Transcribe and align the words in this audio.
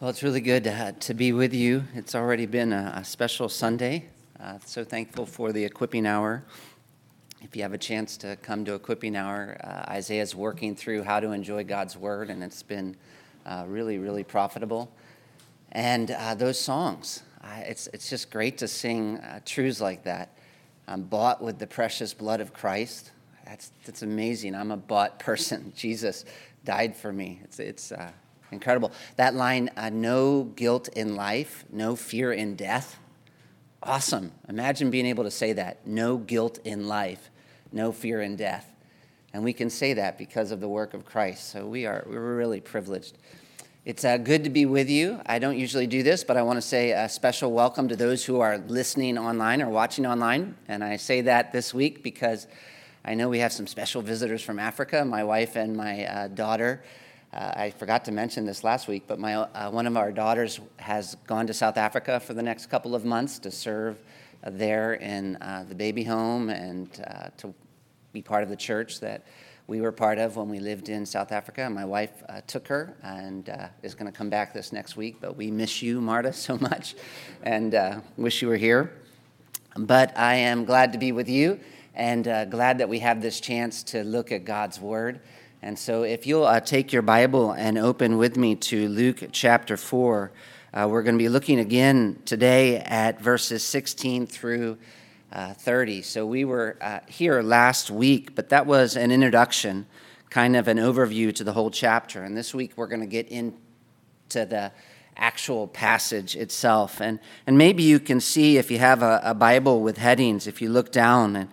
Well, 0.00 0.08
it's 0.08 0.22
really 0.22 0.40
good 0.40 0.64
to, 0.64 0.96
to 0.98 1.12
be 1.12 1.34
with 1.34 1.52
you. 1.52 1.84
It's 1.94 2.14
already 2.14 2.46
been 2.46 2.72
a, 2.72 2.94
a 2.96 3.04
special 3.04 3.50
Sunday. 3.50 4.06
Uh, 4.42 4.58
so 4.64 4.82
thankful 4.82 5.26
for 5.26 5.52
the 5.52 5.62
equipping 5.62 6.06
hour. 6.06 6.42
If 7.42 7.54
you 7.54 7.60
have 7.60 7.74
a 7.74 7.78
chance 7.78 8.16
to 8.16 8.36
come 8.36 8.64
to 8.64 8.72
equipping 8.72 9.14
hour, 9.14 9.58
uh, 9.62 9.92
Isaiah's 9.92 10.34
working 10.34 10.74
through 10.74 11.02
how 11.02 11.20
to 11.20 11.32
enjoy 11.32 11.64
God's 11.64 11.98
word, 11.98 12.30
and 12.30 12.42
it's 12.42 12.62
been 12.62 12.96
uh, 13.44 13.66
really, 13.68 13.98
really 13.98 14.24
profitable. 14.24 14.90
And 15.72 16.12
uh, 16.12 16.34
those 16.34 16.58
songs, 16.58 17.22
it's, 17.58 17.86
it's 17.88 18.08
just 18.08 18.30
great 18.30 18.56
to 18.56 18.68
sing 18.68 19.18
uh, 19.18 19.40
truths 19.44 19.82
like 19.82 20.04
that. 20.04 20.30
I'm 20.88 21.02
bought 21.02 21.42
with 21.42 21.58
the 21.58 21.66
precious 21.66 22.14
blood 22.14 22.40
of 22.40 22.54
Christ. 22.54 23.10
That's, 23.44 23.70
that's 23.84 24.00
amazing. 24.00 24.54
I'm 24.54 24.70
a 24.70 24.78
bought 24.78 25.18
person. 25.18 25.74
Jesus 25.76 26.24
died 26.64 26.96
for 26.96 27.12
me. 27.12 27.42
It's, 27.44 27.60
it's, 27.60 27.92
uh, 27.92 28.12
Incredible. 28.52 28.92
That 29.16 29.34
line, 29.34 29.70
uh, 29.76 29.90
no 29.90 30.44
guilt 30.44 30.88
in 30.88 31.16
life, 31.16 31.64
no 31.70 31.96
fear 31.96 32.32
in 32.32 32.56
death. 32.56 32.98
Awesome. 33.82 34.32
Imagine 34.48 34.90
being 34.90 35.06
able 35.06 35.24
to 35.24 35.30
say 35.30 35.52
that. 35.54 35.86
No 35.86 36.18
guilt 36.18 36.58
in 36.64 36.86
life, 36.86 37.30
no 37.72 37.92
fear 37.92 38.20
in 38.20 38.36
death. 38.36 38.66
And 39.32 39.44
we 39.44 39.52
can 39.52 39.70
say 39.70 39.94
that 39.94 40.18
because 40.18 40.50
of 40.50 40.60
the 40.60 40.68
work 40.68 40.92
of 40.92 41.04
Christ. 41.04 41.50
So 41.50 41.66
we 41.66 41.86
are 41.86 42.04
we're 42.08 42.36
really 42.36 42.60
privileged. 42.60 43.16
It's 43.86 44.04
uh, 44.04 44.18
good 44.18 44.44
to 44.44 44.50
be 44.50 44.66
with 44.66 44.90
you. 44.90 45.22
I 45.24 45.38
don't 45.38 45.56
usually 45.56 45.86
do 45.86 46.02
this, 46.02 46.22
but 46.22 46.36
I 46.36 46.42
want 46.42 46.58
to 46.58 46.62
say 46.62 46.90
a 46.90 47.08
special 47.08 47.52
welcome 47.52 47.88
to 47.88 47.96
those 47.96 48.24
who 48.24 48.40
are 48.40 48.58
listening 48.58 49.16
online 49.16 49.62
or 49.62 49.70
watching 49.70 50.04
online. 50.04 50.56
And 50.68 50.84
I 50.84 50.96
say 50.96 51.22
that 51.22 51.52
this 51.52 51.72
week 51.72 52.02
because 52.02 52.46
I 53.04 53.14
know 53.14 53.30
we 53.30 53.38
have 53.38 53.52
some 53.52 53.66
special 53.66 54.02
visitors 54.02 54.42
from 54.42 54.58
Africa. 54.58 55.02
My 55.06 55.24
wife 55.24 55.56
and 55.56 55.74
my 55.74 56.04
uh, 56.04 56.28
daughter 56.28 56.82
uh, 57.32 57.52
I 57.54 57.70
forgot 57.70 58.04
to 58.06 58.12
mention 58.12 58.44
this 58.44 58.64
last 58.64 58.88
week, 58.88 59.04
but 59.06 59.20
my, 59.20 59.34
uh, 59.34 59.70
one 59.70 59.86
of 59.86 59.96
our 59.96 60.10
daughters 60.10 60.58
has 60.78 61.14
gone 61.28 61.46
to 61.46 61.54
South 61.54 61.76
Africa 61.76 62.18
for 62.18 62.34
the 62.34 62.42
next 62.42 62.66
couple 62.66 62.92
of 62.92 63.04
months 63.04 63.38
to 63.40 63.52
serve 63.52 63.98
uh, 64.42 64.50
there 64.52 64.94
in 64.94 65.36
uh, 65.36 65.64
the 65.68 65.74
baby 65.76 66.02
home 66.02 66.48
and 66.50 67.04
uh, 67.06 67.28
to 67.36 67.54
be 68.12 68.20
part 68.20 68.42
of 68.42 68.48
the 68.48 68.56
church 68.56 68.98
that 68.98 69.24
we 69.68 69.80
were 69.80 69.92
part 69.92 70.18
of 70.18 70.34
when 70.34 70.48
we 70.48 70.58
lived 70.58 70.88
in 70.88 71.06
South 71.06 71.30
Africa. 71.30 71.70
My 71.70 71.84
wife 71.84 72.10
uh, 72.28 72.40
took 72.48 72.66
her 72.66 72.96
and 73.04 73.48
is 73.84 73.94
going 73.94 74.10
to 74.10 74.16
come 74.16 74.28
back 74.28 74.52
this 74.52 74.72
next 74.72 74.96
week, 74.96 75.18
but 75.20 75.36
we 75.36 75.52
miss 75.52 75.82
you, 75.82 76.00
Marta, 76.00 76.32
so 76.32 76.58
much 76.58 76.96
and 77.44 78.02
wish 78.16 78.42
you 78.42 78.48
were 78.48 78.56
here. 78.56 78.92
But 79.76 80.18
I 80.18 80.34
am 80.34 80.64
glad 80.64 80.94
to 80.94 80.98
be 80.98 81.12
with 81.12 81.28
you 81.28 81.60
and 81.94 82.24
glad 82.50 82.78
that 82.78 82.88
we 82.88 82.98
have 82.98 83.22
this 83.22 83.38
chance 83.38 83.84
to 83.84 84.02
look 84.02 84.32
at 84.32 84.44
God's 84.44 84.80
Word. 84.80 85.20
And 85.62 85.78
so, 85.78 86.04
if 86.04 86.26
you'll 86.26 86.46
uh, 86.46 86.60
take 86.60 86.90
your 86.90 87.02
Bible 87.02 87.52
and 87.52 87.76
open 87.76 88.16
with 88.16 88.38
me 88.38 88.54
to 88.56 88.88
Luke 88.88 89.24
chapter 89.30 89.76
4, 89.76 90.32
uh, 90.72 90.88
we're 90.90 91.02
going 91.02 91.16
to 91.16 91.22
be 91.22 91.28
looking 91.28 91.58
again 91.58 92.22
today 92.24 92.78
at 92.78 93.20
verses 93.20 93.62
16 93.62 94.26
through 94.26 94.78
uh, 95.30 95.52
30. 95.52 96.00
So, 96.00 96.24
we 96.24 96.46
were 96.46 96.78
uh, 96.80 97.00
here 97.08 97.42
last 97.42 97.90
week, 97.90 98.34
but 98.34 98.48
that 98.48 98.64
was 98.64 98.96
an 98.96 99.10
introduction, 99.10 99.84
kind 100.30 100.56
of 100.56 100.66
an 100.66 100.78
overview 100.78 101.34
to 101.34 101.44
the 101.44 101.52
whole 101.52 101.70
chapter. 101.70 102.22
And 102.22 102.34
this 102.34 102.54
week, 102.54 102.72
we're 102.76 102.86
going 102.86 103.00
to 103.00 103.06
get 103.06 103.28
into 103.28 103.52
the 104.32 104.72
actual 105.14 105.68
passage 105.68 106.36
itself. 106.36 107.02
And, 107.02 107.18
and 107.46 107.58
maybe 107.58 107.82
you 107.82 108.00
can 108.00 108.20
see 108.20 108.56
if 108.56 108.70
you 108.70 108.78
have 108.78 109.02
a, 109.02 109.20
a 109.22 109.34
Bible 109.34 109.82
with 109.82 109.98
headings, 109.98 110.46
if 110.46 110.62
you 110.62 110.70
look 110.70 110.90
down, 110.90 111.36
and, 111.36 111.50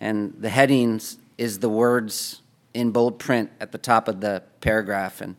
and 0.00 0.34
the 0.38 0.48
headings 0.48 1.18
is 1.36 1.58
the 1.58 1.68
words 1.68 2.40
in 2.74 2.90
bold 2.90 3.18
print 3.18 3.50
at 3.60 3.72
the 3.72 3.78
top 3.78 4.08
of 4.08 4.20
the 4.20 4.42
paragraph. 4.60 5.20
And 5.20 5.36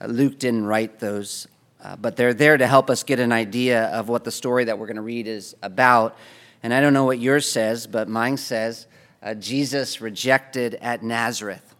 uh, 0.00 0.06
Luke 0.06 0.38
didn't 0.38 0.66
write 0.66 0.98
those, 0.98 1.48
uh, 1.82 1.96
but 1.96 2.16
they're 2.16 2.34
there 2.34 2.56
to 2.56 2.66
help 2.66 2.90
us 2.90 3.02
get 3.02 3.20
an 3.20 3.32
idea 3.32 3.84
of 3.86 4.08
what 4.08 4.24
the 4.24 4.30
story 4.30 4.64
that 4.64 4.78
we're 4.78 4.86
going 4.86 4.96
to 4.96 5.02
read 5.02 5.26
is 5.26 5.56
about. 5.62 6.16
And 6.62 6.74
I 6.74 6.80
don't 6.80 6.92
know 6.92 7.04
what 7.04 7.18
yours 7.18 7.50
says, 7.50 7.86
but 7.86 8.08
mine 8.08 8.36
says 8.36 8.86
uh, 9.22 9.34
Jesus 9.34 10.00
rejected 10.00 10.74
at 10.76 11.02
Nazareth. 11.02 11.74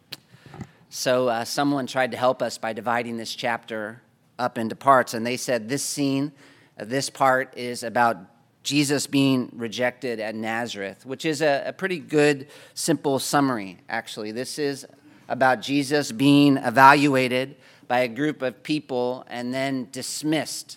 So 0.90 1.28
uh, 1.28 1.44
someone 1.44 1.86
tried 1.86 2.12
to 2.12 2.16
help 2.16 2.40
us 2.42 2.58
by 2.58 2.72
dividing 2.72 3.16
this 3.16 3.34
chapter 3.34 4.02
up 4.38 4.56
into 4.56 4.74
parts, 4.76 5.14
and 5.14 5.26
they 5.26 5.36
said 5.36 5.68
this 5.68 5.82
scene, 5.82 6.32
uh, 6.78 6.84
this 6.84 7.10
part 7.10 7.52
is 7.56 7.82
about 7.82 8.18
Jesus 8.68 9.06
being 9.06 9.50
rejected 9.54 10.20
at 10.20 10.34
Nazareth, 10.34 11.06
which 11.06 11.24
is 11.24 11.40
a, 11.40 11.62
a, 11.68 11.72
pretty 11.72 11.98
good, 11.98 12.48
simple 12.74 13.18
summary, 13.18 13.78
actually. 13.88 14.30
This 14.30 14.58
is 14.58 14.86
about 15.26 15.62
Jesus 15.62 16.12
being 16.12 16.58
evaluated 16.58 17.56
by 17.86 18.00
a 18.00 18.08
group 18.08 18.42
of 18.42 18.62
people 18.62 19.24
and 19.30 19.54
then 19.54 19.88
dismissed 19.90 20.76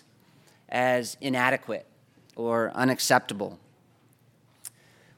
as 0.70 1.18
inadequate 1.20 1.84
or 2.34 2.72
unacceptable. 2.74 3.58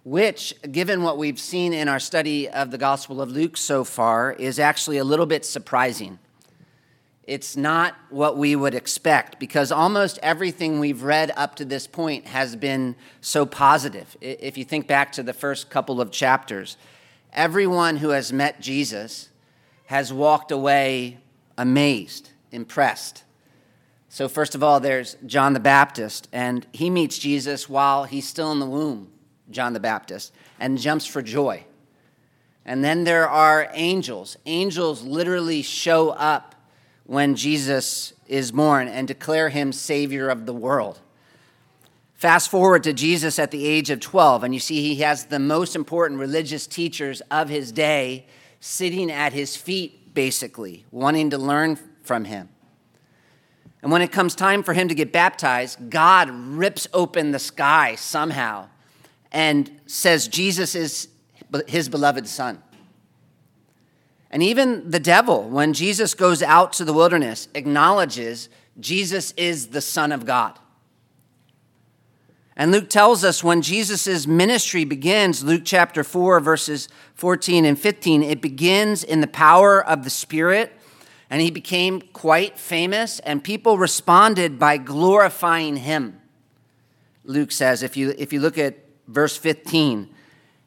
Which, 0.02 0.52
given 0.72 1.04
what 1.04 1.16
we've 1.16 1.38
seen 1.38 1.72
in 1.72 1.86
our 1.86 2.00
study 2.00 2.48
of 2.48 2.72
the 2.72 2.78
Gospel 2.78 3.22
of 3.22 3.30
Luke 3.30 3.56
so 3.56 3.84
far, 3.84 4.32
is 4.32 4.58
actually 4.58 4.98
a 4.98 5.04
little 5.04 5.26
bit 5.26 5.44
surprising 5.44 6.18
it's 7.26 7.56
not 7.56 7.96
what 8.10 8.36
we 8.36 8.54
would 8.54 8.74
expect 8.74 9.38
because 9.38 9.72
almost 9.72 10.18
everything 10.22 10.78
we've 10.78 11.02
read 11.02 11.32
up 11.36 11.54
to 11.56 11.64
this 11.64 11.86
point 11.86 12.26
has 12.26 12.54
been 12.56 12.96
so 13.20 13.46
positive. 13.46 14.16
If 14.20 14.58
you 14.58 14.64
think 14.64 14.86
back 14.86 15.12
to 15.12 15.22
the 15.22 15.32
first 15.32 15.70
couple 15.70 16.00
of 16.00 16.10
chapters, 16.10 16.76
everyone 17.32 17.96
who 17.96 18.10
has 18.10 18.32
met 18.32 18.60
Jesus 18.60 19.30
has 19.86 20.12
walked 20.12 20.50
away 20.50 21.18
amazed, 21.56 22.30
impressed. 22.52 23.24
So, 24.08 24.28
first 24.28 24.54
of 24.54 24.62
all, 24.62 24.78
there's 24.78 25.16
John 25.26 25.54
the 25.54 25.60
Baptist, 25.60 26.28
and 26.32 26.66
he 26.72 26.88
meets 26.88 27.18
Jesus 27.18 27.68
while 27.68 28.04
he's 28.04 28.28
still 28.28 28.52
in 28.52 28.60
the 28.60 28.66
womb, 28.66 29.10
John 29.50 29.72
the 29.72 29.80
Baptist, 29.80 30.32
and 30.60 30.78
jumps 30.78 31.06
for 31.06 31.20
joy. 31.20 31.64
And 32.64 32.84
then 32.84 33.04
there 33.04 33.28
are 33.28 33.68
angels. 33.72 34.36
Angels 34.46 35.02
literally 35.02 35.62
show 35.62 36.10
up 36.10 36.53
when 37.04 37.37
Jesus 37.37 38.12
is 38.26 38.53
born 38.53 38.88
and 38.88 39.06
declare 39.06 39.50
him 39.50 39.72
Savior 39.72 40.28
of 40.28 40.47
the 40.47 40.54
world. 40.54 41.00
Fast 42.15 42.50
forward 42.50 42.84
to 42.84 42.92
Jesus 42.92 43.38
at 43.38 43.50
the 43.50 43.66
age 43.66 43.91
of 43.91 44.00
12, 44.00 44.44
and 44.44 44.54
you 44.54 44.60
see 44.60 44.81
he 44.81 45.03
has 45.03 45.26
the 45.26 45.38
most 45.38 45.76
important 45.76 46.19
religious 46.19 46.66
teachers 46.66 47.20
of 47.31 47.48
his 47.48 47.70
day 47.72 48.26
sitting 48.60 49.10
at 49.10 49.34
his 49.34 49.56
feet, 49.56 50.15
basically, 50.15 50.87
wanting 50.91 51.31
to 51.31 51.38
learn 51.38 51.78
from 52.03 52.25
him. 52.25 52.48
And 53.82 53.92
when 53.92 54.00
it 54.00 54.10
comes 54.10 54.34
time 54.34 54.62
for 54.62 54.72
him 54.72 54.88
to 54.88 54.94
get 54.94 55.12
baptized, 55.12 55.91
God 55.91 56.31
rips 56.31 56.88
open 56.94 57.32
the 57.32 57.38
sky 57.38 57.97
somehow 57.97 58.69
and 59.31 59.71
says 59.84 60.26
Jesus 60.26 60.75
is 60.75 61.09
his 61.66 61.91
beloved 61.91 62.26
son. 62.26 62.62
And 64.34 64.43
even 64.43 64.91
the 64.91 64.99
devil, 64.99 65.49
when 65.49 65.72
Jesus 65.75 66.12
goes 66.12 66.43
out 66.43 66.72
to 66.72 66.84
the 66.84 66.93
wilderness, 66.93 67.47
acknowledges 67.55 68.49
Jesus 68.81 69.31
is 69.37 69.69
the 69.69 69.81
Son 69.81 70.11
of 70.11 70.27
God. 70.27 70.59
And 72.56 72.72
Luke 72.72 72.91
tells 72.91 73.22
us 73.22 73.45
when 73.45 73.62
Jesus' 73.62 74.27
ministry 74.27 74.84
begins, 74.84 75.45
Luke 75.45 75.62
chapter 75.65 76.03
4, 76.03 76.41
verses 76.41 76.89
14 77.15 77.65
and 77.65 77.78
15, 77.78 78.25
it 78.25 78.41
begins 78.41 79.05
in 79.05 79.21
the 79.21 79.28
power 79.28 79.81
of 79.81 80.03
the 80.03 80.11
Spirit, 80.11 80.72
and 81.31 81.41
he 81.41 81.53
became 81.53 82.01
quite 82.01 82.59
famous, 82.59 83.21
and 83.21 83.45
people 83.45 83.78
responded 83.78 84.59
by 84.59 84.78
glorifying 84.78 85.77
him. 85.77 86.21
Luke 87.22 87.53
says, 87.53 87.84
if 87.84 87.97
you, 87.97 88.12
if 88.19 88.33
you 88.33 88.41
look 88.41 88.59
at 88.59 88.78
verse 89.06 89.37
15, 89.37 90.12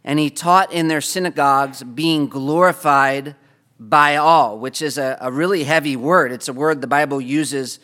and 0.06 0.20
he 0.20 0.30
taught 0.30 0.72
in 0.72 0.88
their 0.88 1.02
synagogues, 1.02 1.84
being 1.84 2.30
glorified 2.30 3.36
by 3.80 4.16
all, 4.16 4.58
which 4.60 4.82
is 4.82 4.98
a, 4.98 5.18
a 5.22 5.32
really 5.32 5.64
heavy 5.64 5.96
word. 5.96 6.32
It's 6.32 6.48
a 6.48 6.54
word 6.54 6.82
the 6.82 6.88
Bible 6.88 7.22
uses 7.22 7.80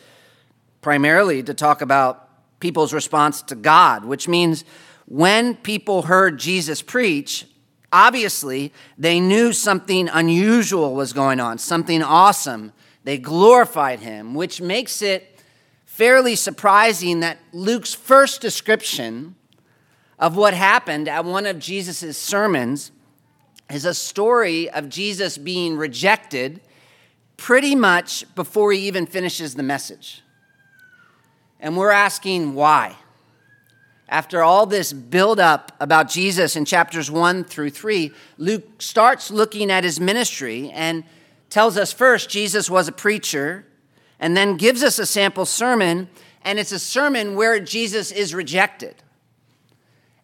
primarily 0.80 1.42
to 1.42 1.54
talk 1.54 1.80
about 1.82 2.28
people's 2.60 2.92
response 2.92 3.42
to 3.42 3.54
God, 3.54 4.04
which 4.04 4.26
means 4.28 4.64
when 5.06 5.54
people 5.56 6.02
heard 6.02 6.38
Jesus 6.38 6.82
preach, 6.82 7.46
obviously 7.92 8.72
they 8.98 9.20
knew 9.20 9.52
something 9.52 10.08
unusual 10.08 10.94
was 10.94 11.12
going 11.12 11.40
on, 11.40 11.58
something 11.58 12.02
awesome. 12.02 12.72
They 13.04 13.18
glorified 13.18 14.00
him, 14.00 14.34
which 14.34 14.60
makes 14.60 15.02
it 15.02 15.40
fairly 15.84 16.34
surprising 16.34 17.20
that 17.20 17.38
Luke's 17.52 17.94
first 17.94 18.40
description 18.40 19.36
of 20.18 20.36
what 20.36 20.54
happened 20.54 21.08
at 21.08 21.24
one 21.24 21.46
of 21.46 21.58
Jesus' 21.58 22.16
sermons 22.16 22.90
is 23.70 23.84
a 23.84 23.94
story 23.94 24.68
of 24.70 24.88
Jesus 24.88 25.38
being 25.38 25.76
rejected 25.76 26.60
pretty 27.36 27.74
much 27.74 28.24
before 28.34 28.72
he 28.72 28.86
even 28.86 29.06
finishes 29.06 29.54
the 29.54 29.62
message. 29.62 30.22
And 31.60 31.76
we're 31.76 31.90
asking 31.90 32.54
why. 32.54 32.96
After 34.08 34.42
all 34.42 34.66
this 34.66 34.92
buildup 34.92 35.72
about 35.80 36.10
Jesus 36.10 36.56
in 36.56 36.64
chapters 36.64 37.10
1 37.10 37.44
through 37.44 37.70
3, 37.70 38.12
Luke 38.36 38.82
starts 38.82 39.30
looking 39.30 39.70
at 39.70 39.82
his 39.82 39.98
ministry 39.98 40.70
and 40.70 41.04
tells 41.48 41.78
us 41.78 41.92
first 41.92 42.28
Jesus 42.28 42.68
was 42.68 42.86
a 42.86 42.92
preacher, 42.92 43.64
and 44.20 44.36
then 44.36 44.56
gives 44.56 44.82
us 44.82 44.98
a 44.98 45.06
sample 45.06 45.46
sermon, 45.46 46.08
and 46.42 46.58
it's 46.58 46.72
a 46.72 46.78
sermon 46.78 47.34
where 47.34 47.58
Jesus 47.58 48.12
is 48.12 48.34
rejected. 48.34 48.96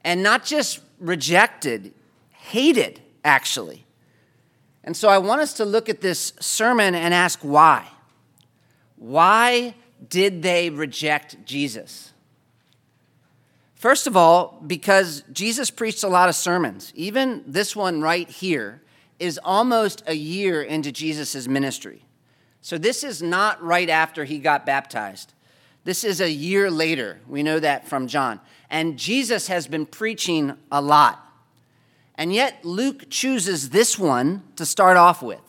And 0.05 0.23
not 0.23 0.45
just 0.45 0.81
rejected, 0.99 1.95
hated, 2.33 3.01
actually. 3.25 3.87
And 4.85 4.97
so 4.97 5.09
I 5.09 5.19
want 5.19 5.41
us 5.41 5.55
to 5.55 5.65
look 5.65 5.89
at 5.89 6.01
this 6.01 6.33
sermon 6.41 6.95
and 6.95 7.13
ask 7.13 7.41
why. 7.41 7.87
Why 8.97 9.75
did 10.09 10.43
they 10.43 10.71
reject 10.71 11.45
Jesus? 11.45 12.13
First 13.75 14.07
of 14.07 14.17
all, 14.17 14.63
because 14.67 15.23
Jesus 15.33 15.71
preached 15.71 16.03
a 16.03 16.09
lot 16.09 16.29
of 16.29 16.35
sermons. 16.35 16.93
Even 16.95 17.43
this 17.47 17.75
one 17.75 18.03
right 18.03 18.29
here 18.29 18.83
is 19.19 19.41
almost 19.43 20.03
a 20.07 20.15
year 20.15 20.63
into 20.63 20.93
Jesus' 20.93 21.49
ministry. 21.49 22.05
So 22.63 22.77
this 22.77 23.03
is 23.03 23.23
not 23.23 23.63
right 23.63 23.89
after 23.89 24.25
he 24.25 24.39
got 24.39 24.67
baptized. 24.67 25.33
This 25.85 26.05
is 26.05 26.21
a 26.21 26.31
year 26.31 26.71
later. 26.71 27.21
We 27.27 27.43
know 27.43 27.59
that 27.59 27.89
from 27.89 28.07
John. 28.07 28.41
And 28.69 28.99
Jesus 28.99 29.47
has 29.49 29.67
been 29.67 29.87
preaching 29.87 30.55
a 30.71 30.83
lot. 30.83 31.27
And 32.21 32.35
yet, 32.35 32.67
Luke 32.67 33.09
chooses 33.09 33.71
this 33.71 33.99
one 33.99 34.43
to 34.57 34.67
start 34.67 34.99
off 34.99 35.23
with. 35.23 35.41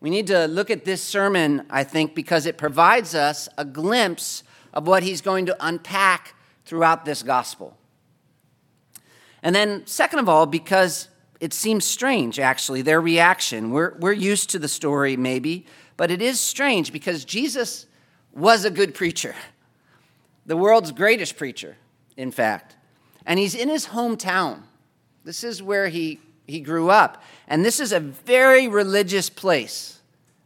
We 0.00 0.08
need 0.08 0.26
to 0.28 0.46
look 0.46 0.70
at 0.70 0.86
this 0.86 1.02
sermon, 1.02 1.66
I 1.68 1.84
think, 1.84 2.14
because 2.14 2.46
it 2.46 2.56
provides 2.56 3.14
us 3.14 3.46
a 3.58 3.64
glimpse 3.66 4.42
of 4.72 4.86
what 4.86 5.02
he's 5.02 5.20
going 5.20 5.44
to 5.44 5.56
unpack 5.60 6.34
throughout 6.64 7.04
this 7.04 7.22
gospel. 7.22 7.76
And 9.42 9.54
then, 9.54 9.86
second 9.86 10.20
of 10.20 10.30
all, 10.30 10.46
because 10.46 11.08
it 11.40 11.52
seems 11.52 11.84
strange, 11.84 12.40
actually, 12.40 12.80
their 12.80 13.02
reaction. 13.02 13.70
We're, 13.70 13.98
we're 13.98 14.12
used 14.12 14.48
to 14.50 14.58
the 14.58 14.68
story, 14.68 15.14
maybe, 15.18 15.66
but 15.98 16.10
it 16.10 16.22
is 16.22 16.40
strange 16.40 16.90
because 16.90 17.22
Jesus 17.22 17.84
was 18.32 18.64
a 18.64 18.70
good 18.70 18.94
preacher, 18.94 19.34
the 20.46 20.56
world's 20.56 20.92
greatest 20.92 21.36
preacher, 21.36 21.76
in 22.16 22.30
fact. 22.30 22.76
And 23.26 23.38
he's 23.38 23.54
in 23.54 23.68
his 23.68 23.88
hometown. 23.88 24.62
This 25.26 25.42
is 25.42 25.60
where 25.60 25.88
he, 25.88 26.20
he 26.46 26.60
grew 26.60 26.88
up. 26.88 27.20
And 27.48 27.64
this 27.64 27.80
is 27.80 27.90
a 27.90 27.98
very 27.98 28.68
religious 28.68 29.28
place 29.28 29.98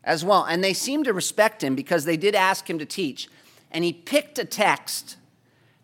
as 0.03 0.25
well. 0.25 0.45
And 0.45 0.65
they 0.65 0.73
seemed 0.73 1.05
to 1.05 1.13
respect 1.13 1.63
him 1.63 1.75
because 1.75 2.07
they 2.07 2.17
did 2.17 2.35
ask 2.35 2.69
him 2.69 2.79
to 2.79 2.87
teach. 2.87 3.29
And 3.71 3.85
he 3.85 3.93
picked 3.93 4.39
a 4.39 4.45
text 4.47 5.19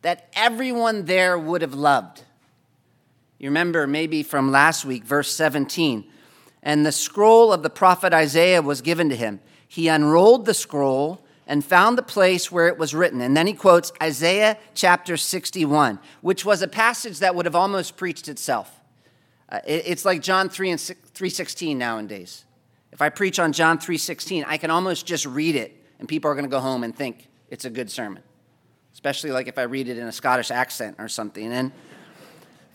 that 0.01 0.31
everyone 0.33 1.05
there 1.05 1.39
would 1.39 1.61
have 1.61 1.75
loved. 1.75 2.23
You 3.39 3.51
remember 3.51 3.87
maybe 3.87 4.23
from 4.23 4.51
last 4.51 4.87
week, 4.87 5.05
verse 5.05 5.31
17. 5.31 6.07
And 6.63 6.87
the 6.87 6.91
scroll 6.91 7.53
of 7.53 7.63
the 7.63 7.69
prophet 7.69 8.15
Isaiah 8.15 8.63
was 8.63 8.81
given 8.81 9.11
to 9.11 9.15
him. 9.15 9.41
He 9.69 9.89
unrolled 9.89 10.47
the 10.47 10.55
scroll 10.55 11.23
and 11.47 11.63
found 11.63 11.99
the 11.99 12.03
place 12.03 12.51
where 12.51 12.67
it 12.67 12.79
was 12.79 12.95
written. 12.95 13.21
And 13.21 13.37
then 13.37 13.47
he 13.47 13.53
quotes 13.53 13.93
Isaiah 14.03 14.57
chapter 14.75 15.19
61, 15.19 15.99
which 16.23 16.47
was 16.47 16.63
a 16.63 16.67
passage 16.67 17.19
that 17.19 17.35
would 17.35 17.45
have 17.45 17.55
almost 17.55 17.99
preached 17.99 18.27
itself. 18.29 18.81
Uh, 19.49 19.61
it's 19.65 20.05
like 20.05 20.23
John 20.23 20.49
3 20.49 20.71
and 20.71 20.81
3:16 20.81 21.77
nowadays. 21.77 22.45
If 22.93 23.01
I 23.01 23.09
preach 23.09 23.39
on 23.39 23.53
John 23.53 23.79
3:16, 23.79 24.45
I 24.47 24.57
can 24.57 24.71
almost 24.71 25.07
just 25.07 25.27
read 25.27 25.55
it 25.55 25.85
and 25.99 26.09
people 26.09 26.31
are 26.31 26.35
going 26.35 26.45
to 26.45 26.51
go 26.51 26.61
home 26.61 26.85
and 26.85 26.95
think 26.95 27.29
it's 27.51 27.65
a 27.65 27.71
good 27.71 27.91
sermon. 27.91 28.23
Especially 28.93 29.31
like 29.31 29.47
if 29.47 29.59
I 29.59 29.63
read 29.63 29.89
it 29.89 29.99
in 29.99 30.07
a 30.07 30.13
Scottish 30.13 30.51
accent 30.51 30.97
or 30.99 31.09
something. 31.09 31.53
And 31.53 31.73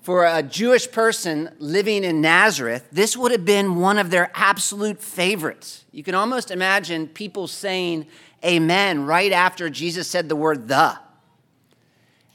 for 0.02 0.26
a 0.26 0.42
Jewish 0.42 0.92
person 0.92 1.54
living 1.60 2.04
in 2.04 2.22
Nazareth, 2.22 2.88
this 2.92 3.16
would 3.18 3.32
have 3.32 3.46
been 3.46 3.76
one 3.76 3.98
of 3.98 4.10
their 4.10 4.32
absolute 4.34 5.02
favorites. 5.02 5.86
You 5.92 6.04
can 6.04 6.16
almost 6.16 6.52
imagine 6.52 7.08
people 7.08 7.48
saying 7.48 8.08
amen 8.44 9.06
right 9.06 9.32
after 9.32 9.70
Jesus 9.70 10.08
said 10.08 10.30
the 10.30 10.36
word 10.36 10.68
the. 10.68 10.98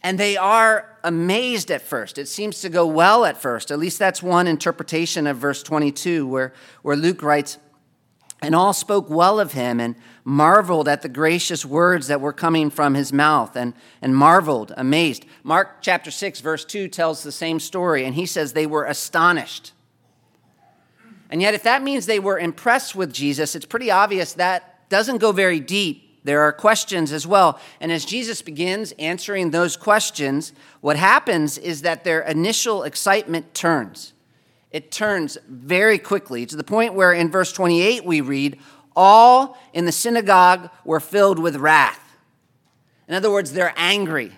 And 0.07 0.21
they 0.21 0.37
are 0.37 0.97
amazed 1.03 1.69
at 1.73 1.83
first. 1.83 2.17
It 2.17 2.29
seems 2.29 2.61
to 2.61 2.69
go 2.69 2.87
well 2.87 3.25
at 3.25 3.43
first. 3.43 3.73
At 3.73 3.81
least 3.81 3.99
that's 3.99 4.23
one 4.23 4.47
interpretation 4.47 5.27
of 5.27 5.39
verse 5.39 5.65
22, 5.65 6.29
where, 6.29 6.53
where 6.83 6.95
Luke 6.95 7.25
writes, 7.25 7.59
And 8.41 8.55
all 8.55 8.73
spoke 8.73 9.11
well 9.11 9.41
of 9.41 9.51
him 9.51 9.81
and 9.81 9.97
marveled 10.23 10.87
at 10.87 11.03
the 11.03 11.09
gracious 11.09 11.67
words 11.67 12.07
that 12.07 12.21
were 12.21 12.33
coming 12.33 12.71
from 12.71 12.95
his 12.95 13.13
mouth, 13.13 13.57
and, 13.57 13.75
and 14.01 14.15
marveled, 14.15 14.73
amazed. 14.77 15.25
Mark 15.43 15.79
chapter 15.83 16.13
6, 16.13 16.39
verse 16.39 16.65
2 16.65 16.87
tells 16.87 17.25
the 17.25 17.33
same 17.33 17.59
story, 17.59 18.05
and 18.05 18.15
he 18.15 18.27
says 18.27 18.53
they 18.53 18.65
were 18.65 18.85
astonished. 18.85 19.73
And 21.31 21.43
yet, 21.43 21.55
if 21.55 21.65
that 21.65 21.83
means 21.83 22.07
they 22.07 22.21
were 22.21 22.39
impressed 22.39 22.95
with 22.95 23.13
Jesus, 23.13 23.57
it's 23.57 23.67
pretty 23.67 23.91
obvious 23.91 24.35
that 24.35 24.89
doesn't 24.89 25.19
go 25.19 25.33
very 25.33 25.59
deep 25.59 26.06
there 26.27 26.43
are 26.43 26.53
questions 26.53 27.13
as 27.13 27.27
well. 27.27 27.59
And 27.81 27.93
as 27.93 28.05
Jesus 28.05 28.43
begins 28.43 28.93
answering 28.99 29.51
those 29.51 29.77
questions, 29.77 30.53
what 30.81 30.97
happens 30.97 31.57
is 31.57 31.83
that 31.83 32.03
their 32.03 32.21
initial 32.23 32.83
excitement 32.83 33.55
turns. 33.55 34.13
It 34.73 34.91
turns 34.91 35.39
very 35.49 35.99
quickly 35.99 36.45
to 36.47 36.57
the 36.57 36.65
point 36.65 36.95
where 36.95 37.13
in 37.13 37.31
verse 37.31 37.53
28 37.53 38.05
we 38.05 38.21
read, 38.21 38.59
All 38.97 39.57
in 39.73 39.85
the 39.85 39.93
synagogue 39.93 40.69
were 40.85 41.01
filled 41.01 41.39
with 41.39 41.57
wrath. 41.57 42.17
In 43.09 43.15
other 43.15 43.31
words, 43.31 43.53
they're 43.53 43.75
angry. 43.77 44.33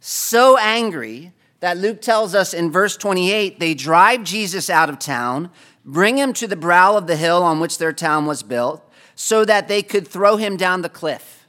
So 0.00 0.58
angry 0.58 1.32
that 1.60 1.78
Luke 1.78 2.02
tells 2.02 2.34
us 2.34 2.52
in 2.52 2.70
verse 2.70 2.96
28 2.96 3.58
they 3.58 3.74
drive 3.74 4.22
Jesus 4.22 4.68
out 4.68 4.90
of 4.90 4.98
town, 4.98 5.50
bring 5.84 6.18
him 6.18 6.32
to 6.34 6.46
the 6.46 6.56
brow 6.56 6.96
of 6.96 7.06
the 7.06 7.16
hill 7.16 7.42
on 7.42 7.58
which 7.58 7.78
their 7.78 7.92
town 7.92 8.26
was 8.26 8.42
built 8.42 8.84
so 9.20 9.44
that 9.44 9.66
they 9.66 9.82
could 9.82 10.06
throw 10.06 10.36
him 10.36 10.56
down 10.56 10.80
the 10.82 10.88
cliff. 10.88 11.44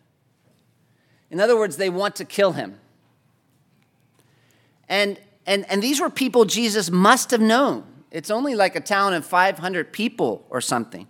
In 1.29 1.39
other 1.39 1.55
words, 1.55 1.77
they 1.77 1.91
want 1.91 2.15
to 2.15 2.25
kill 2.25 2.53
him. 2.53 2.79
And, 4.89 5.19
and, 5.45 5.69
and 5.69 5.83
these 5.83 6.01
were 6.01 6.09
people 6.09 6.45
Jesus 6.45 6.89
must 6.89 7.29
have 7.29 7.39
known. 7.39 7.83
It's 8.09 8.31
only 8.31 8.55
like 8.55 8.75
a 8.75 8.79
town 8.79 9.13
of 9.13 9.23
500 9.23 9.93
people 9.93 10.47
or 10.49 10.61
something. 10.61 11.07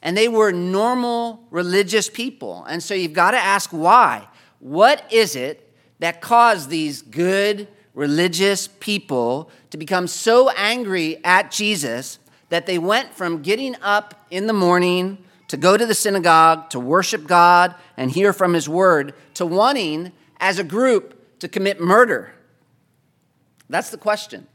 And 0.00 0.16
they 0.16 0.28
were 0.28 0.52
normal 0.52 1.44
religious 1.50 2.08
people. 2.08 2.64
And 2.68 2.80
so 2.80 2.94
you've 2.94 3.12
got 3.12 3.32
to 3.32 3.38
ask 3.38 3.70
why. 3.70 4.28
What 4.60 5.04
is 5.12 5.34
it 5.34 5.68
that 5.98 6.20
caused 6.20 6.70
these 6.70 7.02
good 7.02 7.66
religious 7.92 8.68
people 8.68 9.50
to 9.70 9.76
become 9.76 10.06
so 10.06 10.48
angry 10.50 11.22
at 11.24 11.50
Jesus 11.50 12.20
that 12.50 12.66
they 12.66 12.78
went 12.78 13.14
from 13.14 13.42
getting 13.42 13.74
up 13.82 14.26
in 14.30 14.46
the 14.46 14.52
morning 14.52 15.24
to 15.48 15.56
go 15.56 15.76
to 15.76 15.86
the 15.86 15.94
synagogue, 15.94 16.70
to 16.70 16.80
worship 16.80 17.26
God 17.26 17.74
and 17.96 18.10
hear 18.10 18.32
from 18.32 18.54
His 18.54 18.68
word, 18.68 19.14
to 19.34 19.44
wanting, 19.44 20.12
as 20.38 20.58
a 20.58 20.64
group, 20.64 21.38
to 21.40 21.48
commit 21.48 21.80
murder? 21.80 22.32
That's 23.68 23.90
the 23.90 23.98
question. 23.98 24.46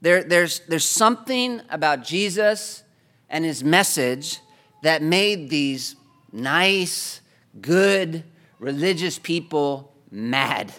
There, 0.00 0.24
there's, 0.24 0.60
there's 0.60 0.84
something 0.84 1.60
about 1.70 2.02
Jesus 2.02 2.82
and 3.30 3.44
His 3.44 3.62
message 3.62 4.40
that 4.82 5.02
made 5.02 5.48
these 5.48 5.96
nice, 6.32 7.20
good, 7.60 8.24
religious 8.58 9.18
people 9.18 9.92
mad. 10.10 10.72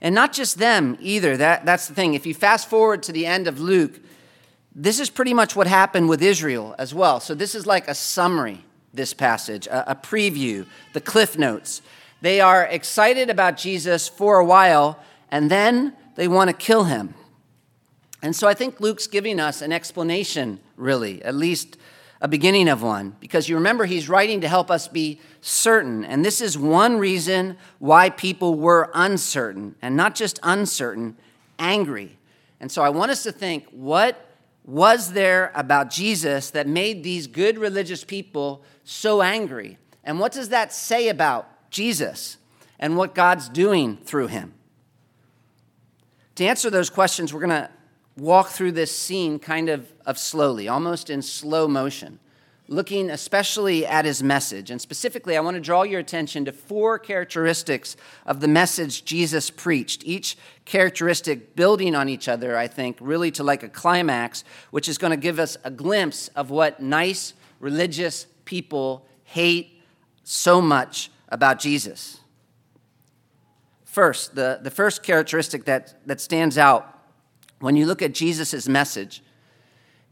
And 0.00 0.14
not 0.14 0.32
just 0.32 0.58
them 0.58 0.96
either. 1.00 1.36
That, 1.36 1.66
that's 1.66 1.86
the 1.86 1.94
thing. 1.94 2.14
If 2.14 2.26
you 2.26 2.34
fast 2.34 2.68
forward 2.68 3.02
to 3.04 3.12
the 3.12 3.26
end 3.26 3.46
of 3.46 3.60
Luke, 3.60 4.00
this 4.82 4.98
is 4.98 5.10
pretty 5.10 5.34
much 5.34 5.54
what 5.54 5.66
happened 5.66 6.08
with 6.08 6.22
Israel 6.22 6.74
as 6.78 6.94
well. 6.94 7.20
So, 7.20 7.34
this 7.34 7.54
is 7.54 7.66
like 7.66 7.86
a 7.86 7.94
summary, 7.94 8.64
this 8.94 9.12
passage, 9.12 9.66
a, 9.66 9.92
a 9.92 9.94
preview, 9.94 10.66
the 10.94 11.02
cliff 11.02 11.36
notes. 11.36 11.82
They 12.22 12.40
are 12.40 12.64
excited 12.64 13.28
about 13.28 13.58
Jesus 13.58 14.08
for 14.08 14.38
a 14.38 14.44
while, 14.44 14.98
and 15.30 15.50
then 15.50 15.94
they 16.14 16.28
want 16.28 16.48
to 16.48 16.56
kill 16.56 16.84
him. 16.84 17.14
And 18.22 18.34
so, 18.34 18.48
I 18.48 18.54
think 18.54 18.80
Luke's 18.80 19.06
giving 19.06 19.38
us 19.38 19.60
an 19.60 19.70
explanation, 19.70 20.60
really, 20.76 21.22
at 21.22 21.34
least 21.34 21.76
a 22.22 22.28
beginning 22.28 22.68
of 22.68 22.82
one, 22.82 23.16
because 23.20 23.50
you 23.50 23.56
remember 23.56 23.84
he's 23.84 24.08
writing 24.08 24.40
to 24.40 24.48
help 24.48 24.70
us 24.70 24.88
be 24.88 25.20
certain. 25.42 26.04
And 26.06 26.24
this 26.24 26.40
is 26.40 26.56
one 26.56 26.98
reason 26.98 27.58
why 27.80 28.08
people 28.08 28.54
were 28.54 28.90
uncertain, 28.94 29.74
and 29.82 29.94
not 29.94 30.14
just 30.14 30.38
uncertain, 30.42 31.18
angry. 31.58 32.16
And 32.60 32.72
so 32.72 32.82
I 32.82 32.88
want 32.88 33.10
us 33.10 33.22
to 33.24 33.32
think 33.32 33.66
what 33.72 34.26
was 34.64 35.12
there 35.12 35.52
about 35.54 35.90
Jesus 35.90 36.50
that 36.50 36.66
made 36.66 37.02
these 37.02 37.26
good 37.26 37.58
religious 37.58 38.04
people 38.04 38.62
so 38.84 39.22
angry? 39.22 39.78
And 40.04 40.20
what 40.20 40.32
does 40.32 40.50
that 40.50 40.72
say 40.72 41.08
about 41.08 41.70
Jesus 41.70 42.36
and 42.78 42.96
what 42.96 43.14
God's 43.14 43.48
doing 43.48 43.96
through 43.98 44.28
him? 44.28 44.54
To 46.36 46.44
answer 46.44 46.70
those 46.70 46.90
questions, 46.90 47.32
we're 47.34 47.40
going 47.40 47.50
to 47.50 47.70
walk 48.16 48.48
through 48.48 48.72
this 48.72 48.96
scene 48.96 49.38
kind 49.38 49.68
of, 49.68 49.92
of 50.06 50.18
slowly, 50.18 50.68
almost 50.68 51.10
in 51.10 51.22
slow 51.22 51.66
motion 51.66 52.18
looking 52.70 53.10
especially 53.10 53.84
at 53.84 54.04
his 54.04 54.22
message. 54.22 54.70
And 54.70 54.80
specifically, 54.80 55.36
I 55.36 55.40
want 55.40 55.56
to 55.56 55.60
draw 55.60 55.82
your 55.82 55.98
attention 55.98 56.44
to 56.44 56.52
four 56.52 57.00
characteristics 57.00 57.96
of 58.24 58.38
the 58.38 58.46
message 58.46 59.04
Jesus 59.04 59.50
preached, 59.50 60.04
each 60.06 60.38
characteristic 60.64 61.56
building 61.56 61.96
on 61.96 62.08
each 62.08 62.28
other, 62.28 62.56
I 62.56 62.68
think, 62.68 62.96
really 63.00 63.32
to 63.32 63.42
like 63.42 63.64
a 63.64 63.68
climax, 63.68 64.44
which 64.70 64.88
is 64.88 64.98
going 64.98 65.10
to 65.10 65.16
give 65.16 65.40
us 65.40 65.56
a 65.64 65.70
glimpse 65.70 66.28
of 66.28 66.50
what 66.50 66.80
nice 66.80 67.34
religious 67.58 68.26
people 68.44 69.04
hate 69.24 69.82
so 70.22 70.62
much 70.62 71.10
about 71.28 71.58
Jesus? 71.58 72.20
First, 73.84 74.36
the, 74.36 74.60
the 74.62 74.70
first 74.70 75.02
characteristic 75.02 75.64
that, 75.64 76.06
that 76.06 76.20
stands 76.20 76.56
out 76.56 77.00
when 77.58 77.74
you 77.74 77.84
look 77.84 78.00
at 78.00 78.14
Jesus' 78.14 78.68
message, 78.68 79.24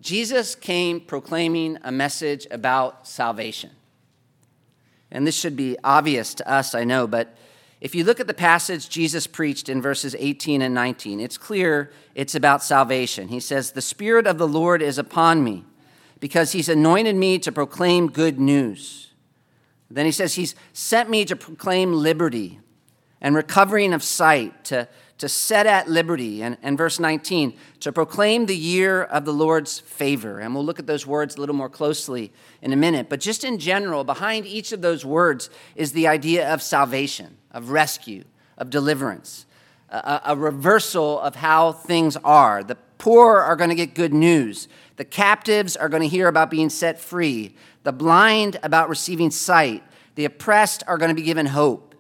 Jesus 0.01 0.55
came 0.55 1.01
proclaiming 1.01 1.79
a 1.83 1.91
message 1.91 2.47
about 2.51 3.07
salvation. 3.07 3.71
And 5.11 5.27
this 5.27 5.35
should 5.39 5.57
be 5.57 5.77
obvious 5.83 6.35
to 6.35 6.49
us, 6.51 6.75
I 6.75 6.85
know, 6.85 7.07
but 7.07 7.37
if 7.81 7.95
you 7.95 8.05
look 8.05 8.19
at 8.19 8.27
the 8.27 8.35
passage 8.35 8.89
Jesus 8.89 9.27
preached 9.27 9.69
in 9.69 9.81
verses 9.81 10.17
18 10.19 10.63
and 10.63 10.75
19, 10.75 11.21
it's 11.21 11.39
clear 11.39 11.93
it's 12.15 12.35
about 12.35 12.63
salvation. 12.63 13.29
He 13.29 13.41
says, 13.41 13.73
The 13.73 13.81
Spirit 13.81 14.27
of 14.27 14.39
the 14.39 14.49
Lord 14.49 14.83
is 14.83 14.99
upon 14.99 15.45
me 15.45 15.65
because 16.19 16.53
he's 16.53 16.69
anointed 16.69 17.15
me 17.15 17.39
to 17.39 17.53
proclaim 17.53 18.09
good 18.09 18.41
news. 18.41 19.13
Then 19.91 20.07
he 20.07 20.13
says, 20.13 20.35
He's 20.35 20.57
sent 20.73 21.09
me 21.09 21.25
to 21.25 21.37
proclaim 21.37 21.93
liberty 21.93 22.59
and 23.21 23.35
recovering 23.35 23.93
of 23.93 24.03
sight, 24.03 24.65
to, 24.67 24.89
to 25.19 25.29
set 25.29 25.67
at 25.67 25.89
liberty. 25.89 26.43
And, 26.43 26.57
and 26.63 26.79
verse 26.79 26.99
19, 26.99 27.55
to 27.81 27.93
proclaim 27.93 28.47
the 28.47 28.57
year 28.57 29.03
of 29.03 29.25
the 29.25 29.33
Lord's 29.33 29.81
favor. 29.81 30.39
And 30.39 30.55
we'll 30.55 30.65
look 30.65 30.79
at 30.79 30.87
those 30.87 31.07
words 31.07 31.37
a 31.37 31.41
little 31.41 31.55
more 31.55 31.69
closely 31.69 32.33
in 32.63 32.73
a 32.73 32.77
minute. 32.77 33.09
But 33.09 33.21
just 33.21 33.45
in 33.45 33.59
general, 33.59 34.05
behind 34.05 34.47
each 34.47 34.73
of 34.73 34.81
those 34.81 35.05
words 35.05 35.51
is 35.77 35.93
the 35.93 36.07
idea 36.07 36.53
of 36.53 36.63
salvation, 36.63 37.37
of 37.51 37.71
rescue, 37.71 38.25
of 38.57 38.71
deliverance, 38.71 39.47
a, 39.91 40.21
a 40.27 40.37
reversal 40.37 41.21
of 41.21 41.37
how 41.37 41.73
things 41.73 42.17
are. 42.19 42.63
The 42.63 42.77
poor 42.99 43.39
are 43.39 43.57
going 43.57 43.71
to 43.71 43.77
get 43.77 43.95
good 43.95 44.15
news, 44.15 44.69
the 44.97 45.05
captives 45.05 45.77
are 45.77 45.89
going 45.89 46.03
to 46.03 46.09
hear 46.09 46.27
about 46.27 46.51
being 46.51 46.71
set 46.71 46.99
free, 46.99 47.55
the 47.85 47.93
blind 47.93 48.59
about 48.63 48.89
receiving 48.89 49.31
sight, 49.31 49.83
the 50.17 50.25
oppressed 50.25 50.83
are 50.89 50.99
going 50.99 51.11
to 51.11 51.15
be 51.15 51.23
given 51.23 51.47
hope. 51.47 51.95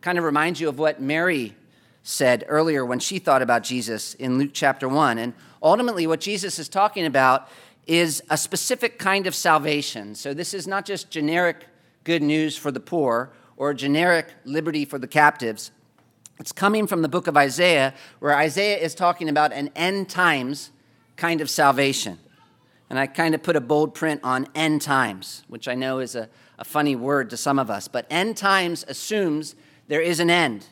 Kind 0.00 0.16
of 0.16 0.24
reminds 0.24 0.60
you 0.60 0.68
of 0.70 0.78
what 0.78 1.00
Mary 1.00 1.54
said 2.08 2.42
earlier 2.48 2.86
when 2.86 2.98
she 2.98 3.18
thought 3.18 3.42
about 3.42 3.62
Jesus 3.62 4.14
in 4.14 4.38
Luke 4.38 4.52
chapter 4.54 4.88
1. 4.88 5.18
And 5.18 5.34
ultimately, 5.62 6.06
what 6.06 6.20
Jesus 6.20 6.58
is 6.58 6.66
talking 6.66 7.04
about 7.04 7.50
is 7.86 8.22
a 8.30 8.36
specific 8.38 8.98
kind 8.98 9.26
of 9.26 9.34
salvation. 9.34 10.14
So, 10.14 10.32
this 10.32 10.54
is 10.54 10.66
not 10.66 10.86
just 10.86 11.10
generic 11.10 11.66
good 12.04 12.22
news 12.22 12.56
for 12.56 12.70
the 12.70 12.80
poor 12.80 13.30
or 13.58 13.74
generic 13.74 14.32
liberty 14.46 14.86
for 14.86 14.98
the 14.98 15.06
captives. 15.06 15.70
It's 16.40 16.50
coming 16.50 16.86
from 16.86 17.02
the 17.02 17.08
book 17.10 17.26
of 17.26 17.36
Isaiah, 17.36 17.92
where 18.20 18.34
Isaiah 18.34 18.78
is 18.78 18.94
talking 18.94 19.28
about 19.28 19.52
an 19.52 19.70
end 19.76 20.08
times 20.08 20.70
kind 21.16 21.42
of 21.42 21.50
salvation. 21.50 22.18
And 22.88 22.98
I 22.98 23.06
kind 23.06 23.34
of 23.34 23.42
put 23.42 23.54
a 23.54 23.60
bold 23.60 23.92
print 23.92 24.22
on 24.24 24.48
end 24.54 24.80
times, 24.80 25.44
which 25.48 25.68
I 25.68 25.74
know 25.74 25.98
is 25.98 26.14
a, 26.14 26.30
a 26.58 26.64
funny 26.64 26.96
word 26.96 27.28
to 27.30 27.36
some 27.36 27.58
of 27.58 27.68
us. 27.68 27.86
But 27.86 28.06
end 28.08 28.38
times 28.38 28.82
assumes 28.88 29.54
there 29.88 30.00
is 30.00 30.20
an 30.20 30.30
end 30.30 30.64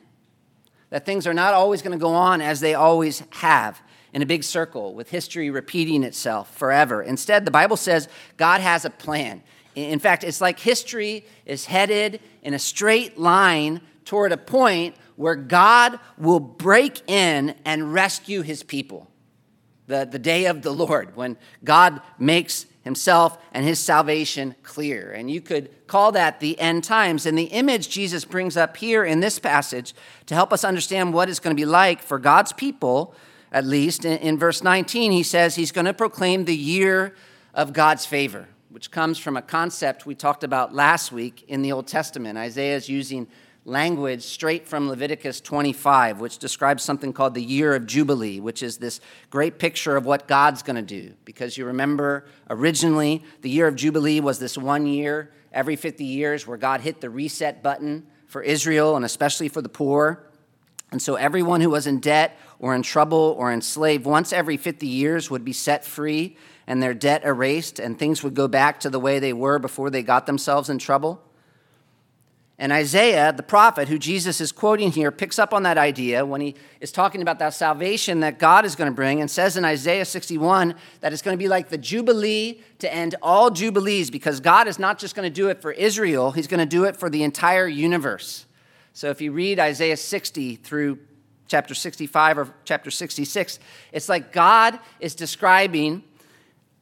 that 0.90 1.04
things 1.04 1.26
are 1.26 1.34
not 1.34 1.54
always 1.54 1.82
going 1.82 1.96
to 1.96 2.02
go 2.02 2.14
on 2.14 2.40
as 2.40 2.60
they 2.60 2.74
always 2.74 3.22
have 3.30 3.80
in 4.12 4.22
a 4.22 4.26
big 4.26 4.44
circle 4.44 4.94
with 4.94 5.10
history 5.10 5.50
repeating 5.50 6.02
itself 6.02 6.56
forever. 6.56 7.02
Instead, 7.02 7.44
the 7.44 7.50
Bible 7.50 7.76
says 7.76 8.08
God 8.36 8.60
has 8.60 8.84
a 8.84 8.90
plan. 8.90 9.42
In 9.74 9.98
fact, 9.98 10.24
it's 10.24 10.40
like 10.40 10.58
history 10.58 11.26
is 11.44 11.66
headed 11.66 12.20
in 12.42 12.54
a 12.54 12.58
straight 12.58 13.18
line 13.18 13.82
toward 14.06 14.32
a 14.32 14.38
point 14.38 14.94
where 15.16 15.34
God 15.34 15.98
will 16.16 16.40
break 16.40 17.02
in 17.10 17.54
and 17.64 17.92
rescue 17.92 18.42
his 18.42 18.62
people. 18.62 19.10
The, 19.86 20.08
the 20.10 20.18
day 20.18 20.46
of 20.46 20.62
the 20.62 20.72
Lord, 20.72 21.14
when 21.14 21.36
God 21.62 22.00
makes 22.18 22.66
himself 22.86 23.36
and 23.50 23.66
his 23.66 23.80
salvation 23.80 24.54
clear. 24.62 25.10
And 25.10 25.28
you 25.28 25.40
could 25.40 25.70
call 25.88 26.12
that 26.12 26.38
the 26.38 26.58
end 26.60 26.84
times. 26.84 27.26
And 27.26 27.36
the 27.36 27.46
image 27.46 27.88
Jesus 27.88 28.24
brings 28.24 28.56
up 28.56 28.76
here 28.76 29.04
in 29.04 29.18
this 29.18 29.40
passage 29.40 29.92
to 30.26 30.34
help 30.34 30.52
us 30.52 30.62
understand 30.62 31.12
what 31.12 31.28
it's 31.28 31.40
going 31.40 31.54
to 31.54 31.60
be 31.60 31.66
like 31.66 32.00
for 32.00 32.20
God's 32.20 32.52
people, 32.52 33.12
at 33.50 33.66
least 33.66 34.04
in, 34.04 34.18
in 34.18 34.38
verse 34.38 34.62
19, 34.62 35.10
he 35.10 35.24
says 35.24 35.56
he's 35.56 35.72
going 35.72 35.84
to 35.84 35.92
proclaim 35.92 36.44
the 36.44 36.56
year 36.56 37.12
of 37.54 37.72
God's 37.72 38.06
favor, 38.06 38.46
which 38.70 38.92
comes 38.92 39.18
from 39.18 39.36
a 39.36 39.42
concept 39.42 40.06
we 40.06 40.14
talked 40.14 40.44
about 40.44 40.72
last 40.72 41.10
week 41.10 41.44
in 41.48 41.62
the 41.62 41.72
Old 41.72 41.88
Testament. 41.88 42.38
Isaiah 42.38 42.76
is 42.76 42.88
using 42.88 43.26
language 43.66 44.22
straight 44.22 44.66
from 44.68 44.88
Leviticus 44.88 45.40
25, 45.40 46.20
which 46.20 46.38
describes 46.38 46.84
something 46.84 47.12
called 47.12 47.34
the 47.34 47.42
year 47.42 47.74
of 47.74 47.84
Jubilee, 47.84 48.38
which 48.38 48.62
is 48.62 48.78
this 48.78 49.00
great 49.28 49.58
picture 49.58 49.96
of 49.96 50.06
what 50.06 50.28
God's 50.28 50.62
going 50.62 50.76
to 50.76 50.82
do. 50.82 51.14
Because 51.24 51.58
you 51.58 51.64
remember, 51.66 52.26
originally, 52.48 53.24
the 53.42 53.50
year 53.50 53.66
of 53.66 53.74
Jubilee 53.74 54.20
was 54.20 54.38
this 54.38 54.56
one 54.56 54.86
year 54.86 55.32
every 55.52 55.74
50 55.74 56.04
years 56.04 56.46
where 56.46 56.56
God 56.56 56.80
hit 56.80 57.00
the 57.00 57.10
reset 57.10 57.62
button 57.62 58.06
for 58.28 58.40
Israel 58.40 58.94
and 58.94 59.04
especially 59.04 59.48
for 59.48 59.62
the 59.62 59.68
poor. 59.68 60.22
And 60.92 61.02
so 61.02 61.16
everyone 61.16 61.60
who 61.60 61.70
was 61.70 61.88
in 61.88 61.98
debt 61.98 62.38
or 62.60 62.72
in 62.72 62.82
trouble 62.82 63.34
or 63.36 63.52
enslaved 63.52 64.04
once 64.04 64.32
every 64.32 64.56
50 64.56 64.86
years 64.86 65.28
would 65.28 65.44
be 65.44 65.52
set 65.52 65.84
free 65.84 66.36
and 66.68 66.80
their 66.82 66.94
debt 66.94 67.24
erased, 67.24 67.78
and 67.78 67.96
things 67.96 68.24
would 68.24 68.34
go 68.34 68.48
back 68.48 68.80
to 68.80 68.90
the 68.90 68.98
way 68.98 69.20
they 69.20 69.32
were 69.32 69.58
before 69.58 69.88
they 69.88 70.02
got 70.02 70.26
themselves 70.26 70.68
in 70.68 70.78
trouble. 70.78 71.22
And 72.58 72.72
Isaiah, 72.72 73.34
the 73.34 73.42
prophet 73.42 73.88
who 73.88 73.98
Jesus 73.98 74.40
is 74.40 74.50
quoting 74.50 74.90
here, 74.90 75.10
picks 75.10 75.38
up 75.38 75.52
on 75.52 75.64
that 75.64 75.76
idea 75.76 76.24
when 76.24 76.40
he 76.40 76.54
is 76.80 76.90
talking 76.90 77.20
about 77.20 77.38
that 77.38 77.52
salvation 77.52 78.20
that 78.20 78.38
God 78.38 78.64
is 78.64 78.74
going 78.74 78.90
to 78.90 78.94
bring 78.94 79.20
and 79.20 79.30
says 79.30 79.58
in 79.58 79.64
Isaiah 79.64 80.06
61 80.06 80.74
that 81.00 81.12
it's 81.12 81.20
going 81.20 81.36
to 81.36 81.42
be 81.42 81.48
like 81.48 81.68
the 81.68 81.76
Jubilee 81.76 82.62
to 82.78 82.92
end 82.92 83.14
all 83.20 83.50
Jubilees 83.50 84.10
because 84.10 84.40
God 84.40 84.68
is 84.68 84.78
not 84.78 84.98
just 84.98 85.14
going 85.14 85.30
to 85.30 85.34
do 85.34 85.48
it 85.48 85.60
for 85.60 85.70
Israel, 85.70 86.32
He's 86.32 86.46
going 86.46 86.60
to 86.60 86.66
do 86.66 86.84
it 86.84 86.96
for 86.96 87.10
the 87.10 87.24
entire 87.24 87.68
universe. 87.68 88.46
So 88.94 89.10
if 89.10 89.20
you 89.20 89.32
read 89.32 89.60
Isaiah 89.60 89.98
60 89.98 90.56
through 90.56 90.98
chapter 91.48 91.74
65 91.74 92.38
or 92.38 92.54
chapter 92.64 92.90
66, 92.90 93.58
it's 93.92 94.08
like 94.08 94.32
God 94.32 94.78
is 94.98 95.14
describing, 95.14 96.02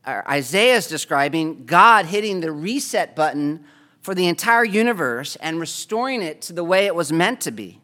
Isaiah 0.07 0.77
is 0.77 0.87
describing 0.87 1.65
God 1.65 2.07
hitting 2.07 2.41
the 2.41 2.53
reset 2.53 3.17
button 3.17 3.65
for 4.05 4.15
the 4.15 4.29
entire 4.29 4.67
universe 4.67 5.35
and 5.37 5.59
restoring 5.59 6.21
it 6.21 6.43
to 6.43 6.53
the 6.53 6.63
way 6.63 6.85
it 6.85 6.95
was 6.95 7.11
meant 7.11 7.41
to 7.41 7.51
be. 7.51 7.81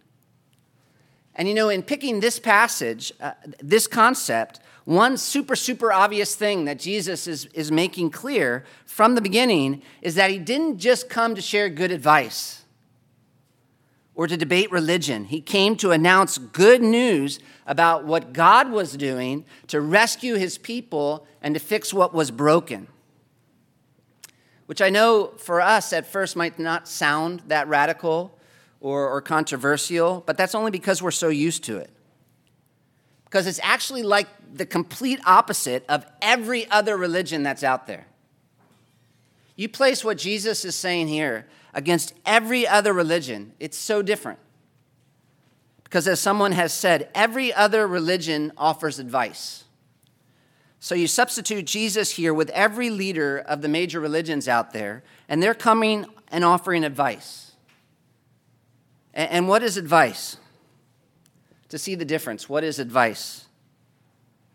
And 1.35 1.49
you 1.49 1.55
know, 1.55 1.71
in 1.71 1.83
picking 1.83 2.21
this 2.21 2.39
passage, 2.39 3.11
uh, 3.23 3.33
this 3.63 3.87
concept, 3.87 4.61
one 4.85 5.17
super, 5.17 5.57
super 5.57 5.91
obvious 5.91 6.35
thing 6.35 6.67
that 6.67 6.79
Jesus 6.79 7.27
is, 7.27 7.47
is 7.55 7.73
making 7.73 8.11
clear 8.11 8.67
from 8.85 9.15
the 9.15 9.23
beginning 9.23 9.81
is 10.03 10.15
that 10.17 10.31
he 10.31 10.39
didn't 10.39 10.77
just 10.77 11.09
come 11.09 11.35
to 11.35 11.41
share 11.41 11.71
good 11.71 11.91
advice 11.91 12.65
or 14.15 14.27
to 14.27 14.37
debate 14.37 14.71
religion. 14.71 15.25
He 15.25 15.41
came 15.41 15.75
to 15.77 15.91
announce 15.91 16.37
good 16.37 16.83
news 16.83 17.41
about 17.67 18.05
what 18.05 18.35
God 18.35 18.71
was 18.71 18.95
doing 18.95 19.47
to 19.69 19.81
rescue 19.81 20.35
his 20.35 20.59
people 20.59 21.27
and 21.41 21.55
to 21.55 21.61
fix 21.61 21.95
what 21.95 22.13
was 22.13 22.31
broken 22.31 22.89
which 24.71 24.81
I 24.81 24.89
know 24.89 25.33
for 25.37 25.61
us 25.61 25.93
at 25.93 26.07
first 26.07 26.37
might 26.37 26.57
not 26.61 26.87
sound 26.87 27.43
that 27.49 27.67
radical 27.67 28.39
or, 28.81 29.09
or 29.09 29.21
controversial, 29.21 30.23
but 30.25 30.37
that's 30.37 30.55
only 30.55 30.71
because 30.71 31.03
we're 31.03 31.11
so 31.11 31.27
used 31.29 31.65
to 31.65 31.79
it. 31.79 31.91
Because 33.25 33.49
it's 33.49 33.59
actually 33.65 34.05
like 34.05 34.29
the 34.55 34.65
complete 34.65 35.19
opposite 35.27 35.85
of 35.89 36.07
every 36.23 36.71
other 36.71 36.97
religion 36.97 37.43
that's 37.43 37.65
out 37.65 37.89
there. 37.89 38.07
You 39.57 39.69
place 39.69 40.05
what 40.05 40.19
Jesus 40.19 40.65
is 40.65 40.77
saying 40.77 41.09
here 41.09 41.49
against 41.75 42.15
every 42.25 42.65
other 42.65 42.93
religion, 42.93 43.55
it's 43.59 43.77
so 43.77 44.03
different. 44.03 44.39
Because 45.83 46.07
as 46.07 46.21
someone 46.21 46.53
has 46.53 46.73
said, 46.73 47.11
every 47.13 47.53
other 47.53 47.89
religion 47.89 48.53
offers 48.57 49.01
advice. 49.01 49.65
So 50.83 50.95
you 50.95 51.07
substitute 51.07 51.67
Jesus 51.67 52.13
here 52.13 52.33
with 52.33 52.49
every 52.51 52.89
leader 52.89 53.39
of 53.39 53.61
the 53.61 53.69
major 53.69 54.01
religions 54.01 54.49
out 54.49 54.73
there, 54.73 55.05
and 55.29 55.43
they're 55.43 55.55
coming 55.55 56.07
and 56.29 56.43
offering 56.43 56.85
advice. 56.85 57.53
And 59.13 59.47
what 59.47 59.63
is 59.63 59.77
advice? 59.77 60.39
To 61.69 61.79
see 61.79 61.95
the 61.95 62.07
difference, 62.07 62.49
what 62.49 62.65
is 62.65 62.79
advice? 62.79 63.45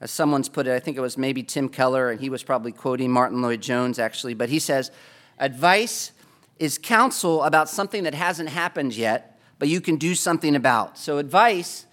As 0.02 0.10
someone's 0.10 0.50
put 0.50 0.66
it, 0.66 0.74
I 0.74 0.80
think 0.80 0.98
it 0.98 1.02
was 1.02 1.18
maybe 1.18 1.44
Tim 1.44 1.70
Keller, 1.70 2.10
and 2.10 2.20
he 2.20 2.30
was 2.30 2.44
probably 2.44 2.72
quoting 2.72 3.12
Martyn 3.12 3.42
Lloyd-Jones 3.44 4.00
actually, 4.00 4.34
but 4.34 4.50
he 4.50 4.60
says, 4.60 4.92
Advice 5.38 6.12
is 6.58 6.78
counsel 6.78 7.44
about 7.44 7.70
something 7.70 8.04
that 8.04 8.16
hasn't 8.16 8.50
happened 8.50 8.96
yet, 8.96 9.40
but 9.60 9.68
you 9.68 9.80
can 9.80 9.98
do 9.98 10.16
something 10.16 10.56
about. 10.56 10.98
So 10.98 11.20
advice 11.20 11.86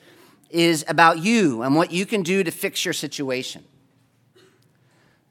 is 0.49 0.85
about 0.89 1.19
you 1.19 1.63
and 1.63 1.77
what 1.77 1.93
you 1.93 2.07
can 2.07 2.23
do 2.23 2.43
to 2.43 2.51
fix 2.51 2.85
your 2.85 2.95
situation. 2.95 3.65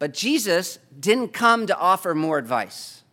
But 0.02 0.16
Jesus 0.16 0.80
didn't 1.00 1.28
come 1.28 1.68
to 1.68 1.78
offer 1.78 2.16
more 2.16 2.40
advice. 2.40 3.04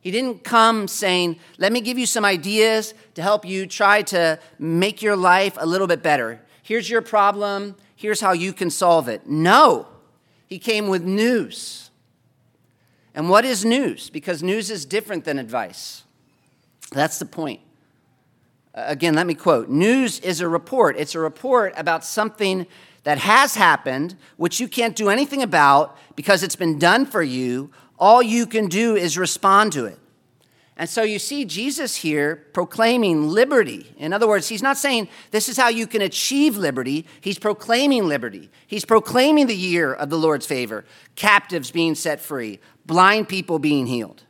He 0.00 0.10
didn't 0.10 0.42
come 0.42 0.88
saying, 0.88 1.38
Let 1.58 1.70
me 1.70 1.82
give 1.82 1.98
you 1.98 2.06
some 2.06 2.24
ideas 2.24 2.94
to 3.12 3.20
help 3.20 3.44
you 3.44 3.66
try 3.66 4.00
to 4.04 4.38
make 4.58 5.02
your 5.02 5.16
life 5.16 5.58
a 5.60 5.66
little 5.66 5.86
bit 5.86 6.02
better. 6.02 6.40
Here's 6.62 6.88
your 6.88 7.02
problem. 7.02 7.76
Here's 7.94 8.22
how 8.22 8.32
you 8.32 8.54
can 8.54 8.70
solve 8.70 9.06
it. 9.06 9.26
No, 9.26 9.86
he 10.46 10.58
came 10.58 10.88
with 10.88 11.02
news. 11.02 11.90
And 13.14 13.28
what 13.28 13.44
is 13.44 13.62
news? 13.62 14.08
Because 14.08 14.42
news 14.42 14.70
is 14.70 14.86
different 14.86 15.26
than 15.26 15.38
advice. 15.38 16.04
That's 16.90 17.18
the 17.18 17.26
point. 17.26 17.60
Again, 18.72 19.12
let 19.12 19.26
me 19.26 19.34
quote 19.34 19.68
News 19.68 20.20
is 20.20 20.40
a 20.40 20.48
report. 20.48 20.96
It's 20.96 21.14
a 21.14 21.20
report 21.20 21.74
about 21.76 22.02
something 22.02 22.66
that 23.04 23.18
has 23.18 23.54
happened, 23.54 24.16
which 24.36 24.60
you 24.60 24.68
can't 24.68 24.96
do 24.96 25.08
anything 25.08 25.42
about 25.42 25.96
because 26.16 26.42
it's 26.42 26.56
been 26.56 26.78
done 26.78 27.06
for 27.06 27.22
you. 27.22 27.70
All 27.98 28.22
you 28.22 28.46
can 28.46 28.66
do 28.66 28.96
is 28.96 29.16
respond 29.16 29.72
to 29.74 29.86
it. 29.86 29.98
And 30.76 30.90
so 30.90 31.04
you 31.04 31.20
see 31.20 31.44
Jesus 31.44 31.96
here 31.96 32.46
proclaiming 32.52 33.28
liberty. 33.28 33.94
In 33.96 34.12
other 34.12 34.26
words, 34.26 34.48
he's 34.48 34.62
not 34.62 34.76
saying 34.76 35.08
this 35.30 35.48
is 35.48 35.56
how 35.56 35.68
you 35.68 35.86
can 35.86 36.02
achieve 36.02 36.56
liberty. 36.56 37.06
He's 37.20 37.38
proclaiming 37.38 38.08
liberty. 38.08 38.50
He's 38.66 38.84
proclaiming 38.84 39.46
the 39.46 39.54
year 39.54 39.92
of 39.92 40.10
the 40.10 40.18
Lord's 40.18 40.46
favor, 40.46 40.84
captives 41.14 41.70
being 41.70 41.94
set 41.94 42.20
free, 42.20 42.58
blind 42.86 43.28
people 43.28 43.60
being 43.60 43.86
healed. 43.86 44.24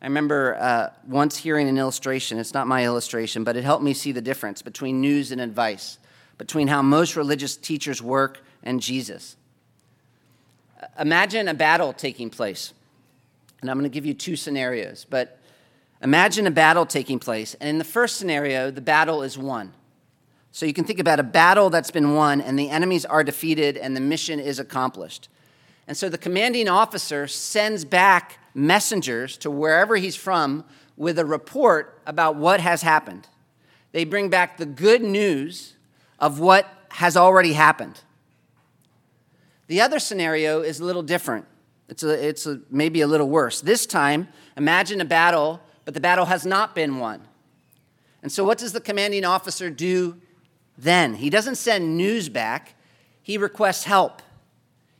I 0.00 0.06
remember 0.06 0.56
uh, 0.58 0.90
once 1.06 1.36
hearing 1.36 1.68
an 1.68 1.76
illustration. 1.76 2.38
It's 2.38 2.54
not 2.54 2.66
my 2.66 2.84
illustration, 2.84 3.44
but 3.44 3.56
it 3.56 3.64
helped 3.64 3.82
me 3.82 3.92
see 3.92 4.12
the 4.12 4.22
difference 4.22 4.62
between 4.62 5.00
news 5.00 5.30
and 5.32 5.40
advice, 5.40 5.98
between 6.38 6.68
how 6.68 6.80
most 6.80 7.16
religious 7.16 7.56
teachers 7.56 8.00
work 8.00 8.40
and 8.62 8.80
Jesus. 8.80 9.36
Imagine 10.98 11.48
a 11.48 11.54
battle 11.54 11.92
taking 11.92 12.30
place. 12.30 12.72
And 13.60 13.70
I'm 13.70 13.76
going 13.76 13.90
to 13.90 13.94
give 13.94 14.06
you 14.06 14.14
two 14.14 14.36
scenarios, 14.36 15.04
but 15.10 15.38
imagine 16.00 16.46
a 16.46 16.50
battle 16.52 16.86
taking 16.86 17.18
place. 17.18 17.54
And 17.54 17.68
in 17.68 17.78
the 17.78 17.84
first 17.84 18.16
scenario, 18.16 18.70
the 18.70 18.80
battle 18.80 19.22
is 19.22 19.36
won. 19.36 19.72
So 20.52 20.64
you 20.64 20.72
can 20.72 20.84
think 20.84 21.00
about 21.00 21.20
a 21.20 21.24
battle 21.24 21.68
that's 21.70 21.90
been 21.90 22.14
won, 22.14 22.40
and 22.40 22.58
the 22.58 22.70
enemies 22.70 23.04
are 23.04 23.24
defeated, 23.24 23.76
and 23.76 23.96
the 23.96 24.00
mission 24.00 24.40
is 24.40 24.58
accomplished. 24.58 25.28
And 25.86 25.96
so 25.96 26.08
the 26.08 26.18
commanding 26.18 26.68
officer 26.68 27.26
sends 27.26 27.84
back 27.84 28.38
messengers 28.54 29.36
to 29.38 29.50
wherever 29.50 29.96
he's 29.96 30.16
from 30.16 30.64
with 30.96 31.18
a 31.18 31.24
report 31.24 32.00
about 32.06 32.36
what 32.36 32.60
has 32.60 32.82
happened. 32.82 33.26
They 33.92 34.04
bring 34.04 34.28
back 34.28 34.56
the 34.56 34.66
good 34.66 35.02
news 35.02 35.74
of 36.18 36.40
what 36.40 36.66
has 36.90 37.16
already 37.16 37.52
happened. 37.52 38.00
The 39.66 39.80
other 39.80 39.98
scenario 39.98 40.62
is 40.62 40.80
a 40.80 40.84
little 40.84 41.02
different. 41.02 41.44
It's, 41.88 42.02
a, 42.02 42.28
it's 42.28 42.46
a, 42.46 42.60
maybe 42.70 43.00
a 43.00 43.06
little 43.06 43.28
worse. 43.28 43.60
This 43.60 43.86
time, 43.86 44.28
imagine 44.56 45.00
a 45.00 45.04
battle, 45.04 45.60
but 45.84 45.94
the 45.94 46.00
battle 46.00 46.26
has 46.26 46.44
not 46.44 46.74
been 46.74 46.98
won. 46.98 47.22
And 48.22 48.32
so, 48.32 48.44
what 48.44 48.58
does 48.58 48.72
the 48.72 48.80
commanding 48.80 49.24
officer 49.24 49.70
do 49.70 50.16
then? 50.76 51.14
He 51.14 51.30
doesn't 51.30 51.54
send 51.54 51.96
news 51.96 52.28
back, 52.28 52.74
he 53.22 53.38
requests 53.38 53.84
help. 53.84 54.22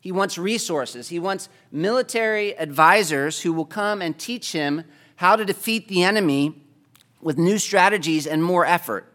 He 0.01 0.13
wants 0.13 0.39
resources. 0.39 1.09
He 1.09 1.19
wants 1.19 1.49
military 1.73 2.57
advisors 2.57 3.41
who 3.41 3.53
will 3.53 3.65
come 3.65 4.01
and 4.01 4.17
teach 4.17 4.53
him 4.53 4.85
how 5.17 5.35
to 5.35 5.45
defeat 5.45 5.89
the 5.89 6.05
enemy 6.05 6.63
with 7.21 7.37
new 7.37 7.59
strategies 7.59 8.27
and 8.27 8.43
more 8.43 8.65
effort. 8.65 9.13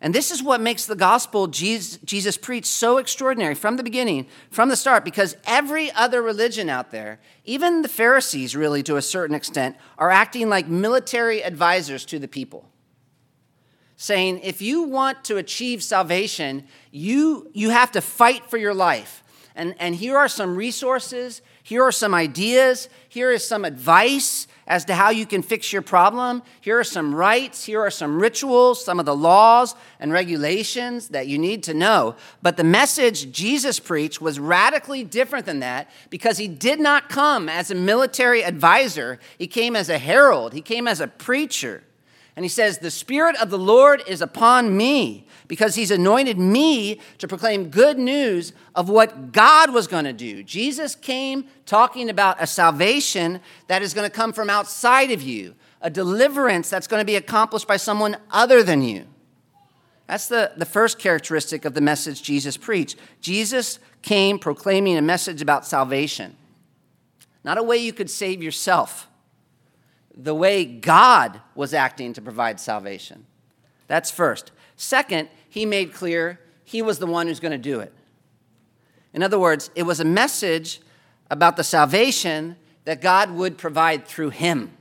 And 0.00 0.14
this 0.14 0.30
is 0.30 0.42
what 0.42 0.60
makes 0.60 0.86
the 0.86 0.94
gospel 0.94 1.48
Jesus, 1.48 1.98
Jesus, 2.04 2.36
preached 2.36 2.68
so 2.68 2.98
extraordinary 2.98 3.56
from 3.56 3.76
the 3.76 3.82
beginning, 3.82 4.28
from 4.48 4.68
the 4.68 4.76
start, 4.76 5.04
because 5.04 5.36
every 5.44 5.90
other 5.90 6.22
religion 6.22 6.68
out 6.68 6.92
there, 6.92 7.18
even 7.44 7.82
the 7.82 7.88
Pharisees, 7.88 8.54
really 8.54 8.82
to 8.84 8.96
a 8.96 9.02
certain 9.02 9.34
extent, 9.34 9.76
are 9.98 10.10
acting 10.10 10.48
like 10.48 10.68
military 10.68 11.42
advisors 11.42 12.04
to 12.06 12.20
the 12.20 12.28
people. 12.28 12.68
Saying, 13.96 14.38
if 14.44 14.62
you 14.62 14.84
want 14.84 15.24
to 15.24 15.36
achieve 15.36 15.82
salvation, 15.82 16.68
you, 16.92 17.50
you 17.52 17.70
have 17.70 17.90
to 17.92 18.00
fight 18.00 18.48
for 18.48 18.56
your 18.56 18.74
life. 18.74 19.24
And, 19.56 19.74
and 19.80 19.96
here 19.96 20.16
are 20.16 20.28
some 20.28 20.54
resources, 20.54 21.42
here 21.68 21.84
are 21.84 21.92
some 21.92 22.14
ideas, 22.14 22.88
here 23.10 23.30
is 23.30 23.46
some 23.46 23.66
advice 23.66 24.46
as 24.66 24.86
to 24.86 24.94
how 24.94 25.10
you 25.10 25.26
can 25.26 25.42
fix 25.42 25.70
your 25.70 25.82
problem. 25.82 26.42
Here 26.62 26.78
are 26.78 26.84
some 26.84 27.14
rites, 27.14 27.66
here 27.66 27.82
are 27.82 27.90
some 27.90 28.18
rituals, 28.18 28.82
some 28.82 28.98
of 28.98 29.04
the 29.04 29.14
laws 29.14 29.74
and 30.00 30.10
regulations 30.10 31.08
that 31.08 31.26
you 31.26 31.36
need 31.36 31.62
to 31.64 31.74
know. 31.74 32.16
But 32.40 32.56
the 32.56 32.64
message 32.64 33.32
Jesus 33.32 33.80
preached 33.80 34.18
was 34.18 34.40
radically 34.40 35.04
different 35.04 35.44
than 35.44 35.60
that 35.60 35.90
because 36.08 36.38
he 36.38 36.48
did 36.48 36.80
not 36.80 37.10
come 37.10 37.50
as 37.50 37.70
a 37.70 37.74
military 37.74 38.42
advisor, 38.42 39.20
he 39.36 39.46
came 39.46 39.76
as 39.76 39.90
a 39.90 39.98
herald, 39.98 40.54
he 40.54 40.62
came 40.62 40.88
as 40.88 41.02
a 41.02 41.06
preacher. 41.06 41.82
And 42.34 42.46
he 42.46 42.48
says, 42.48 42.78
The 42.78 42.90
Spirit 42.90 43.36
of 43.36 43.50
the 43.50 43.58
Lord 43.58 44.02
is 44.06 44.22
upon 44.22 44.74
me 44.74 45.26
because 45.48 45.74
he's 45.74 45.90
anointed 45.90 46.38
me 46.38 47.00
to 47.16 47.26
proclaim 47.26 47.70
good 47.70 47.98
news 47.98 48.52
of 48.74 48.88
what 48.88 49.32
God 49.32 49.72
was 49.72 49.86
going 49.86 50.04
to 50.04 50.12
do. 50.12 50.42
Jesus 50.42 50.94
came 50.94 51.46
talking 51.66 52.10
about 52.10 52.36
a 52.40 52.46
salvation 52.46 53.40
that 53.66 53.82
is 53.82 53.94
going 53.94 54.08
to 54.08 54.14
come 54.14 54.32
from 54.32 54.50
outside 54.50 55.10
of 55.10 55.22
you, 55.22 55.54
a 55.80 55.90
deliverance 55.90 56.68
that's 56.70 56.86
going 56.86 57.00
to 57.00 57.06
be 57.06 57.16
accomplished 57.16 57.66
by 57.66 57.78
someone 57.78 58.18
other 58.30 58.62
than 58.62 58.82
you. 58.82 59.06
That's 60.06 60.28
the, 60.28 60.52
the 60.56 60.66
first 60.66 60.98
characteristic 60.98 61.64
of 61.64 61.74
the 61.74 61.80
message 61.80 62.22
Jesus 62.22 62.56
preached. 62.56 62.96
Jesus 63.20 63.78
came 64.02 64.38
proclaiming 64.38 64.96
a 64.96 65.02
message 65.02 65.42
about 65.42 65.66
salvation, 65.66 66.36
not 67.42 67.58
a 67.58 67.62
way 67.62 67.78
you 67.78 67.92
could 67.92 68.10
save 68.10 68.42
yourself, 68.42 69.08
the 70.14 70.34
way 70.34 70.64
God 70.64 71.40
was 71.54 71.72
acting 71.72 72.12
to 72.14 72.22
provide 72.22 72.58
salvation. 72.58 73.26
That's 73.86 74.10
first. 74.10 74.50
Second, 74.76 75.28
he 75.48 75.66
made 75.66 75.92
clear 75.92 76.40
he 76.64 76.82
was 76.82 76.98
the 76.98 77.06
one 77.06 77.26
who's 77.26 77.40
going 77.40 77.52
to 77.52 77.58
do 77.58 77.80
it. 77.80 77.92
In 79.14 79.22
other 79.22 79.38
words, 79.38 79.70
it 79.74 79.84
was 79.84 80.00
a 80.00 80.04
message 80.04 80.80
about 81.30 81.56
the 81.56 81.64
salvation 81.64 82.56
that 82.84 83.00
God 83.00 83.30
would 83.30 83.58
provide 83.58 84.06
through 84.06 84.30
him. 84.30 84.72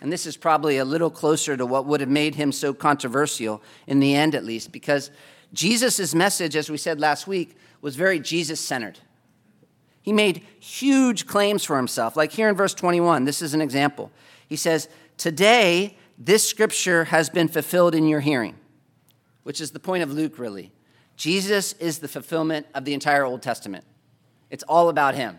And 0.00 0.12
this 0.12 0.26
is 0.26 0.36
probably 0.36 0.78
a 0.78 0.84
little 0.84 1.10
closer 1.10 1.56
to 1.56 1.66
what 1.66 1.86
would 1.86 2.00
have 2.00 2.08
made 2.08 2.36
him 2.36 2.52
so 2.52 2.72
controversial, 2.72 3.62
in 3.86 3.98
the 4.00 4.14
end 4.14 4.34
at 4.34 4.44
least, 4.44 4.70
because 4.70 5.10
Jesus' 5.52 6.14
message, 6.14 6.54
as 6.54 6.70
we 6.70 6.76
said 6.76 7.00
last 7.00 7.26
week, 7.26 7.56
was 7.80 7.96
very 7.96 8.20
Jesus 8.20 8.60
centered. 8.60 8.98
He 10.02 10.12
made 10.12 10.42
huge 10.60 11.26
claims 11.26 11.64
for 11.64 11.76
himself. 11.76 12.16
Like 12.16 12.32
here 12.32 12.48
in 12.48 12.54
verse 12.54 12.74
21, 12.74 13.24
this 13.24 13.42
is 13.42 13.54
an 13.54 13.60
example. 13.60 14.10
He 14.48 14.56
says, 14.56 14.88
Today, 15.16 15.96
this 16.16 16.48
scripture 16.48 17.04
has 17.04 17.28
been 17.28 17.48
fulfilled 17.48 17.94
in 17.94 18.06
your 18.06 18.20
hearing 18.20 18.57
which 19.42 19.60
is 19.60 19.70
the 19.70 19.80
point 19.80 20.02
of 20.02 20.12
Luke, 20.12 20.38
really. 20.38 20.72
Jesus 21.16 21.72
is 21.74 21.98
the 21.98 22.08
fulfillment 22.08 22.66
of 22.74 22.84
the 22.84 22.94
entire 22.94 23.24
Old 23.24 23.42
Testament, 23.42 23.84
it's 24.50 24.64
all 24.64 24.88
about 24.88 25.14
him. 25.14 25.38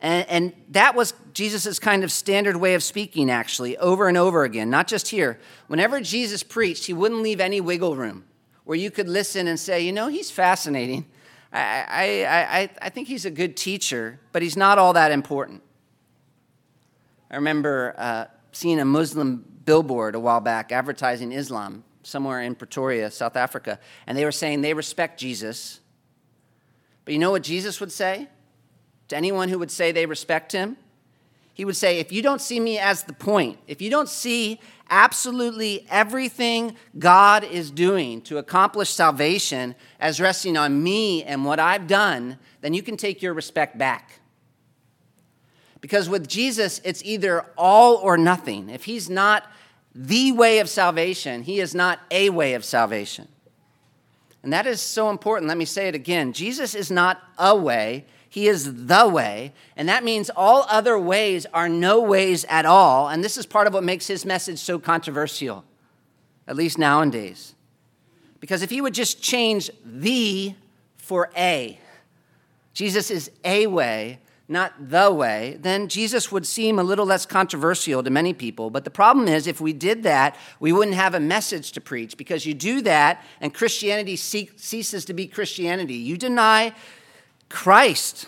And, 0.00 0.28
and 0.28 0.52
that 0.70 0.94
was 0.94 1.14
Jesus' 1.32 1.78
kind 1.78 2.04
of 2.04 2.12
standard 2.12 2.56
way 2.56 2.74
of 2.74 2.82
speaking, 2.82 3.30
actually, 3.30 3.78
over 3.78 4.06
and 4.06 4.18
over 4.18 4.44
again, 4.44 4.68
not 4.68 4.86
just 4.86 5.08
here. 5.08 5.38
Whenever 5.66 5.98
Jesus 6.00 6.42
preached, 6.42 6.84
he 6.84 6.92
wouldn't 6.92 7.22
leave 7.22 7.40
any 7.40 7.60
wiggle 7.60 7.96
room 7.96 8.24
where 8.64 8.76
you 8.76 8.90
could 8.90 9.08
listen 9.08 9.46
and 9.46 9.58
say, 9.58 9.80
you 9.80 9.92
know, 9.92 10.08
he's 10.08 10.30
fascinating. 10.30 11.06
I, 11.52 11.86
I, 11.88 12.60
I, 12.60 12.70
I 12.82 12.88
think 12.90 13.08
he's 13.08 13.24
a 13.24 13.30
good 13.30 13.56
teacher, 13.56 14.18
but 14.32 14.42
he's 14.42 14.56
not 14.56 14.78
all 14.78 14.92
that 14.94 15.12
important. 15.12 15.62
I 17.30 17.36
remember 17.36 17.94
uh, 17.96 18.26
seeing 18.52 18.80
a 18.80 18.84
Muslim 18.84 19.44
billboard 19.64 20.14
a 20.14 20.20
while 20.20 20.40
back 20.40 20.72
advertising 20.72 21.32
Islam 21.32 21.84
somewhere 22.04 22.42
in 22.42 22.54
Pretoria, 22.54 23.10
South 23.10 23.36
Africa, 23.36 23.80
and 24.06 24.16
they 24.16 24.24
were 24.24 24.32
saying 24.32 24.60
they 24.60 24.74
respect 24.74 25.18
Jesus. 25.18 25.80
But 27.04 27.14
you 27.14 27.18
know 27.18 27.30
what 27.30 27.42
Jesus 27.42 27.80
would 27.80 27.92
say 27.92 28.28
to 29.08 29.16
anyone 29.16 29.48
who 29.48 29.58
would 29.58 29.70
say 29.70 29.92
they 29.92 30.06
respect 30.06 30.52
him? 30.52 30.76
He 31.54 31.64
would 31.64 31.76
say, 31.76 31.98
If 31.98 32.12
you 32.12 32.22
don't 32.22 32.40
see 32.40 32.60
me 32.60 32.78
as 32.78 33.04
the 33.04 33.12
point, 33.12 33.58
if 33.66 33.80
you 33.80 33.90
don't 33.90 34.08
see 34.08 34.60
absolutely 34.90 35.86
everything 35.88 36.76
God 36.98 37.44
is 37.44 37.70
doing 37.70 38.20
to 38.22 38.38
accomplish 38.38 38.90
salvation 38.90 39.74
as 39.98 40.20
resting 40.20 40.56
on 40.56 40.82
me 40.82 41.22
and 41.22 41.44
what 41.44 41.58
I've 41.58 41.86
done, 41.86 42.38
then 42.60 42.74
you 42.74 42.82
can 42.82 42.96
take 42.96 43.22
your 43.22 43.34
respect 43.34 43.78
back. 43.78 44.20
Because 45.80 46.08
with 46.08 46.26
Jesus, 46.26 46.80
it's 46.84 47.02
either 47.04 47.44
all 47.56 47.96
or 47.96 48.16
nothing. 48.16 48.70
If 48.70 48.84
he's 48.84 49.08
not 49.08 49.44
the 49.94 50.32
way 50.32 50.58
of 50.58 50.68
salvation. 50.68 51.42
He 51.42 51.60
is 51.60 51.74
not 51.74 52.00
a 52.10 52.30
way 52.30 52.54
of 52.54 52.64
salvation. 52.64 53.28
And 54.42 54.52
that 54.52 54.66
is 54.66 54.80
so 54.80 55.08
important. 55.08 55.48
Let 55.48 55.56
me 55.56 55.64
say 55.64 55.88
it 55.88 55.94
again 55.94 56.32
Jesus 56.32 56.74
is 56.74 56.90
not 56.90 57.22
a 57.38 57.56
way, 57.56 58.04
He 58.28 58.48
is 58.48 58.86
the 58.86 59.08
way. 59.08 59.52
And 59.76 59.88
that 59.88 60.04
means 60.04 60.30
all 60.36 60.66
other 60.68 60.98
ways 60.98 61.46
are 61.54 61.68
no 61.68 62.00
ways 62.00 62.44
at 62.48 62.66
all. 62.66 63.08
And 63.08 63.24
this 63.24 63.38
is 63.38 63.46
part 63.46 63.66
of 63.66 63.72
what 63.72 63.84
makes 63.84 64.06
His 64.06 64.24
message 64.24 64.58
so 64.58 64.78
controversial, 64.78 65.64
at 66.46 66.56
least 66.56 66.78
nowadays. 66.78 67.54
Because 68.40 68.62
if 68.62 68.70
He 68.70 68.80
would 68.80 68.94
just 68.94 69.22
change 69.22 69.70
the 69.84 70.54
for 70.96 71.30
a, 71.36 71.78
Jesus 72.74 73.10
is 73.10 73.30
a 73.44 73.66
way, 73.66 74.18
not 74.46 74.90
the 74.90 75.10
way, 75.10 75.56
then 75.60 75.88
Jesus 75.88 76.30
would 76.30 76.46
seem 76.46 76.78
a 76.78 76.82
little 76.82 77.06
less 77.06 77.24
controversial 77.24 78.02
to 78.02 78.10
many 78.10 78.34
people. 78.34 78.68
But 78.68 78.84
the 78.84 78.90
problem 78.90 79.26
is, 79.26 79.46
if 79.46 79.58
we 79.60 79.72
did 79.72 80.02
that, 80.02 80.36
we 80.60 80.70
wouldn't 80.70 80.96
have 80.96 81.14
a 81.14 81.20
message 81.20 81.72
to 81.72 81.80
preach 81.80 82.18
because 82.18 82.44
you 82.44 82.52
do 82.52 82.82
that 82.82 83.24
and 83.40 83.54
Christianity 83.54 84.16
ceases 84.16 85.06
to 85.06 85.14
be 85.14 85.26
Christianity. 85.26 85.94
You 85.94 86.18
deny 86.18 86.74
Christ, 87.48 88.26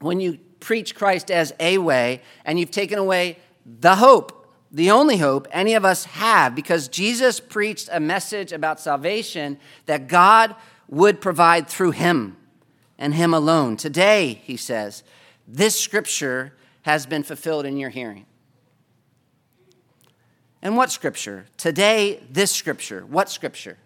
when 0.00 0.18
you 0.18 0.38
preach 0.58 0.96
Christ 0.96 1.30
as 1.30 1.52
a 1.60 1.78
way 1.78 2.22
and 2.44 2.58
you've 2.58 2.72
taken 2.72 2.98
away 2.98 3.38
the 3.64 3.96
hope, 3.96 4.36
the 4.72 4.90
only 4.90 5.18
hope 5.18 5.46
any 5.52 5.74
of 5.74 5.84
us 5.84 6.06
have, 6.06 6.54
because 6.54 6.88
Jesus 6.88 7.38
preached 7.38 7.88
a 7.92 8.00
message 8.00 8.52
about 8.52 8.80
salvation 8.80 9.58
that 9.86 10.08
God 10.08 10.56
would 10.88 11.20
provide 11.20 11.68
through 11.68 11.92
him 11.92 12.36
and 12.98 13.14
him 13.14 13.32
alone. 13.32 13.76
Today, 13.76 14.40
he 14.44 14.56
says, 14.56 15.04
this 15.52 15.78
scripture 15.78 16.52
has 16.82 17.06
been 17.06 17.22
fulfilled 17.22 17.66
in 17.66 17.76
your 17.76 17.90
hearing. 17.90 18.26
And 20.62 20.76
what 20.76 20.90
scripture? 20.90 21.46
Today, 21.56 22.22
this 22.30 22.50
scripture. 22.50 23.04
What 23.06 23.28
scripture? 23.28 23.78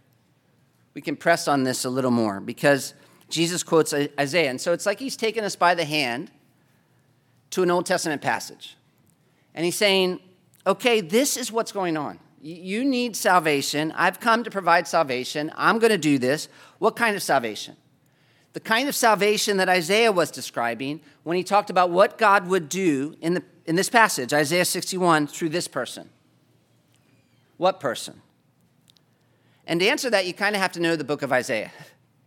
We 0.92 1.00
can 1.00 1.16
press 1.16 1.48
on 1.48 1.64
this 1.64 1.85
a 1.85 1.90
little 1.90 2.11
more 2.11 2.40
because 2.40 2.94
Jesus 3.29 3.62
quotes 3.62 3.94
Isaiah. 3.94 4.50
And 4.50 4.61
so 4.61 4.72
it's 4.72 4.87
like 4.87 4.98
he's 4.98 5.16
taken 5.16 5.44
us 5.44 5.57
by 5.57 5.74
the 5.74 5.85
hand 5.85 6.31
to 7.50 7.62
an 7.62 7.70
Old 7.70 7.87
Testament 7.87 8.20
passage. 8.20 8.77
And 9.55 9.64
he's 9.64 9.77
saying, 9.77 10.20
okay, 10.66 11.00
this 11.00 11.37
is 11.37 11.50
what's 11.50 11.72
going 11.72 11.96
on. 11.96 12.18
You 12.42 12.85
need 12.85 13.16
salvation. 13.16 13.92
I've 13.96 14.20
come 14.20 14.44
to 14.44 14.50
provide 14.50 14.87
salvation. 14.87 15.50
I'm 15.57 15.79
going 15.79 15.92
to 15.92 15.98
do 15.98 16.18
this. 16.18 16.48
What 16.79 16.94
kind 16.94 17.16
of 17.16 17.22
salvation? 17.22 17.77
The 18.55 18.61
kind 18.61 18.88
of 18.88 18.95
salvation 18.95 19.57
that 19.59 19.69
Isaiah 19.69 20.12
was 20.12 20.31
describing 20.31 21.01
when 21.25 21.37
he 21.37 21.45
talked 21.45 21.71
about 21.71 21.90
what 21.90 22.17
God 22.19 22.47
would 22.47 22.69
do 22.69 23.17
in, 23.21 23.35
the, 23.35 23.43
in 23.67 23.75
this 23.75 23.90
passage, 23.90 24.33
Isaiah 24.33 24.64
61, 24.64 25.27
through 25.27 25.49
this 25.51 25.69
person. 25.69 26.09
What 27.57 27.81
person? 27.81 28.23
And 29.67 29.81
to 29.81 29.87
answer 29.87 30.09
that, 30.11 30.27
you 30.27 30.33
kind 30.33 30.55
of 30.55 30.62
have 30.62 30.73
to 30.73 30.81
know 30.81 30.95
the 30.95 31.05
book 31.05 31.23
of 31.23 31.33
Isaiah, 31.33 31.73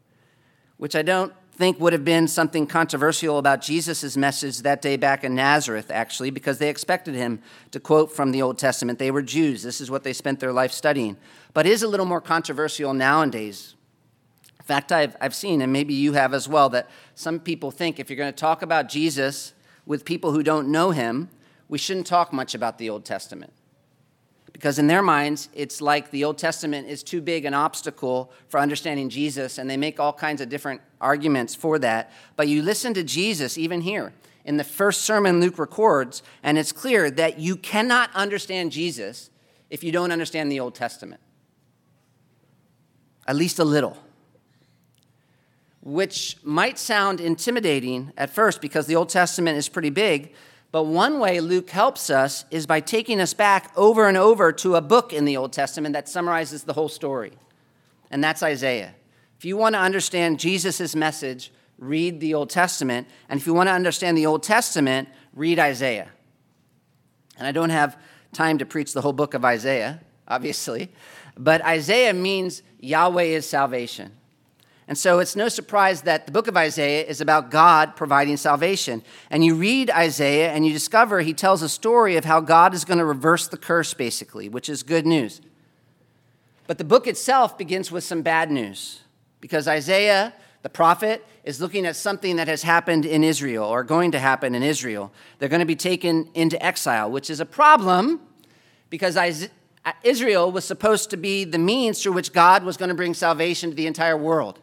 which 0.77 0.95
I 0.95 1.01
don't 1.01 1.33
think 1.53 1.79
would 1.79 1.93
have 1.93 2.05
been 2.05 2.27
something 2.27 2.67
controversial 2.67 3.37
about 3.37 3.61
Jesus' 3.61 4.17
message 4.17 4.59
that 4.59 4.81
day 4.81 4.97
back 4.97 5.23
in 5.23 5.33
Nazareth, 5.33 5.89
actually, 5.89 6.29
because 6.29 6.59
they 6.59 6.69
expected 6.69 7.15
him 7.15 7.41
to 7.71 7.79
quote 7.79 8.11
from 8.11 8.31
the 8.31 8.41
Old 8.41 8.59
Testament. 8.59 8.99
They 8.99 9.11
were 9.11 9.21
Jews, 9.21 9.63
this 9.63 9.79
is 9.79 9.89
what 9.89 10.03
they 10.03 10.13
spent 10.13 10.41
their 10.41 10.53
life 10.53 10.73
studying. 10.73 11.15
But 11.53 11.65
is 11.65 11.83
a 11.83 11.87
little 11.87 12.05
more 12.05 12.21
controversial 12.21 12.93
nowadays. 12.93 13.75
Fact, 14.67 14.91
I've, 14.91 15.15
I've 15.21 15.33
seen, 15.33 15.61
and 15.61 15.71
maybe 15.71 15.93
you 15.93 16.13
have 16.13 16.33
as 16.33 16.47
well, 16.47 16.69
that 16.69 16.89
some 17.15 17.39
people 17.39 17.71
think 17.71 17.99
if 17.99 18.09
you're 18.09 18.17
going 18.17 18.33
to 18.33 18.39
talk 18.39 18.61
about 18.61 18.89
Jesus 18.89 19.53
with 19.85 20.05
people 20.05 20.31
who 20.33 20.43
don't 20.43 20.67
know 20.67 20.91
him, 20.91 21.29
we 21.69 21.77
shouldn't 21.77 22.05
talk 22.05 22.33
much 22.33 22.53
about 22.53 22.77
the 22.77 22.89
Old 22.89 23.05
Testament 23.05 23.53
because 24.57 24.79
in 24.79 24.87
their 24.87 25.03
minds, 25.03 25.49
it's 25.53 25.81
like 25.81 26.09
the 26.09 26.23
Old 26.23 26.39
Testament 26.39 26.87
is 26.87 27.03
too 27.03 27.21
big 27.21 27.45
an 27.45 27.53
obstacle 27.53 28.31
for 28.47 28.59
understanding 28.59 29.07
Jesus, 29.07 29.59
and 29.59 29.69
they 29.69 29.77
make 29.77 29.99
all 29.99 30.11
kinds 30.11 30.41
of 30.41 30.49
different 30.49 30.81
arguments 30.99 31.53
for 31.53 31.77
that. 31.77 32.11
But 32.35 32.47
you 32.47 32.63
listen 32.63 32.95
to 32.95 33.03
Jesus, 33.03 33.59
even 33.59 33.81
here, 33.81 34.13
in 34.45 34.57
the 34.57 34.63
first 34.63 35.03
sermon 35.03 35.39
Luke 35.39 35.59
records, 35.59 36.23
and 36.41 36.57
it's 36.57 36.71
clear 36.71 37.11
that 37.11 37.37
you 37.37 37.55
cannot 37.55 38.09
understand 38.15 38.71
Jesus 38.71 39.29
if 39.69 39.83
you 39.83 39.91
don't 39.91 40.11
understand 40.11 40.51
the 40.51 40.59
Old 40.59 40.73
Testament, 40.73 41.21
at 43.27 43.35
least 43.35 43.59
a 43.59 43.63
little. 43.63 43.95
Which 45.87 46.35
might 46.43 46.77
sound 46.77 47.21
intimidating 47.21 48.11
at 48.17 48.29
first 48.29 48.59
because 48.59 48.87
the 48.87 48.97
Old 48.97 49.07
Testament 49.07 49.57
is 49.57 49.69
pretty 49.69 49.89
big, 49.89 50.33
but 50.73 50.83
one 50.83 51.17
way 51.17 51.39
Luke 51.39 51.69
helps 51.69 52.09
us 52.09 52.43
is 52.51 52.67
by 52.67 52.81
taking 52.81 53.21
us 53.21 53.33
back 53.33 53.71
over 53.77 54.09
and 54.09 54.17
over 54.17 54.51
to 54.51 54.75
a 54.75 54.81
book 54.81 55.13
in 55.13 55.23
the 55.23 55.37
Old 55.37 55.53
Testament 55.53 55.93
that 55.93 56.09
summarizes 56.09 56.63
the 56.63 56.73
whole 56.73 56.89
story, 56.89 57.31
and 58.11 58.21
that's 58.21 58.43
Isaiah. 58.43 58.95
If 59.37 59.45
you 59.45 59.55
want 59.55 59.75
to 59.75 59.79
understand 59.79 60.41
Jesus' 60.41 60.93
message, 60.93 61.53
read 61.77 62.19
the 62.19 62.33
Old 62.33 62.49
Testament. 62.49 63.07
And 63.29 63.39
if 63.39 63.47
you 63.47 63.53
want 63.53 63.67
to 63.67 63.73
understand 63.73 64.17
the 64.17 64.25
Old 64.25 64.43
Testament, 64.43 65.07
read 65.33 65.57
Isaiah. 65.57 66.09
And 67.37 67.47
I 67.47 67.53
don't 67.53 67.69
have 67.69 67.97
time 68.33 68.57
to 68.57 68.65
preach 68.65 68.91
the 68.91 69.01
whole 69.01 69.13
book 69.13 69.33
of 69.35 69.45
Isaiah, 69.45 70.01
obviously, 70.27 70.91
but 71.37 71.63
Isaiah 71.63 72.13
means 72.13 72.61
Yahweh 72.81 73.23
is 73.23 73.47
salvation. 73.47 74.11
And 74.87 74.97
so 74.97 75.19
it's 75.19 75.35
no 75.35 75.49
surprise 75.49 76.03
that 76.03 76.25
the 76.25 76.31
book 76.31 76.47
of 76.47 76.55
Isaiah 76.55 77.05
is 77.05 77.19
about 77.19 77.51
God 77.51 77.97
providing 77.97 78.37
salvation. 78.37 79.03
And 79.29 79.43
you 79.43 79.55
read 79.55 79.89
Isaiah 79.89 80.53
and 80.53 80.65
you 80.65 80.71
discover 80.71 81.19
he 81.19 81.33
tells 81.33 81.61
a 81.61 81.67
story 81.67 82.15
of 82.15 82.23
how 82.23 82.39
God 82.39 82.73
is 82.73 82.85
going 82.85 82.99
to 82.99 83.05
reverse 83.05 83.47
the 83.49 83.57
curse, 83.57 83.93
basically, 83.93 84.47
which 84.47 84.69
is 84.69 84.83
good 84.83 85.05
news. 85.05 85.41
But 86.67 86.77
the 86.77 86.85
book 86.85 87.05
itself 87.05 87.57
begins 87.57 87.91
with 87.91 88.05
some 88.05 88.21
bad 88.21 88.49
news 88.49 89.01
because 89.41 89.67
Isaiah, 89.67 90.33
the 90.61 90.69
prophet, 90.69 91.25
is 91.43 91.59
looking 91.59 91.85
at 91.85 91.97
something 91.97 92.37
that 92.37 92.47
has 92.47 92.63
happened 92.63 93.05
in 93.05 93.25
Israel 93.25 93.65
or 93.65 93.83
going 93.83 94.11
to 94.11 94.19
happen 94.19 94.55
in 94.55 94.63
Israel. 94.63 95.11
They're 95.39 95.49
going 95.49 95.59
to 95.59 95.65
be 95.65 95.75
taken 95.75 96.29
into 96.33 96.61
exile, 96.65 97.11
which 97.11 97.29
is 97.29 97.41
a 97.41 97.45
problem 97.45 98.21
because 98.89 99.17
Israel 100.03 100.49
was 100.49 100.63
supposed 100.63 101.09
to 101.09 101.17
be 101.17 101.43
the 101.43 101.57
means 101.57 102.01
through 102.01 102.13
which 102.13 102.31
God 102.31 102.63
was 102.63 102.77
going 102.77 102.89
to 102.89 102.95
bring 102.95 103.13
salvation 103.13 103.69
to 103.69 103.75
the 103.75 103.87
entire 103.87 104.17
world. 104.17 104.59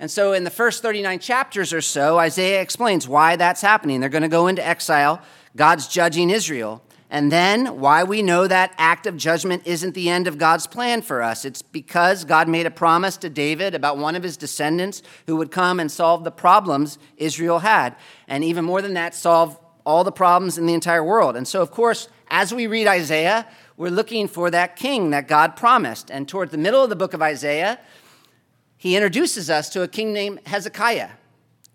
And 0.00 0.10
so, 0.10 0.32
in 0.32 0.44
the 0.44 0.50
first 0.50 0.80
39 0.80 1.18
chapters 1.18 1.74
or 1.74 1.82
so, 1.82 2.18
Isaiah 2.18 2.62
explains 2.62 3.06
why 3.06 3.36
that's 3.36 3.60
happening. 3.60 4.00
They're 4.00 4.08
going 4.08 4.22
to 4.22 4.28
go 4.28 4.46
into 4.46 4.66
exile, 4.66 5.20
God's 5.54 5.86
judging 5.88 6.30
Israel. 6.30 6.82
And 7.10 7.30
then, 7.30 7.80
why 7.80 8.04
we 8.04 8.22
know 8.22 8.46
that 8.46 8.72
act 8.78 9.06
of 9.06 9.18
judgment 9.18 9.66
isn't 9.66 9.94
the 9.94 10.08
end 10.08 10.26
of 10.26 10.38
God's 10.38 10.66
plan 10.66 11.02
for 11.02 11.22
us. 11.22 11.44
It's 11.44 11.60
because 11.60 12.24
God 12.24 12.48
made 12.48 12.64
a 12.64 12.70
promise 12.70 13.18
to 13.18 13.28
David 13.28 13.74
about 13.74 13.98
one 13.98 14.16
of 14.16 14.22
his 14.22 14.38
descendants 14.38 15.02
who 15.26 15.36
would 15.36 15.50
come 15.50 15.78
and 15.78 15.92
solve 15.92 16.24
the 16.24 16.30
problems 16.30 16.98
Israel 17.18 17.58
had. 17.58 17.94
And 18.26 18.42
even 18.42 18.64
more 18.64 18.80
than 18.80 18.94
that, 18.94 19.14
solve 19.14 19.58
all 19.84 20.02
the 20.02 20.12
problems 20.12 20.56
in 20.56 20.64
the 20.64 20.72
entire 20.72 21.04
world. 21.04 21.36
And 21.36 21.46
so, 21.46 21.60
of 21.60 21.70
course, 21.70 22.08
as 22.30 22.54
we 22.54 22.66
read 22.66 22.86
Isaiah, 22.86 23.46
we're 23.76 23.90
looking 23.90 24.28
for 24.28 24.50
that 24.50 24.76
king 24.76 25.10
that 25.10 25.28
God 25.28 25.56
promised. 25.56 26.10
And 26.10 26.26
toward 26.26 26.52
the 26.52 26.58
middle 26.58 26.82
of 26.82 26.88
the 26.88 26.96
book 26.96 27.12
of 27.12 27.20
Isaiah, 27.20 27.78
he 28.80 28.96
introduces 28.96 29.50
us 29.50 29.68
to 29.68 29.82
a 29.82 29.88
king 29.88 30.14
named 30.14 30.40
Hezekiah, 30.46 31.10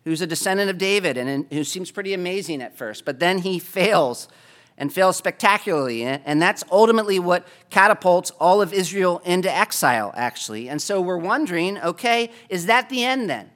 who's 0.05 0.21
a 0.21 0.27
descendant 0.27 0.71
of 0.71 0.79
David 0.79 1.17
and 1.17 1.45
who 1.53 1.63
seems 1.63 1.91
pretty 1.91 2.15
amazing 2.15 2.63
at 2.63 2.75
first, 2.75 3.05
but 3.05 3.19
then 3.19 3.37
he 3.37 3.59
fails 3.59 4.27
and 4.75 4.91
fails 4.91 5.15
spectacularly. 5.15 6.03
And 6.03 6.41
that's 6.41 6.63
ultimately 6.71 7.19
what 7.19 7.47
catapults 7.69 8.31
all 8.39 8.59
of 8.59 8.73
Israel 8.73 9.21
into 9.23 9.55
exile, 9.55 10.15
actually. 10.17 10.67
And 10.67 10.81
so 10.81 10.99
we're 10.99 11.19
wondering 11.19 11.77
okay, 11.77 12.31
is 12.49 12.65
that 12.65 12.89
the 12.89 13.05
end 13.05 13.29
then? 13.29 13.51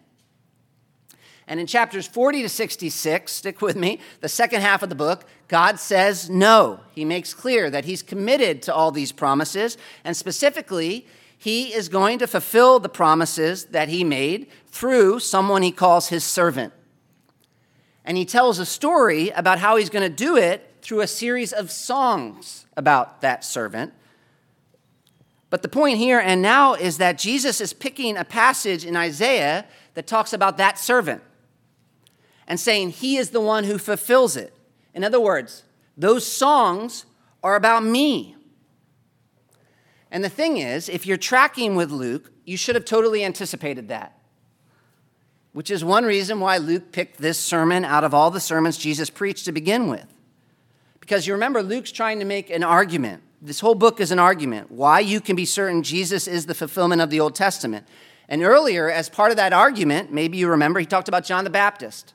And 1.47 1.59
in 1.59 1.65
chapters 1.65 2.05
40 2.05 2.43
to 2.43 2.49
66, 2.49 3.31
stick 3.31 3.63
with 3.63 3.75
me, 3.75 3.99
the 4.21 4.29
second 4.29 4.61
half 4.61 4.83
of 4.83 4.89
the 4.89 4.95
book, 4.95 5.25
God 5.47 5.79
says 5.79 6.29
no. 6.29 6.81
He 6.91 7.03
makes 7.03 7.33
clear 7.33 7.71
that 7.71 7.85
he's 7.85 8.03
committed 8.03 8.61
to 8.61 8.75
all 8.75 8.91
these 8.91 9.11
promises, 9.11 9.75
and 10.03 10.15
specifically, 10.15 11.07
he 11.41 11.73
is 11.73 11.87
going 11.87 12.19
to 12.19 12.27
fulfill 12.27 12.79
the 12.79 12.89
promises 12.89 13.65
that 13.67 13.87
he 13.87 14.03
made 14.03 14.47
through 14.67 15.19
someone 15.19 15.63
he 15.63 15.71
calls 15.71 16.09
his 16.09 16.25
servant. 16.25 16.73
And 18.03 18.17
he 18.17 18.25
tells 18.25 18.59
a 18.59 18.65
story 18.65 19.29
about 19.29 19.57
how 19.57 19.77
he's 19.77 19.89
going 19.89 20.03
to 20.03 20.13
do 20.15 20.35
it 20.35 20.75
through 20.81 20.99
a 20.99 21.07
series 21.07 21.53
of 21.53 21.71
songs 21.71 22.65
about 22.75 23.21
that 23.21 23.45
servant. 23.45 23.93
But 25.49 25.61
the 25.61 25.69
point 25.69 25.97
here 25.97 26.19
and 26.19 26.41
now 26.41 26.73
is 26.73 26.97
that 26.97 27.17
Jesus 27.17 27.61
is 27.61 27.71
picking 27.71 28.17
a 28.17 28.25
passage 28.25 28.85
in 28.85 28.97
Isaiah 28.97 29.65
that 29.93 30.07
talks 30.07 30.33
about 30.33 30.57
that 30.57 30.77
servant 30.77 31.23
and 32.49 32.59
saying 32.59 32.89
he 32.89 33.15
is 33.15 33.29
the 33.29 33.39
one 33.39 33.63
who 33.63 33.77
fulfills 33.77 34.35
it. 34.35 34.53
In 34.93 35.05
other 35.05 35.21
words, 35.21 35.63
those 35.95 36.27
songs 36.27 37.05
are 37.41 37.55
about 37.55 37.85
me. 37.85 38.35
And 40.11 40.23
the 40.23 40.29
thing 40.29 40.57
is, 40.57 40.89
if 40.89 41.05
you're 41.05 41.17
tracking 41.17 41.75
with 41.75 41.91
Luke, 41.91 42.31
you 42.45 42.57
should 42.57 42.75
have 42.75 42.85
totally 42.85 43.23
anticipated 43.23 43.89
that. 43.89 44.17
Which 45.53 45.69
is 45.69 45.83
one 45.83 46.05
reason 46.05 46.39
why 46.39 46.57
Luke 46.57 46.91
picked 46.91 47.17
this 47.17 47.39
sermon 47.39 47.85
out 47.85 48.03
of 48.03 48.13
all 48.13 48.31
the 48.31 48.39
sermons 48.39 48.77
Jesus 48.77 49.09
preached 49.09 49.45
to 49.45 49.51
begin 49.51 49.87
with. 49.87 50.05
Because 50.99 51.27
you 51.27 51.33
remember, 51.33 51.61
Luke's 51.61 51.91
trying 51.91 52.19
to 52.19 52.25
make 52.25 52.49
an 52.49 52.63
argument. 52.63 53.23
This 53.41 53.59
whole 53.59 53.75
book 53.75 53.99
is 53.99 54.11
an 54.11 54.19
argument 54.19 54.71
why 54.71 54.99
you 54.99 55.21
can 55.21 55.35
be 55.35 55.45
certain 55.45 55.81
Jesus 55.81 56.27
is 56.27 56.45
the 56.45 56.53
fulfillment 56.53 57.01
of 57.01 57.09
the 57.09 57.19
Old 57.19 57.35
Testament. 57.35 57.87
And 58.27 58.43
earlier, 58.43 58.91
as 58.91 59.09
part 59.09 59.31
of 59.31 59.37
that 59.37 59.53
argument, 59.53 60.11
maybe 60.11 60.37
you 60.37 60.49
remember, 60.49 60.79
he 60.79 60.85
talked 60.85 61.07
about 61.07 61.23
John 61.23 61.43
the 61.43 61.49
Baptist 61.49 62.13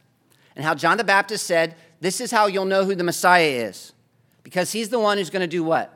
and 0.55 0.65
how 0.65 0.75
John 0.75 0.97
the 0.97 1.05
Baptist 1.05 1.47
said, 1.47 1.75
This 2.01 2.21
is 2.21 2.31
how 2.31 2.47
you'll 2.47 2.67
know 2.67 2.85
who 2.85 2.95
the 2.95 3.05
Messiah 3.05 3.49
is. 3.49 3.93
Because 4.43 4.73
he's 4.73 4.91
the 4.91 5.01
one 5.01 5.19
who's 5.19 5.31
going 5.31 5.41
to 5.41 5.47
do 5.47 5.65
what? 5.65 5.94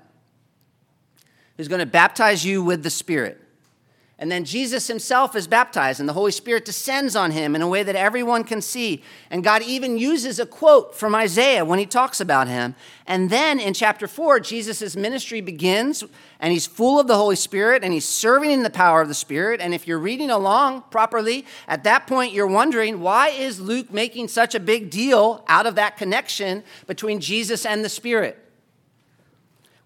Who's 1.59 1.68
going 1.68 1.81
to 1.81 1.87
baptize 1.87 2.47
you 2.47 2.62
with 2.62 2.83
the 2.83 2.88
Spirit. 2.88 3.42
And 4.21 4.33
then 4.33 4.44
Jesus 4.44 4.88
himself 4.88 5.37
is 5.37 5.47
baptized, 5.47 6.01
and 6.01 6.09
the 6.09 6.12
Holy 6.12 6.33
Spirit 6.33 6.64
descends 6.64 7.14
on 7.14 7.31
him 7.31 7.55
in 7.55 7.62
a 7.62 7.68
way 7.68 7.85
that 7.85 7.94
everyone 7.94 8.42
can 8.42 8.61
see. 8.61 9.05
And 9.31 9.44
God 9.44 9.62
even 9.62 9.97
uses 9.97 10.40
a 10.40 10.47
quote 10.47 10.97
from 10.97 11.14
Isaiah 11.14 11.64
when 11.64 11.79
he 11.79 11.87
talks 11.87 12.21
about 12.21 12.49
him. 12.49 12.75
And 13.07 13.31
then 13.31 13.61
in 13.61 13.75
chapter 13.75 14.09
4, 14.09 14.40
Jesus' 14.40 14.97
ministry 14.97 15.40
begins, 15.40 16.03
and 16.40 16.53
he's 16.53 16.66
full 16.66 16.99
of 16.99 17.07
the 17.07 17.14
Holy 17.14 17.37
Spirit, 17.37 17.85
and 17.85 17.92
he's 17.92 18.09
serving 18.09 18.51
in 18.51 18.64
the 18.64 18.71
power 18.71 19.01
of 19.03 19.07
the 19.07 19.14
Spirit. 19.14 19.61
And 19.61 19.73
if 19.73 19.87
you're 19.87 20.01
reading 20.01 20.31
along 20.31 20.83
properly, 20.90 21.47
at 21.68 21.85
that 21.85 22.09
point, 22.09 22.33
you're 22.33 22.49
wondering 22.49 23.01
why 23.01 23.29
is 23.29 23.61
Luke 23.61 23.92
making 23.92 24.27
such 24.29 24.57
a 24.57 24.61
big 24.61 24.90
deal 24.90 25.44
out 25.47 25.66
of 25.66 25.77
that 25.77 25.97
connection 25.97 26.64
between 26.88 27.21
Jesus 27.21 27.64
and 27.64 27.85
the 27.85 27.88
Spirit? 27.88 28.48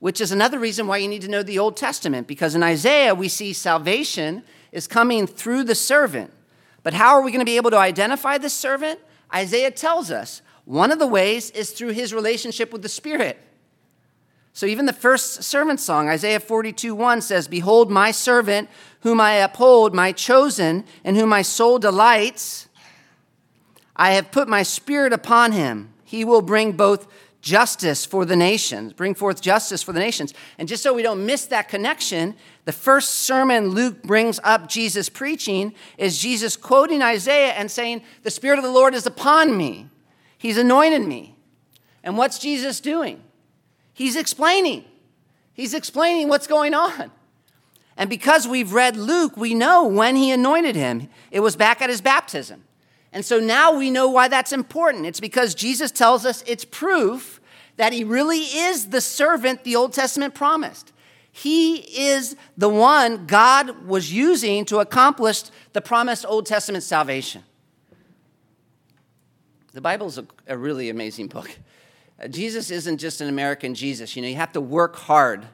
Which 0.03 0.21
is 0.21 0.33
another 0.33 0.59
reason 0.59 0.89
why 0.89 0.97
you 0.97 1.07
need 1.07 1.23
to 1.23 1.29
know 1.29 1.45
the 1.45 1.61
Old 1.61 1.77
Testament, 1.77 2.27
because 2.27 2.57
in 2.57 2.63
Isaiah 2.65 3.15
we 3.15 3.29
see 3.29 3.53
salvation 3.53 4.43
is 4.73 4.89
coming 4.89 5.29
through 5.29 5.63
the 5.63 5.77
servant. 5.77 6.33
But 6.83 6.93
how 6.93 7.15
are 7.15 7.23
we 7.23 7.31
going 7.31 7.39
to 7.39 7.45
be 7.45 7.55
able 7.55 7.71
to 7.71 7.79
identify 7.79 8.37
this 8.37 8.53
servant? 8.53 8.99
Isaiah 9.33 9.71
tells 9.71 10.11
us 10.11 10.43
one 10.65 10.91
of 10.91 10.99
the 10.99 11.07
ways 11.07 11.51
is 11.53 11.71
through 11.71 11.91
his 11.91 12.13
relationship 12.13 12.73
with 12.73 12.83
the 12.83 12.89
Spirit. 12.89 13.39
So 14.53 14.67
even 14.67 14.87
the 14.87 14.93
first 14.93 15.45
servant 15.45 15.79
song, 15.79 16.09
Isaiah 16.09 16.41
42 16.41 16.97
1 16.97 17.21
says, 17.21 17.47
Behold, 17.47 17.89
my 17.89 18.11
servant, 18.11 18.69
whom 19.03 19.21
I 19.21 19.35
uphold, 19.35 19.95
my 19.95 20.11
chosen, 20.11 20.85
in 21.05 21.15
whom 21.15 21.29
my 21.29 21.43
soul 21.43 21.79
delights. 21.79 22.69
I 23.95 24.15
have 24.15 24.33
put 24.33 24.49
my 24.49 24.65
spirit 24.65 25.13
upon 25.13 25.53
him. 25.53 25.95
He 26.03 26.25
will 26.25 26.43
bring 26.43 26.73
both 26.73 27.07
justice 27.43 28.07
for 28.07 28.25
the 28.25 28.37
nations, 28.37 28.93
bring 28.93 29.15
forth 29.15 29.43
justice 29.43 29.83
for 29.83 29.93
the 29.93 29.99
nations. 29.99 30.33
And 30.59 30.69
just 30.69 30.83
so 30.83 30.95
we 30.95 31.03
don't 31.03 31.27
miss 31.27 31.45
that 31.47 31.69
connection, 31.69 32.37
the 32.65 32.73
first 32.73 33.11
sermon 33.17 33.71
Luke 33.71 34.03
brings 34.05 34.41
up 34.45 34.69
Jesus 34.69 35.09
preaching 35.09 35.75
is 35.99 36.19
Jesus 36.19 36.57
quoting 36.57 37.03
Isaiah 37.03 37.53
and 37.53 37.71
saying, 37.71 38.03
The 38.23 38.31
Spirit 38.31 38.59
of 38.59 38.65
the 38.65 38.71
Lord 38.71 38.95
is 38.95 39.07
upon 39.07 39.57
me. 39.57 39.89
He's 40.39 40.57
anointed 40.57 41.07
me. 41.07 41.35
And 42.05 42.17
what's 42.17 42.39
Jesus 42.39 42.81
doing? 42.81 43.21
He's 43.93 44.17
explaining. 44.17 44.85
He's 45.53 45.75
explaining 45.75 46.29
what's 46.29 46.47
going 46.47 46.75
on. 46.75 47.11
And 47.97 48.09
because 48.09 48.49
we've 48.49 48.73
read 48.73 48.97
Luke, 48.97 49.37
we 49.37 49.53
know 49.53 49.87
when 49.87 50.17
he 50.17 50.31
anointed 50.31 50.77
him. 50.77 51.09
It 51.31 51.41
was 51.41 51.57
back 51.57 51.83
at 51.83 51.91
his 51.91 52.01
baptism. 52.01 52.65
And 53.13 53.25
so 53.25 53.39
now 53.39 53.77
we 53.77 53.91
know 53.91 54.09
why 54.09 54.29
that's 54.29 54.53
important. 54.53 55.07
It's 55.07 55.21
because 55.21 55.55
Jesus 55.55 55.91
tells 55.91 56.25
us 56.25 56.43
it's 56.47 56.65
proof 56.65 57.41
that 57.77 57.93
he 57.93 58.05
really 58.05 58.41
is 58.41 58.89
the 58.89 59.01
servant 59.01 59.65
the 59.65 59.77
Old 59.77 59.93
Testament 59.93 60.35
promised. 60.35 60.93
He 61.31 61.77
is 61.77 62.37
the 62.57 62.69
one 62.69 63.27
God 63.27 63.87
was 63.87 64.13
using 64.13 64.65
to 64.67 64.79
accomplish 64.79 65.45
the 65.73 65.81
promised 65.81 66.27
Old 66.27 66.47
Testament 66.47 66.85
salvation. 66.85 67.43
The 69.73 69.81
Bible 69.81 70.07
is 70.07 70.19
a, 70.19 70.27
a 70.47 70.57
really 70.57 70.91
amazing 70.91 71.29
book. 71.29 71.51
Uh, 72.23 72.29
Jesus 72.29 72.71
isn't 72.71 72.99
just 72.99 73.23
an 73.23 73.29
American 73.29 73.75
Jesus. 73.75 74.15
You 74.15 74.23
know, 74.23 74.29
you 74.29 74.37
have 74.37 74.53
to 74.53 74.61
work 74.61 74.97
hard 74.97 75.47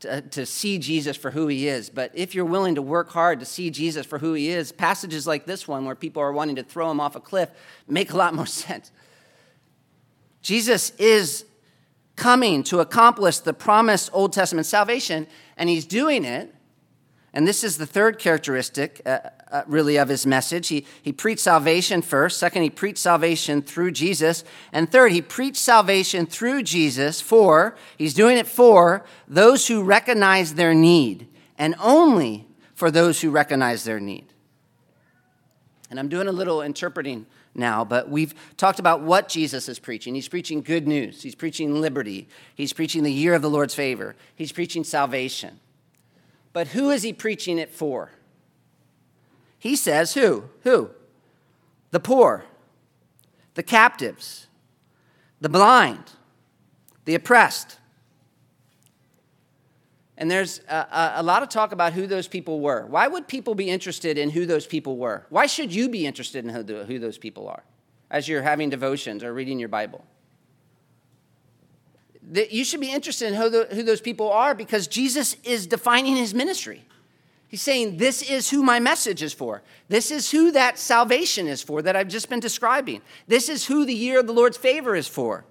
to, 0.00 0.18
uh, 0.18 0.20
to 0.30 0.44
see 0.46 0.78
Jesus 0.78 1.16
for 1.16 1.30
who 1.30 1.46
he 1.46 1.68
is. 1.68 1.88
But 1.90 2.10
if 2.14 2.34
you're 2.34 2.44
willing 2.44 2.74
to 2.74 2.82
work 2.82 3.10
hard 3.10 3.40
to 3.40 3.46
see 3.46 3.70
Jesus 3.70 4.06
for 4.06 4.18
who 4.18 4.34
he 4.34 4.48
is, 4.48 4.72
passages 4.72 5.26
like 5.26 5.46
this 5.46 5.66
one, 5.66 5.84
where 5.84 5.94
people 5.94 6.22
are 6.22 6.32
wanting 6.32 6.56
to 6.56 6.62
throw 6.62 6.90
him 6.90 7.00
off 7.00 7.16
a 7.16 7.20
cliff, 7.20 7.50
make 7.88 8.12
a 8.12 8.16
lot 8.16 8.34
more 8.34 8.46
sense. 8.46 8.90
Jesus 10.42 10.90
is 10.98 11.44
coming 12.14 12.62
to 12.64 12.80
accomplish 12.80 13.38
the 13.38 13.52
promised 13.52 14.10
Old 14.12 14.32
Testament 14.32 14.66
salvation, 14.66 15.26
and 15.56 15.68
he's 15.68 15.86
doing 15.86 16.24
it. 16.24 16.54
And 17.36 17.46
this 17.46 17.62
is 17.62 17.76
the 17.76 17.84
third 17.84 18.18
characteristic 18.18 19.02
uh, 19.04 19.18
uh, 19.52 19.62
really 19.66 19.98
of 19.98 20.08
his 20.08 20.24
message. 20.24 20.68
He, 20.68 20.86
he 21.02 21.12
preached 21.12 21.42
salvation 21.42 22.00
first. 22.00 22.38
Second, 22.38 22.62
he 22.62 22.70
preached 22.70 22.96
salvation 22.96 23.60
through 23.60 23.90
Jesus. 23.90 24.42
And 24.72 24.90
third, 24.90 25.12
he 25.12 25.20
preached 25.20 25.58
salvation 25.58 26.24
through 26.24 26.62
Jesus 26.62 27.20
for, 27.20 27.76
he's 27.98 28.14
doing 28.14 28.38
it 28.38 28.46
for 28.46 29.04
those 29.28 29.68
who 29.68 29.82
recognize 29.82 30.54
their 30.54 30.72
need, 30.72 31.28
and 31.58 31.74
only 31.78 32.46
for 32.74 32.90
those 32.90 33.20
who 33.20 33.30
recognize 33.30 33.84
their 33.84 34.00
need. 34.00 34.24
And 35.90 36.00
I'm 36.00 36.08
doing 36.08 36.28
a 36.28 36.32
little 36.32 36.62
interpreting 36.62 37.26
now, 37.54 37.84
but 37.84 38.08
we've 38.08 38.32
talked 38.56 38.78
about 38.78 39.02
what 39.02 39.28
Jesus 39.28 39.68
is 39.68 39.78
preaching. 39.78 40.14
He's 40.14 40.26
preaching 40.26 40.62
good 40.62 40.88
news, 40.88 41.22
he's 41.22 41.34
preaching 41.34 41.82
liberty, 41.82 42.28
he's 42.54 42.72
preaching 42.72 43.02
the 43.02 43.12
year 43.12 43.34
of 43.34 43.42
the 43.42 43.50
Lord's 43.50 43.74
favor, 43.74 44.16
he's 44.34 44.52
preaching 44.52 44.84
salvation. 44.84 45.60
But 46.56 46.68
who 46.68 46.88
is 46.88 47.02
he 47.02 47.12
preaching 47.12 47.58
it 47.58 47.70
for? 47.70 48.12
He 49.58 49.76
says, 49.76 50.14
Who? 50.14 50.44
Who? 50.62 50.88
The 51.90 52.00
poor, 52.00 52.46
the 53.52 53.62
captives, 53.62 54.46
the 55.38 55.50
blind, 55.50 56.12
the 57.04 57.14
oppressed. 57.14 57.76
And 60.16 60.30
there's 60.30 60.60
a, 60.60 61.16
a, 61.16 61.22
lot 61.22 61.42
of 61.42 61.50
talk 61.50 61.72
about 61.72 61.92
who 61.92 62.06
those 62.06 62.26
people 62.26 62.60
were. 62.60 62.86
Why 62.86 63.06
would 63.06 63.28
people 63.28 63.54
be 63.54 63.68
interested 63.68 64.16
in 64.16 64.30
who 64.30 64.46
those 64.46 64.66
people 64.66 64.96
were? 64.96 65.26
Why 65.28 65.44
should 65.44 65.74
you 65.74 65.90
be 65.90 66.06
interested 66.06 66.42
in 66.42 66.54
who, 66.54 66.84
who 66.84 66.98
those 66.98 67.18
people 67.18 67.50
are 67.50 67.64
as 68.10 68.28
you're 68.28 68.40
having 68.40 68.70
devotions 68.70 69.22
or 69.22 69.34
reading 69.34 69.58
your 69.58 69.68
Bible? 69.68 70.06
That 72.32 72.50
you 72.52 72.64
should 72.64 72.80
be 72.80 72.90
interested 72.90 73.28
in 73.28 73.34
who, 73.34 73.48
the, 73.48 73.68
who 73.70 73.82
those 73.82 74.00
people 74.00 74.30
are 74.30 74.54
because 74.54 74.86
Jesus 74.88 75.36
is 75.44 75.66
defining 75.66 76.16
his 76.16 76.34
ministry. 76.34 76.84
He's 77.48 77.62
saying, 77.62 77.98
This 77.98 78.22
is 78.28 78.50
who 78.50 78.62
my 78.62 78.80
message 78.80 79.22
is 79.22 79.32
for. 79.32 79.62
This 79.88 80.10
is 80.10 80.30
who 80.30 80.50
that 80.52 80.78
salvation 80.78 81.46
is 81.46 81.62
for 81.62 81.82
that 81.82 81.94
I've 81.94 82.08
just 82.08 82.28
been 82.28 82.40
describing. 82.40 83.02
This 83.28 83.48
is 83.48 83.66
who 83.66 83.84
the 83.84 83.94
year 83.94 84.18
of 84.18 84.26
the 84.26 84.32
Lord's 84.32 84.56
favor 84.56 84.96
is 84.96 85.06
for. 85.06 85.44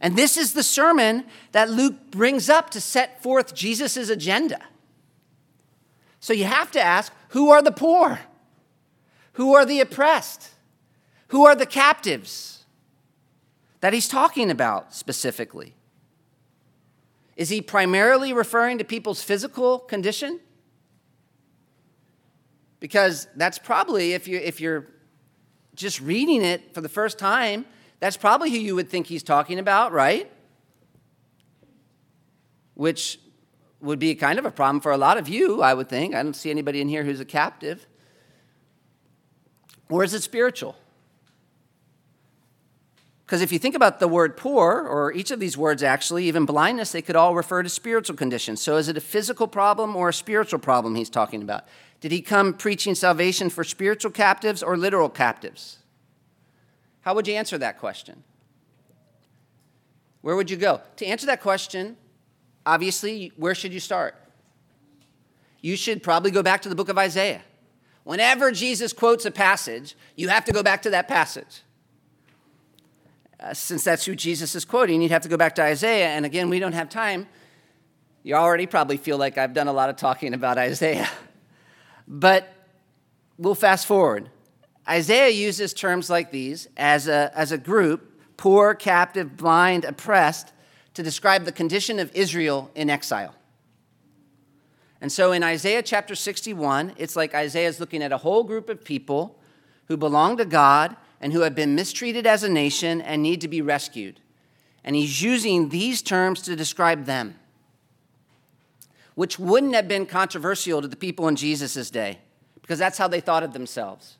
And 0.00 0.16
this 0.16 0.36
is 0.36 0.52
the 0.52 0.62
sermon 0.62 1.24
that 1.52 1.70
Luke 1.70 2.10
brings 2.10 2.48
up 2.48 2.70
to 2.70 2.80
set 2.80 3.22
forth 3.22 3.54
Jesus' 3.54 3.96
agenda. 4.08 4.60
So 6.20 6.32
you 6.32 6.44
have 6.44 6.70
to 6.72 6.80
ask 6.80 7.12
who 7.30 7.50
are 7.50 7.62
the 7.62 7.72
poor? 7.72 8.20
Who 9.34 9.54
are 9.54 9.64
the 9.64 9.80
oppressed? 9.80 10.50
Who 11.28 11.46
are 11.46 11.54
the 11.54 11.66
captives 11.66 12.57
that 13.80 13.92
he's 13.92 14.08
talking 14.08 14.50
about 14.50 14.94
specifically? 14.94 15.74
Is 17.36 17.48
he 17.50 17.62
primarily 17.62 18.32
referring 18.32 18.78
to 18.78 18.84
people's 18.84 19.22
physical 19.22 19.78
condition? 19.78 20.40
Because 22.80 23.28
that's 23.36 23.58
probably, 23.58 24.12
if, 24.12 24.26
you, 24.26 24.38
if 24.38 24.60
you're 24.60 24.86
just 25.74 26.00
reading 26.00 26.42
it 26.42 26.74
for 26.74 26.80
the 26.80 26.88
first 26.88 27.18
time, 27.18 27.64
that's 28.00 28.16
probably 28.16 28.50
who 28.50 28.58
you 28.58 28.74
would 28.74 28.88
think 28.88 29.06
he's 29.06 29.22
talking 29.22 29.58
about, 29.58 29.92
right? 29.92 30.30
Which 32.74 33.20
would 33.80 33.98
be 33.98 34.14
kind 34.14 34.38
of 34.38 34.44
a 34.44 34.50
problem 34.50 34.80
for 34.80 34.90
a 34.90 34.96
lot 34.96 35.18
of 35.18 35.28
you, 35.28 35.62
I 35.62 35.74
would 35.74 35.88
think. 35.88 36.14
I 36.14 36.22
don't 36.22 36.34
see 36.34 36.50
anybody 36.50 36.80
in 36.80 36.88
here 36.88 37.04
who's 37.04 37.20
a 37.20 37.24
captive. 37.24 37.86
Or 39.88 40.02
is 40.02 40.14
it 40.14 40.22
spiritual? 40.22 40.76
Because 43.28 43.42
if 43.42 43.52
you 43.52 43.58
think 43.58 43.74
about 43.74 44.00
the 44.00 44.08
word 44.08 44.38
poor, 44.38 44.80
or 44.88 45.12
each 45.12 45.30
of 45.30 45.38
these 45.38 45.54
words 45.54 45.82
actually, 45.82 46.24
even 46.24 46.46
blindness, 46.46 46.92
they 46.92 47.02
could 47.02 47.14
all 47.14 47.34
refer 47.34 47.62
to 47.62 47.68
spiritual 47.68 48.16
conditions. 48.16 48.62
So 48.62 48.78
is 48.78 48.88
it 48.88 48.96
a 48.96 49.02
physical 49.02 49.46
problem 49.46 49.94
or 49.94 50.08
a 50.08 50.14
spiritual 50.14 50.58
problem 50.58 50.94
he's 50.94 51.10
talking 51.10 51.42
about? 51.42 51.64
Did 52.00 52.10
he 52.10 52.22
come 52.22 52.54
preaching 52.54 52.94
salvation 52.94 53.50
for 53.50 53.64
spiritual 53.64 54.12
captives 54.12 54.62
or 54.62 54.78
literal 54.78 55.10
captives? 55.10 55.76
How 57.02 57.14
would 57.14 57.28
you 57.28 57.34
answer 57.34 57.58
that 57.58 57.78
question? 57.78 58.24
Where 60.22 60.34
would 60.34 60.50
you 60.50 60.56
go? 60.56 60.80
To 60.96 61.04
answer 61.04 61.26
that 61.26 61.42
question, 61.42 61.98
obviously, 62.64 63.32
where 63.36 63.54
should 63.54 63.74
you 63.74 63.80
start? 63.80 64.14
You 65.60 65.76
should 65.76 66.02
probably 66.02 66.30
go 66.30 66.42
back 66.42 66.62
to 66.62 66.70
the 66.70 66.74
book 66.74 66.88
of 66.88 66.96
Isaiah. 66.96 67.42
Whenever 68.04 68.52
Jesus 68.52 68.94
quotes 68.94 69.26
a 69.26 69.30
passage, 69.30 69.96
you 70.16 70.28
have 70.28 70.46
to 70.46 70.52
go 70.52 70.62
back 70.62 70.80
to 70.80 70.90
that 70.90 71.08
passage. 71.08 71.60
Uh, 73.40 73.54
since 73.54 73.84
that's 73.84 74.04
who 74.04 74.16
Jesus 74.16 74.54
is 74.54 74.64
quoting, 74.64 75.00
you'd 75.00 75.12
have 75.12 75.22
to 75.22 75.28
go 75.28 75.36
back 75.36 75.54
to 75.56 75.62
Isaiah. 75.62 76.08
And 76.08 76.26
again, 76.26 76.48
we 76.48 76.58
don't 76.58 76.72
have 76.72 76.88
time. 76.88 77.28
You 78.24 78.34
already 78.34 78.66
probably 78.66 78.96
feel 78.96 79.16
like 79.16 79.38
I've 79.38 79.54
done 79.54 79.68
a 79.68 79.72
lot 79.72 79.90
of 79.90 79.96
talking 79.96 80.34
about 80.34 80.58
Isaiah. 80.70 81.08
But 82.06 82.52
we'll 83.36 83.54
fast 83.54 83.86
forward. 83.86 84.30
Isaiah 84.88 85.28
uses 85.28 85.72
terms 85.74 86.08
like 86.08 86.30
these 86.30 86.68
as 86.76 87.06
a, 87.06 87.30
as 87.34 87.52
a 87.52 87.58
group 87.58 88.04
poor, 88.38 88.72
captive, 88.72 89.36
blind, 89.36 89.84
oppressed 89.84 90.52
to 90.94 91.02
describe 91.02 91.44
the 91.44 91.52
condition 91.52 91.98
of 91.98 92.10
Israel 92.14 92.70
in 92.74 92.88
exile. 92.88 93.34
And 95.00 95.12
so 95.12 95.32
in 95.32 95.42
Isaiah 95.42 95.82
chapter 95.82 96.14
61, 96.14 96.94
it's 96.96 97.16
like 97.16 97.34
Isaiah 97.34 97.68
is 97.68 97.78
looking 97.78 98.02
at 98.02 98.12
a 98.12 98.18
whole 98.18 98.44
group 98.44 98.68
of 98.68 98.84
people 98.84 99.38
who 99.86 99.96
belong 99.96 100.36
to 100.38 100.44
God 100.44 100.96
and 101.20 101.32
who 101.32 101.40
have 101.40 101.54
been 101.54 101.74
mistreated 101.74 102.26
as 102.26 102.42
a 102.42 102.48
nation 102.48 103.00
and 103.00 103.22
need 103.22 103.40
to 103.40 103.48
be 103.48 103.62
rescued. 103.62 104.20
And 104.84 104.96
he's 104.96 105.22
using 105.22 105.68
these 105.68 106.02
terms 106.02 106.42
to 106.42 106.56
describe 106.56 107.04
them. 107.04 107.34
which 109.18 109.36
wouldn't 109.36 109.74
have 109.74 109.88
been 109.88 110.06
controversial 110.06 110.80
to 110.80 110.86
the 110.86 110.94
people 110.94 111.26
in 111.26 111.34
Jesus' 111.34 111.90
day, 111.90 112.20
because 112.62 112.78
that's 112.78 112.98
how 112.98 113.08
they 113.08 113.18
thought 113.18 113.42
of 113.42 113.52
themselves. 113.52 114.16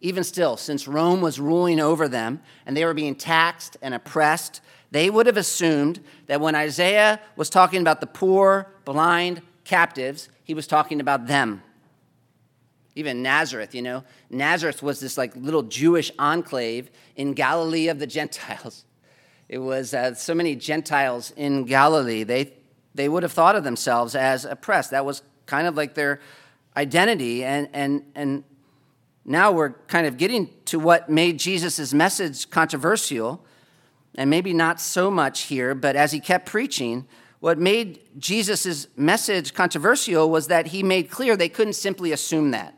Even 0.00 0.24
still, 0.24 0.56
since 0.56 0.88
Rome 0.88 1.20
was 1.20 1.38
ruling 1.38 1.78
over 1.78 2.08
them 2.08 2.40
and 2.66 2.76
they 2.76 2.84
were 2.84 2.94
being 2.94 3.14
taxed 3.14 3.76
and 3.80 3.94
oppressed, 3.94 4.60
they 4.90 5.08
would 5.08 5.26
have 5.26 5.36
assumed 5.36 6.00
that 6.26 6.40
when 6.40 6.56
Isaiah 6.56 7.20
was 7.36 7.48
talking 7.48 7.80
about 7.80 8.00
the 8.00 8.08
poor, 8.08 8.66
blind, 8.84 9.40
captives, 9.62 10.28
he 10.42 10.52
was 10.52 10.66
talking 10.66 11.00
about 11.00 11.28
them. 11.28 11.62
Even 12.96 13.22
Nazareth, 13.22 13.74
you 13.74 13.82
know, 13.82 14.04
Nazareth 14.30 14.82
was 14.82 15.00
this 15.00 15.18
like 15.18 15.34
little 15.34 15.62
Jewish 15.62 16.12
enclave 16.18 16.90
in 17.16 17.32
Galilee 17.32 17.88
of 17.88 17.98
the 17.98 18.06
Gentiles. 18.06 18.84
It 19.48 19.58
was 19.58 19.92
uh, 19.92 20.14
so 20.14 20.34
many 20.34 20.56
Gentiles 20.56 21.32
in 21.36 21.64
Galilee. 21.64 22.22
They, 22.22 22.52
they 22.94 23.08
would 23.08 23.22
have 23.22 23.32
thought 23.32 23.56
of 23.56 23.64
themselves 23.64 24.14
as 24.14 24.44
oppressed. 24.44 24.92
That 24.92 25.04
was 25.04 25.22
kind 25.46 25.66
of 25.66 25.76
like 25.76 25.94
their 25.94 26.20
identity. 26.76 27.44
And, 27.44 27.68
and, 27.72 28.02
and 28.14 28.44
now 29.24 29.52
we're 29.52 29.70
kind 29.86 30.06
of 30.06 30.16
getting 30.16 30.50
to 30.66 30.78
what 30.78 31.10
made 31.10 31.38
Jesus' 31.38 31.92
message 31.92 32.48
controversial, 32.50 33.44
and 34.14 34.30
maybe 34.30 34.52
not 34.52 34.80
so 34.80 35.10
much 35.10 35.42
here, 35.42 35.74
but 35.74 35.96
as 35.96 36.12
he 36.12 36.20
kept 36.20 36.46
preaching, 36.46 37.06
what 37.40 37.58
made 37.58 38.00
Jesus' 38.18 38.86
message 38.96 39.52
controversial 39.52 40.30
was 40.30 40.46
that 40.46 40.68
he 40.68 40.82
made 40.82 41.10
clear 41.10 41.36
they 41.36 41.48
couldn't 41.48 41.74
simply 41.74 42.12
assume 42.12 42.52
that. 42.52 42.74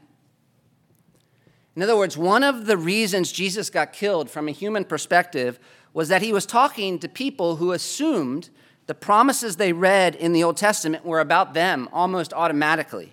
In 1.76 1.82
other 1.82 1.96
words, 1.96 2.16
one 2.16 2.42
of 2.42 2.64
the 2.64 2.78
reasons 2.78 3.30
Jesus 3.30 3.68
got 3.68 3.92
killed 3.92 4.30
from 4.30 4.48
a 4.48 4.52
human 4.52 4.84
perspective 4.84 5.60
was 5.92 6.08
that 6.08 6.22
he 6.22 6.32
was 6.32 6.46
talking 6.46 6.98
to 6.98 7.08
people 7.08 7.56
who 7.56 7.72
assumed 7.72 8.48
the 8.86 8.94
promises 8.94 9.56
they 9.56 9.74
read 9.74 10.14
in 10.14 10.32
the 10.32 10.42
Old 10.42 10.56
Testament 10.56 11.04
were 11.04 11.20
about 11.20 11.52
them 11.52 11.88
almost 11.92 12.32
automatically. 12.32 13.12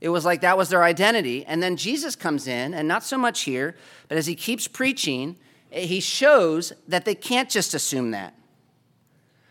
It 0.00 0.08
was 0.08 0.24
like 0.24 0.40
that 0.40 0.56
was 0.56 0.70
their 0.70 0.82
identity. 0.82 1.44
And 1.44 1.62
then 1.62 1.76
Jesus 1.76 2.16
comes 2.16 2.48
in, 2.48 2.72
and 2.72 2.88
not 2.88 3.04
so 3.04 3.18
much 3.18 3.42
here, 3.42 3.76
but 4.08 4.16
as 4.16 4.26
he 4.26 4.34
keeps 4.34 4.66
preaching, 4.66 5.36
eh, 5.70 5.82
he 5.82 6.00
shows 6.00 6.72
that 6.88 7.04
they 7.04 7.14
can't 7.14 7.50
just 7.50 7.74
assume 7.74 8.10
that. 8.12 8.34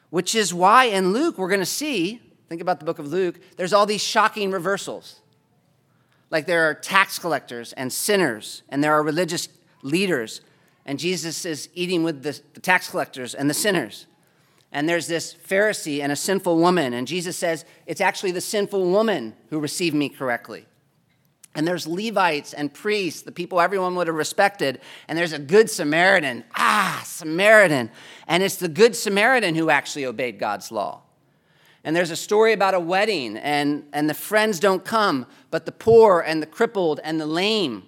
Which 0.09 0.35
is 0.35 0.53
why 0.53 0.85
in 0.85 1.13
Luke, 1.13 1.37
we're 1.37 1.47
going 1.47 1.61
to 1.61 1.65
see, 1.65 2.21
think 2.49 2.59
about 2.59 2.79
the 2.79 2.85
book 2.85 2.99
of 2.99 3.07
Luke, 3.07 3.39
there's 3.55 3.71
all 3.71 3.85
these 3.85 4.03
shocking 4.03 4.51
reversals. 4.51 5.21
Like 6.31 6.47
there 6.47 6.67
are 6.69 6.73
tax 6.73 7.19
collectors 7.19 7.73
and 7.73 7.93
sinners, 7.93 8.63
and 8.69 8.83
there 8.83 8.93
are 8.93 9.03
religious 9.03 9.47
leaders, 9.83 10.41
and 10.85 10.97
Jesus 10.97 11.45
is 11.45 11.69
eating 11.75 12.03
with 12.03 12.23
the, 12.23 12.39
the 12.53 12.59
tax 12.59 12.89
collectors 12.89 13.35
and 13.35 13.47
the 13.49 13.53
sinners 13.53 14.07
and 14.71 14.87
there's 14.87 15.07
this 15.07 15.33
Pharisee 15.33 16.01
and 16.01 16.11
a 16.11 16.15
sinful 16.15 16.57
woman, 16.57 16.93
and 16.93 17.07
Jesus 17.07 17.35
says, 17.35 17.65
It's 17.85 18.01
actually 18.01 18.31
the 18.31 18.41
sinful 18.41 18.89
woman 18.89 19.35
who 19.49 19.59
received 19.59 19.95
me 19.95 20.07
correctly. 20.07 20.65
And 21.53 21.67
there's 21.67 21.85
Levites 21.85 22.53
and 22.53 22.73
priests, 22.73 23.23
the 23.23 23.33
people 23.33 23.59
everyone 23.59 23.95
would 23.95 24.07
have 24.07 24.15
respected, 24.15 24.79
and 25.09 25.17
there's 25.17 25.33
a 25.33 25.39
good 25.39 25.69
Samaritan. 25.69 26.45
Ah, 26.55 27.01
Samaritan. 27.05 27.91
And 28.27 28.41
it's 28.41 28.55
the 28.55 28.69
good 28.69 28.95
Samaritan 28.95 29.55
who 29.55 29.69
actually 29.69 30.05
obeyed 30.05 30.39
God's 30.39 30.71
law. 30.71 31.01
And 31.83 31.95
there's 31.95 32.11
a 32.11 32.15
story 32.15 32.53
about 32.53 32.73
a 32.73 32.79
wedding, 32.79 33.37
and, 33.37 33.85
and 33.91 34.09
the 34.09 34.13
friends 34.13 34.59
don't 34.59 34.85
come, 34.85 35.25
but 35.49 35.65
the 35.65 35.71
poor 35.71 36.19
and 36.19 36.41
the 36.41 36.45
crippled 36.45 36.99
and 37.03 37.19
the 37.19 37.25
lame 37.25 37.83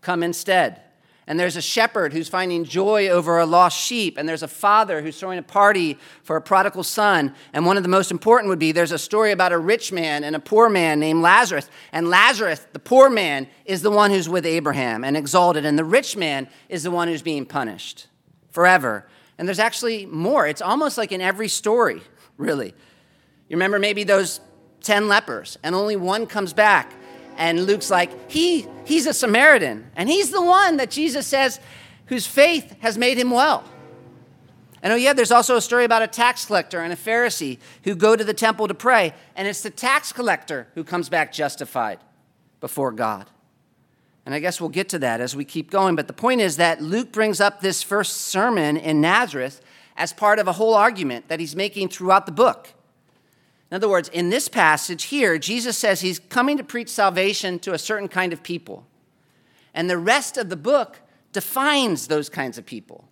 come 0.00 0.22
instead. 0.22 0.80
And 1.26 1.38
there's 1.38 1.56
a 1.56 1.62
shepherd 1.62 2.12
who's 2.12 2.28
finding 2.28 2.64
joy 2.64 3.08
over 3.08 3.38
a 3.38 3.46
lost 3.46 3.80
sheep. 3.80 4.18
And 4.18 4.28
there's 4.28 4.42
a 4.42 4.48
father 4.48 5.00
who's 5.02 5.18
throwing 5.18 5.38
a 5.38 5.42
party 5.42 5.96
for 6.24 6.36
a 6.36 6.42
prodigal 6.42 6.82
son. 6.82 7.34
And 7.52 7.64
one 7.64 7.76
of 7.76 7.84
the 7.84 7.88
most 7.88 8.10
important 8.10 8.48
would 8.48 8.58
be 8.58 8.72
there's 8.72 8.92
a 8.92 8.98
story 8.98 9.30
about 9.30 9.52
a 9.52 9.58
rich 9.58 9.92
man 9.92 10.24
and 10.24 10.34
a 10.34 10.40
poor 10.40 10.68
man 10.68 10.98
named 10.98 11.22
Lazarus. 11.22 11.70
And 11.92 12.10
Lazarus, 12.10 12.66
the 12.72 12.80
poor 12.80 13.08
man, 13.08 13.46
is 13.64 13.82
the 13.82 13.90
one 13.90 14.10
who's 14.10 14.28
with 14.28 14.44
Abraham 14.44 15.04
and 15.04 15.16
exalted. 15.16 15.64
And 15.64 15.78
the 15.78 15.84
rich 15.84 16.16
man 16.16 16.48
is 16.68 16.82
the 16.82 16.90
one 16.90 17.06
who's 17.06 17.22
being 17.22 17.46
punished 17.46 18.08
forever. 18.50 19.06
And 19.38 19.46
there's 19.46 19.60
actually 19.60 20.06
more. 20.06 20.46
It's 20.48 20.60
almost 20.60 20.98
like 20.98 21.12
in 21.12 21.20
every 21.20 21.48
story, 21.48 22.02
really. 22.42 22.74
You 23.48 23.56
remember 23.56 23.78
maybe 23.78 24.04
those 24.04 24.40
10 24.82 25.08
lepers, 25.08 25.58
and 25.62 25.74
only 25.74 25.96
one 25.96 26.26
comes 26.26 26.52
back 26.52 26.92
and 27.36 27.66
Luke's 27.66 27.90
like, 27.90 28.30
he, 28.30 28.66
he's 28.84 29.06
a 29.06 29.14
Samaritan. 29.14 29.90
And 29.96 30.08
he's 30.08 30.30
the 30.30 30.42
one 30.42 30.76
that 30.76 30.90
Jesus 30.90 31.26
says 31.26 31.60
whose 32.06 32.26
faith 32.26 32.76
has 32.80 32.98
made 32.98 33.18
him 33.18 33.30
well. 33.30 33.64
And 34.82 34.92
oh, 34.92 34.96
yeah, 34.96 35.12
there's 35.12 35.30
also 35.30 35.56
a 35.56 35.60
story 35.60 35.84
about 35.84 36.02
a 36.02 36.08
tax 36.08 36.44
collector 36.44 36.80
and 36.80 36.92
a 36.92 36.96
Pharisee 36.96 37.58
who 37.84 37.94
go 37.94 38.16
to 38.16 38.24
the 38.24 38.34
temple 38.34 38.68
to 38.68 38.74
pray. 38.74 39.14
And 39.36 39.46
it's 39.46 39.62
the 39.62 39.70
tax 39.70 40.12
collector 40.12 40.66
who 40.74 40.82
comes 40.82 41.08
back 41.08 41.32
justified 41.32 42.00
before 42.60 42.90
God. 42.90 43.26
And 44.26 44.34
I 44.34 44.40
guess 44.40 44.60
we'll 44.60 44.70
get 44.70 44.88
to 44.90 44.98
that 45.00 45.20
as 45.20 45.34
we 45.34 45.44
keep 45.44 45.70
going. 45.70 45.96
But 45.96 46.06
the 46.06 46.12
point 46.12 46.40
is 46.40 46.56
that 46.56 46.80
Luke 46.80 47.12
brings 47.12 47.40
up 47.40 47.60
this 47.60 47.82
first 47.82 48.16
sermon 48.18 48.76
in 48.76 49.00
Nazareth 49.00 49.60
as 49.96 50.12
part 50.12 50.38
of 50.38 50.48
a 50.48 50.52
whole 50.52 50.74
argument 50.74 51.28
that 51.28 51.40
he's 51.40 51.56
making 51.56 51.88
throughout 51.88 52.26
the 52.26 52.32
book. 52.32 52.70
In 53.70 53.76
other 53.76 53.88
words, 53.88 54.08
in 54.10 54.30
this 54.30 54.48
passage 54.48 55.04
here, 55.04 55.38
Jesus 55.38 55.78
says 55.78 56.00
he's 56.00 56.18
coming 56.18 56.58
to 56.58 56.64
preach 56.64 56.88
salvation 56.88 57.58
to 57.60 57.72
a 57.72 57.78
certain 57.78 58.08
kind 58.08 58.32
of 58.32 58.42
people. 58.42 58.86
And 59.72 59.88
the 59.88 59.98
rest 59.98 60.36
of 60.36 60.50
the 60.50 60.56
book 60.56 61.00
defines 61.32 62.08
those 62.08 62.28
kinds 62.28 62.58
of 62.58 62.66
people. 62.66 63.08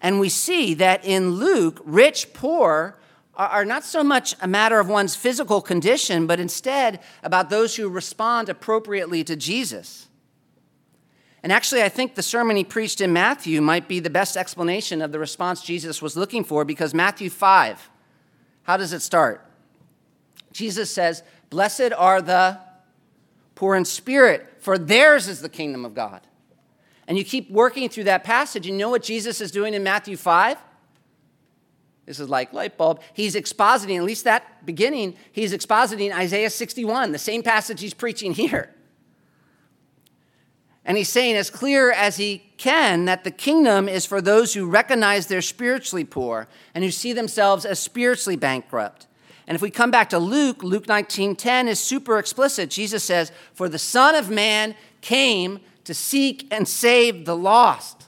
And 0.00 0.18
we 0.18 0.28
see 0.28 0.74
that 0.74 1.04
in 1.04 1.36
Luke, 1.36 1.80
rich, 1.84 2.32
poor 2.34 2.98
are 3.36 3.64
not 3.64 3.84
so 3.84 4.04
much 4.04 4.34
a 4.40 4.46
matter 4.46 4.78
of 4.78 4.88
one's 4.88 5.16
physical 5.16 5.60
condition, 5.60 6.26
but 6.26 6.38
instead 6.38 7.00
about 7.22 7.50
those 7.50 7.76
who 7.76 7.88
respond 7.88 8.48
appropriately 8.48 9.24
to 9.24 9.34
Jesus. 9.34 10.08
And 11.44 11.52
actually, 11.52 11.82
I 11.82 11.90
think 11.90 12.14
the 12.14 12.22
sermon 12.22 12.56
he 12.56 12.64
preached 12.64 13.02
in 13.02 13.12
Matthew 13.12 13.60
might 13.60 13.86
be 13.86 14.00
the 14.00 14.08
best 14.08 14.34
explanation 14.34 15.02
of 15.02 15.12
the 15.12 15.18
response 15.18 15.60
Jesus 15.60 16.00
was 16.00 16.16
looking 16.16 16.42
for 16.42 16.64
because 16.64 16.94
Matthew 16.94 17.28
5, 17.28 17.90
how 18.62 18.78
does 18.78 18.94
it 18.94 19.02
start? 19.02 19.46
Jesus 20.52 20.90
says, 20.90 21.22
Blessed 21.50 21.92
are 21.98 22.22
the 22.22 22.58
poor 23.56 23.76
in 23.76 23.84
spirit, 23.84 24.54
for 24.60 24.78
theirs 24.78 25.28
is 25.28 25.42
the 25.42 25.50
kingdom 25.50 25.84
of 25.84 25.94
God. 25.94 26.22
And 27.06 27.18
you 27.18 27.24
keep 27.24 27.50
working 27.50 27.90
through 27.90 28.04
that 28.04 28.24
passage, 28.24 28.66
and 28.66 28.76
you 28.76 28.78
know 28.78 28.88
what 28.88 29.02
Jesus 29.02 29.42
is 29.42 29.50
doing 29.50 29.74
in 29.74 29.82
Matthew 29.82 30.16
5? 30.16 30.56
This 32.06 32.20
is 32.20 32.30
like 32.30 32.54
light 32.54 32.78
bulb. 32.78 33.02
He's 33.12 33.34
expositing, 33.34 33.98
at 33.98 34.04
least 34.04 34.24
that 34.24 34.64
beginning, 34.64 35.14
he's 35.30 35.52
expositing 35.52 36.10
Isaiah 36.10 36.48
61, 36.48 37.12
the 37.12 37.18
same 37.18 37.42
passage 37.42 37.82
he's 37.82 37.92
preaching 37.92 38.32
here. 38.32 38.73
And 40.84 40.98
he's 40.98 41.08
saying 41.08 41.36
as 41.36 41.48
clear 41.48 41.90
as 41.90 42.16
he 42.16 42.42
can 42.58 43.06
that 43.06 43.24
the 43.24 43.30
kingdom 43.30 43.88
is 43.88 44.04
for 44.04 44.20
those 44.20 44.52
who 44.52 44.66
recognize 44.66 45.26
they're 45.26 45.42
spiritually 45.42 46.04
poor 46.04 46.46
and 46.74 46.84
who 46.84 46.90
see 46.90 47.12
themselves 47.12 47.64
as 47.64 47.78
spiritually 47.78 48.36
bankrupt. 48.36 49.06
And 49.46 49.54
if 49.54 49.62
we 49.62 49.70
come 49.70 49.90
back 49.90 50.10
to 50.10 50.18
Luke, 50.18 50.62
Luke 50.62 50.86
19:10 50.86 51.68
is 51.68 51.80
super 51.80 52.18
explicit. 52.18 52.70
Jesus 52.70 53.04
says, 53.04 53.32
"For 53.52 53.68
the 53.68 53.78
Son 53.78 54.14
of 54.14 54.30
Man 54.30 54.74
came 55.00 55.60
to 55.84 55.94
seek 55.94 56.46
and 56.50 56.66
save 56.66 57.24
the 57.24 57.36
lost." 57.36 58.03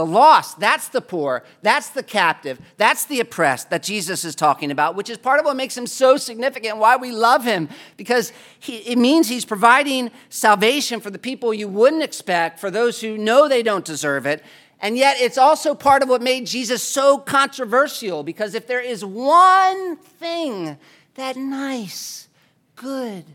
The 0.00 0.06
lost, 0.06 0.58
that's 0.58 0.88
the 0.88 1.02
poor, 1.02 1.44
that's 1.60 1.90
the 1.90 2.02
captive, 2.02 2.58
that's 2.78 3.04
the 3.04 3.20
oppressed 3.20 3.68
that 3.68 3.82
Jesus 3.82 4.24
is 4.24 4.34
talking 4.34 4.70
about, 4.70 4.94
which 4.94 5.10
is 5.10 5.18
part 5.18 5.40
of 5.40 5.44
what 5.44 5.56
makes 5.56 5.76
him 5.76 5.86
so 5.86 6.16
significant, 6.16 6.78
why 6.78 6.96
we 6.96 7.12
love 7.12 7.44
him, 7.44 7.68
because 7.98 8.32
he, 8.58 8.78
it 8.78 8.96
means 8.96 9.28
he's 9.28 9.44
providing 9.44 10.10
salvation 10.30 11.00
for 11.00 11.10
the 11.10 11.18
people 11.18 11.52
you 11.52 11.68
wouldn't 11.68 12.02
expect, 12.02 12.58
for 12.58 12.70
those 12.70 13.02
who 13.02 13.18
know 13.18 13.46
they 13.46 13.62
don't 13.62 13.84
deserve 13.84 14.24
it, 14.24 14.42
and 14.80 14.96
yet, 14.96 15.20
it's 15.20 15.36
also 15.36 15.74
part 15.74 16.02
of 16.02 16.08
what 16.08 16.22
made 16.22 16.46
Jesus 16.46 16.82
so 16.82 17.18
controversial 17.18 18.22
because 18.22 18.54
if 18.54 18.66
there 18.66 18.80
is 18.80 19.04
one 19.04 19.96
thing 19.96 20.78
that 21.16 21.36
nice, 21.36 22.28
good, 22.74 23.26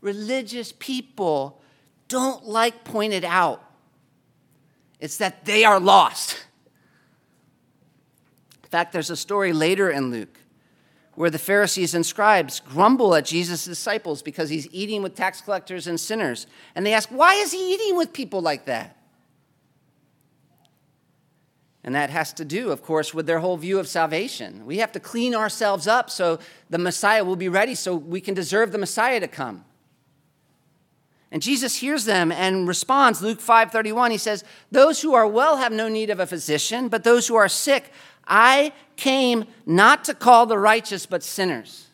religious 0.00 0.72
people 0.72 1.60
don't 2.08 2.46
like 2.46 2.82
pointed 2.82 3.26
out, 3.26 3.62
it's 5.04 5.18
that 5.18 5.44
they 5.44 5.66
are 5.66 5.78
lost. 5.78 6.46
In 8.62 8.70
fact, 8.70 8.90
there's 8.90 9.10
a 9.10 9.16
story 9.16 9.52
later 9.52 9.90
in 9.90 10.10
Luke 10.10 10.38
where 11.14 11.28
the 11.28 11.38
Pharisees 11.38 11.94
and 11.94 12.06
scribes 12.06 12.60
grumble 12.60 13.14
at 13.14 13.26
Jesus' 13.26 13.66
disciples 13.66 14.22
because 14.22 14.48
he's 14.48 14.66
eating 14.72 15.02
with 15.02 15.14
tax 15.14 15.42
collectors 15.42 15.86
and 15.86 16.00
sinners. 16.00 16.46
And 16.74 16.86
they 16.86 16.94
ask, 16.94 17.10
Why 17.10 17.34
is 17.34 17.52
he 17.52 17.74
eating 17.74 17.98
with 17.98 18.14
people 18.14 18.40
like 18.40 18.64
that? 18.64 18.96
And 21.84 21.94
that 21.94 22.08
has 22.08 22.32
to 22.32 22.44
do, 22.46 22.70
of 22.70 22.80
course, 22.80 23.12
with 23.12 23.26
their 23.26 23.40
whole 23.40 23.58
view 23.58 23.78
of 23.78 23.86
salvation. 23.86 24.64
We 24.64 24.78
have 24.78 24.92
to 24.92 25.00
clean 25.00 25.34
ourselves 25.34 25.86
up 25.86 26.08
so 26.08 26.38
the 26.70 26.78
Messiah 26.78 27.26
will 27.26 27.36
be 27.36 27.50
ready 27.50 27.74
so 27.74 27.94
we 27.94 28.22
can 28.22 28.32
deserve 28.32 28.72
the 28.72 28.78
Messiah 28.78 29.20
to 29.20 29.28
come. 29.28 29.66
And 31.34 31.42
Jesus 31.42 31.74
hears 31.74 32.04
them 32.04 32.30
and 32.30 32.68
responds. 32.68 33.20
Luke 33.20 33.40
5:31 33.40 34.12
he 34.12 34.18
says, 34.18 34.44
"Those 34.70 35.02
who 35.02 35.14
are 35.14 35.26
well 35.26 35.56
have 35.56 35.72
no 35.72 35.88
need 35.88 36.08
of 36.08 36.20
a 36.20 36.28
physician, 36.28 36.86
but 36.86 37.02
those 37.02 37.26
who 37.26 37.34
are 37.34 37.48
sick, 37.48 37.92
I 38.24 38.72
came 38.94 39.46
not 39.66 40.04
to 40.04 40.14
call 40.14 40.46
the 40.46 40.60
righteous 40.60 41.06
but 41.06 41.24
sinners." 41.24 41.88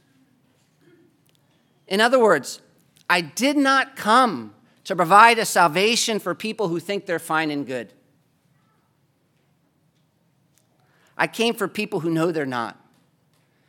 In 1.88 2.03
other 2.03 2.18
words, 2.18 2.61
I 3.09 3.22
did 3.22 3.57
not 3.57 3.97
come 3.97 4.55
to 4.84 4.95
provide 4.95 5.38
a 5.38 5.47
salvation 5.47 6.18
for 6.18 6.34
people 6.34 6.68
who 6.68 6.78
think 6.78 7.07
they're 7.07 7.18
fine 7.18 7.51
and 7.51 7.66
good. 7.66 7.95
I 11.16 11.26
came 11.26 11.55
for 11.55 11.66
people 11.66 12.01
who 12.01 12.11
know 12.11 12.30
they're 12.30 12.45
not. 12.45 12.76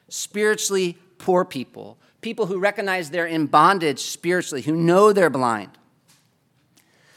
Spiritually 0.10 0.98
poor 1.18 1.46
people, 1.46 1.98
people 2.22 2.46
who 2.46 2.60
recognize 2.60 3.10
they're 3.10 3.26
in 3.26 3.48
bondage 3.48 4.00
spiritually, 4.00 4.62
who 4.62 4.76
know 4.76 5.12
they're 5.12 5.30
blind. 5.30 5.72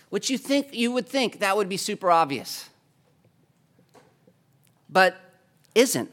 Which 0.08 0.30
you 0.30 0.38
think 0.38 0.74
you 0.74 0.92
would 0.92 1.06
think 1.06 1.40
that 1.40 1.56
would 1.56 1.68
be 1.68 1.76
super 1.76 2.10
obvious. 2.10 2.68
But 4.88 5.16
isn't. 5.74 6.10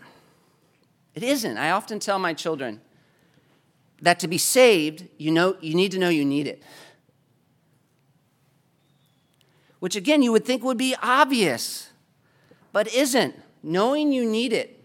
It 1.15 1.23
isn't. 1.23 1.57
I 1.57 1.71
often 1.71 1.99
tell 1.99 2.19
my 2.19 2.33
children 2.33 2.81
that 4.01 4.19
to 4.19 4.27
be 4.27 4.37
saved, 4.37 5.07
you 5.17 5.31
know 5.31 5.55
you 5.61 5.75
need 5.75 5.91
to 5.91 5.99
know 5.99 6.09
you 6.09 6.25
need 6.25 6.47
it. 6.47 6.61
Which 9.79 9.95
again 9.95 10.21
you 10.21 10.31
would 10.31 10.45
think 10.45 10.63
would 10.63 10.77
be 10.77 10.95
obvious, 11.01 11.89
but 12.71 12.91
isn't. 12.93 13.35
Knowing 13.63 14.11
you 14.11 14.25
need 14.25 14.51
it. 14.51 14.83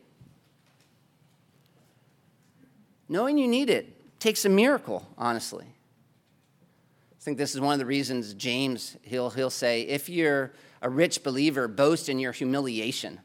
Knowing 3.08 3.38
you 3.38 3.48
need 3.48 3.70
it 3.70 3.95
takes 4.26 4.44
a 4.44 4.48
miracle, 4.48 5.06
honestly. 5.16 5.66
I 5.66 7.20
think 7.20 7.38
this 7.38 7.54
is 7.54 7.60
one 7.60 7.74
of 7.74 7.78
the 7.78 7.86
reasons 7.86 8.34
James 8.34 8.96
he'll 9.02 9.30
he'll 9.30 9.50
say 9.50 9.82
if 9.82 10.08
you're 10.08 10.52
a 10.82 10.90
rich 10.90 11.22
believer 11.22 11.68
boast 11.68 12.08
in 12.08 12.18
your 12.18 12.32
humiliation 12.32 13.20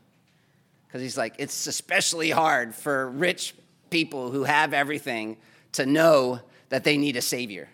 because 0.85 1.01
he's 1.01 1.17
like, 1.17 1.33
it's 1.39 1.65
especially 1.65 2.29
hard 2.29 2.75
for 2.75 3.09
rich 3.09 3.55
people 3.89 4.29
who 4.29 4.43
have 4.43 4.75
everything 4.75 5.37
to 5.71 5.87
know 5.87 6.39
that 6.69 6.83
they 6.83 6.97
need 6.97 7.15
a 7.15 7.21
savior. 7.21 7.67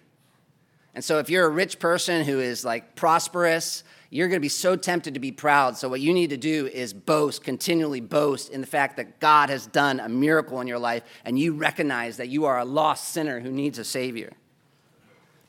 And 0.96 1.04
so, 1.04 1.20
if 1.20 1.30
you're 1.30 1.48
a 1.48 1.50
rich 1.50 1.80
person 1.80 2.24
who 2.24 2.40
is 2.40 2.64
like 2.64 2.96
prosperous, 2.96 3.84
you're 4.10 4.28
going 4.28 4.38
to 4.38 4.42
be 4.42 4.50
so 4.50 4.76
tempted 4.76 5.14
to 5.16 5.20
be 5.20 5.32
proud. 5.32 5.78
So, 5.78 5.90
what 5.90 6.00
you 6.00 6.14
need 6.14 6.30
to 6.30 6.38
do 6.38 6.68
is 6.68 6.94
boast, 6.94 7.44
continually 7.44 8.00
boast 8.00 8.50
in 8.50 8.62
the 8.62 8.68
fact 8.68 8.98
that 8.98 9.20
God 9.20 9.50
has 9.50 9.68
done 9.68 10.00
a 10.00 10.08
miracle 10.08 10.62
in 10.62 10.68
your 10.68 10.80
life 10.80 11.04
and 11.26 11.38
you 11.38 11.54
recognize 11.54 12.18
that 12.18 12.30
you 12.30 12.46
are 12.46 12.58
a 12.58 12.66
lost 12.66 13.10
sinner 13.10 13.40
who 13.40 13.52
needs 13.52 13.78
a 13.78 13.84
savior. 13.84 14.32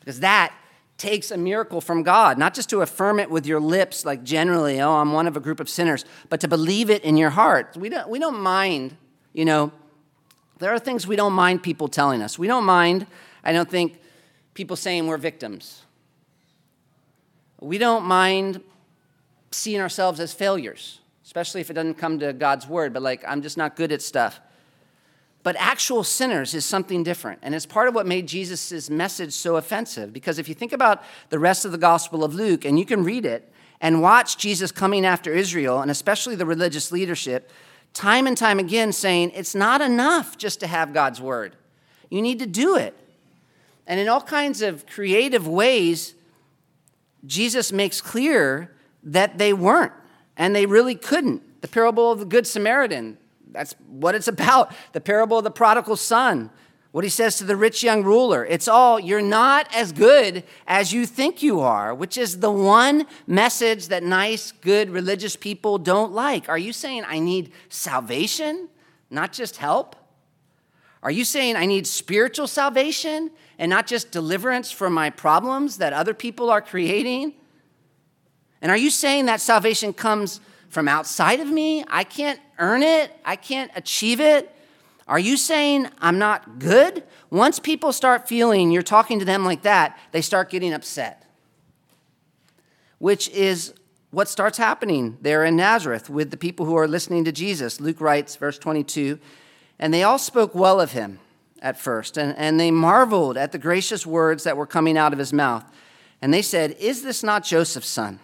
Because 0.00 0.20
that 0.20 0.54
takes 0.96 1.30
a 1.30 1.36
miracle 1.36 1.80
from 1.80 2.02
God, 2.02 2.38
not 2.38 2.54
just 2.54 2.68
to 2.70 2.82
affirm 2.82 3.20
it 3.20 3.30
with 3.30 3.46
your 3.46 3.60
lips, 3.60 4.04
like 4.04 4.24
generally, 4.24 4.80
oh, 4.80 4.94
I'm 4.94 5.12
one 5.12 5.28
of 5.28 5.36
a 5.36 5.40
group 5.40 5.60
of 5.60 5.68
sinners, 5.68 6.04
but 6.28 6.40
to 6.40 6.48
believe 6.48 6.90
it 6.90 7.04
in 7.04 7.16
your 7.16 7.30
heart. 7.30 7.76
We 7.76 7.88
don't, 7.88 8.08
we 8.08 8.18
don't 8.18 8.40
mind, 8.40 8.96
you 9.32 9.44
know, 9.44 9.70
there 10.58 10.74
are 10.74 10.78
things 10.80 11.06
we 11.06 11.14
don't 11.14 11.34
mind 11.34 11.62
people 11.62 11.86
telling 11.86 12.20
us. 12.20 12.36
We 12.36 12.48
don't 12.48 12.64
mind, 12.64 13.06
I 13.44 13.52
don't 13.52 13.70
think, 13.70 14.00
people 14.54 14.74
saying 14.74 15.06
we're 15.06 15.18
victims. 15.18 15.84
We 17.60 17.78
don't 17.78 18.04
mind 18.04 18.62
seeing 19.50 19.80
ourselves 19.80 20.20
as 20.20 20.32
failures, 20.32 21.00
especially 21.24 21.60
if 21.60 21.70
it 21.70 21.74
doesn't 21.74 21.94
come 21.94 22.18
to 22.20 22.32
God's 22.32 22.68
word, 22.68 22.92
but 22.92 23.02
like, 23.02 23.24
I'm 23.26 23.42
just 23.42 23.56
not 23.56 23.76
good 23.76 23.92
at 23.92 24.02
stuff. 24.02 24.40
But 25.42 25.56
actual 25.58 26.04
sinners 26.04 26.52
is 26.52 26.64
something 26.64 27.02
different. 27.02 27.38
And 27.42 27.54
it's 27.54 27.64
part 27.64 27.88
of 27.88 27.94
what 27.94 28.06
made 28.06 28.26
Jesus' 28.26 28.90
message 28.90 29.32
so 29.32 29.56
offensive. 29.56 30.12
Because 30.12 30.38
if 30.38 30.48
you 30.48 30.54
think 30.54 30.72
about 30.72 31.02
the 31.30 31.38
rest 31.38 31.64
of 31.64 31.72
the 31.72 31.78
Gospel 31.78 32.24
of 32.24 32.34
Luke, 32.34 32.64
and 32.64 32.78
you 32.78 32.84
can 32.84 33.02
read 33.02 33.24
it 33.24 33.50
and 33.80 34.02
watch 34.02 34.36
Jesus 34.36 34.72
coming 34.72 35.06
after 35.06 35.32
Israel, 35.32 35.80
and 35.80 35.90
especially 35.90 36.34
the 36.34 36.44
religious 36.44 36.92
leadership, 36.92 37.50
time 37.94 38.26
and 38.26 38.36
time 38.36 38.58
again 38.58 38.92
saying, 38.92 39.30
it's 39.34 39.54
not 39.54 39.80
enough 39.80 40.36
just 40.36 40.60
to 40.60 40.66
have 40.66 40.92
God's 40.92 41.20
word. 41.20 41.56
You 42.10 42.20
need 42.20 42.40
to 42.40 42.46
do 42.46 42.76
it. 42.76 42.94
And 43.86 43.98
in 43.98 44.08
all 44.08 44.20
kinds 44.20 44.60
of 44.60 44.86
creative 44.86 45.48
ways, 45.48 46.14
Jesus 47.26 47.72
makes 47.72 48.00
clear 48.00 48.72
that 49.02 49.38
they 49.38 49.52
weren't, 49.52 49.92
and 50.36 50.54
they 50.54 50.66
really 50.66 50.94
couldn't. 50.94 51.60
The 51.60 51.68
parable 51.68 52.12
of 52.12 52.20
the 52.20 52.24
Good 52.24 52.46
Samaritan, 52.46 53.18
that's 53.50 53.74
what 53.88 54.14
it's 54.14 54.28
about. 54.28 54.72
The 54.92 55.00
parable 55.00 55.38
of 55.38 55.44
the 55.44 55.50
prodigal 55.50 55.96
son, 55.96 56.50
what 56.92 57.04
he 57.04 57.10
says 57.10 57.36
to 57.38 57.44
the 57.44 57.56
rich 57.56 57.82
young 57.82 58.02
ruler. 58.02 58.44
It's 58.46 58.68
all, 58.68 58.98
you're 58.98 59.20
not 59.22 59.72
as 59.74 59.92
good 59.92 60.44
as 60.66 60.92
you 60.92 61.06
think 61.06 61.42
you 61.42 61.60
are, 61.60 61.94
which 61.94 62.16
is 62.16 62.40
the 62.40 62.50
one 62.50 63.06
message 63.26 63.88
that 63.88 64.02
nice, 64.02 64.52
good, 64.52 64.90
religious 64.90 65.36
people 65.36 65.78
don't 65.78 66.12
like. 66.12 66.48
Are 66.48 66.58
you 66.58 66.72
saying 66.72 67.04
I 67.06 67.18
need 67.18 67.52
salvation, 67.68 68.68
not 69.10 69.32
just 69.32 69.56
help? 69.56 69.96
Are 71.02 71.10
you 71.10 71.24
saying 71.24 71.56
I 71.56 71.66
need 71.66 71.86
spiritual 71.86 72.46
salvation 72.46 73.30
and 73.58 73.68
not 73.70 73.86
just 73.86 74.10
deliverance 74.10 74.70
from 74.70 74.92
my 74.92 75.10
problems 75.10 75.78
that 75.78 75.92
other 75.92 76.14
people 76.14 76.50
are 76.50 76.62
creating? 76.62 77.34
And 78.62 78.70
are 78.70 78.76
you 78.76 78.90
saying 78.90 79.26
that 79.26 79.40
salvation 79.40 79.92
comes 79.92 80.40
from 80.68 80.88
outside 80.88 81.40
of 81.40 81.48
me. 81.48 81.84
I 81.88 82.04
can't 82.04 82.40
earn 82.58 82.82
it, 82.82 83.12
I 83.24 83.36
can't 83.36 83.70
achieve 83.74 84.20
it. 84.20 84.54
Are 85.06 85.18
you 85.18 85.36
saying 85.36 85.88
I'm 86.00 86.18
not 86.18 86.58
good? 86.58 87.02
Once 87.30 87.58
people 87.58 87.92
start 87.92 88.28
feeling 88.28 88.70
you're 88.70 88.82
talking 88.82 89.18
to 89.18 89.24
them 89.24 89.44
like 89.44 89.62
that, 89.62 89.98
they 90.12 90.20
start 90.20 90.50
getting 90.50 90.74
upset, 90.74 91.24
which 92.98 93.28
is 93.30 93.72
what 94.10 94.28
starts 94.28 94.58
happening 94.58 95.16
there 95.22 95.44
in 95.44 95.56
Nazareth 95.56 96.10
with 96.10 96.30
the 96.30 96.36
people 96.36 96.66
who 96.66 96.76
are 96.76 96.88
listening 96.88 97.24
to 97.24 97.32
Jesus. 97.32 97.80
Luke 97.80 98.00
writes, 98.00 98.36
verse 98.36 98.58
22, 98.58 99.18
and 99.78 99.92
they 99.94 100.02
all 100.02 100.18
spoke 100.18 100.54
well 100.54 100.80
of 100.80 100.92
him 100.92 101.20
at 101.60 101.78
first, 101.78 102.16
and, 102.16 102.36
and 102.36 102.58
they 102.58 102.70
marveled 102.70 103.36
at 103.36 103.52
the 103.52 103.58
gracious 103.58 104.06
words 104.06 104.44
that 104.44 104.56
were 104.56 104.66
coming 104.66 104.96
out 104.96 105.12
of 105.12 105.18
his 105.18 105.32
mouth. 105.32 105.64
And 106.20 106.32
they 106.32 106.42
said, 106.42 106.72
Is 106.78 107.02
this 107.02 107.22
not 107.22 107.44
Joseph's 107.44 107.88
son? 107.88 108.20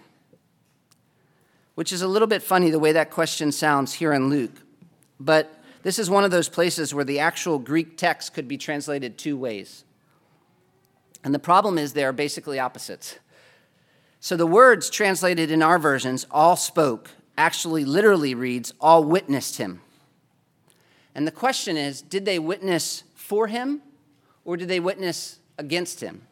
which 1.74 1.92
is 1.92 2.02
a 2.02 2.08
little 2.08 2.28
bit 2.28 2.42
funny 2.42 2.70
the 2.70 2.78
way 2.78 2.92
that 2.92 3.10
question 3.10 3.50
sounds 3.52 3.94
here 3.94 4.12
in 4.12 4.28
Luke. 4.28 4.62
But 5.18 5.52
this 5.82 5.98
is 5.98 6.08
one 6.08 6.24
of 6.24 6.30
those 6.30 6.48
places 6.48 6.94
where 6.94 7.04
the 7.04 7.18
actual 7.18 7.58
Greek 7.58 7.96
text 7.96 8.32
could 8.32 8.48
be 8.48 8.56
translated 8.56 9.18
two 9.18 9.36
ways. 9.36 9.84
And 11.22 11.34
the 11.34 11.38
problem 11.38 11.78
is 11.78 11.92
they 11.92 12.04
are 12.04 12.12
basically 12.12 12.58
opposites. 12.58 13.18
So 14.20 14.36
the 14.36 14.46
words 14.46 14.88
translated 14.88 15.50
in 15.50 15.62
our 15.62 15.78
versions, 15.78 16.26
all 16.30 16.56
spoke, 16.56 17.10
actually 17.36 17.84
literally 17.84 18.34
reads, 18.34 18.72
all 18.80 19.04
witnessed 19.04 19.58
him. 19.58 19.80
And 21.14 21.26
the 21.26 21.32
question 21.32 21.76
is, 21.76 22.02
did 22.02 22.24
they 22.24 22.38
witness 22.38 23.04
for 23.24 23.46
him 23.48 23.82
or 24.44 24.56
did 24.56 24.68
they 24.68 24.80
witness 24.80 25.38
against 25.58 26.00
him? 26.00 26.26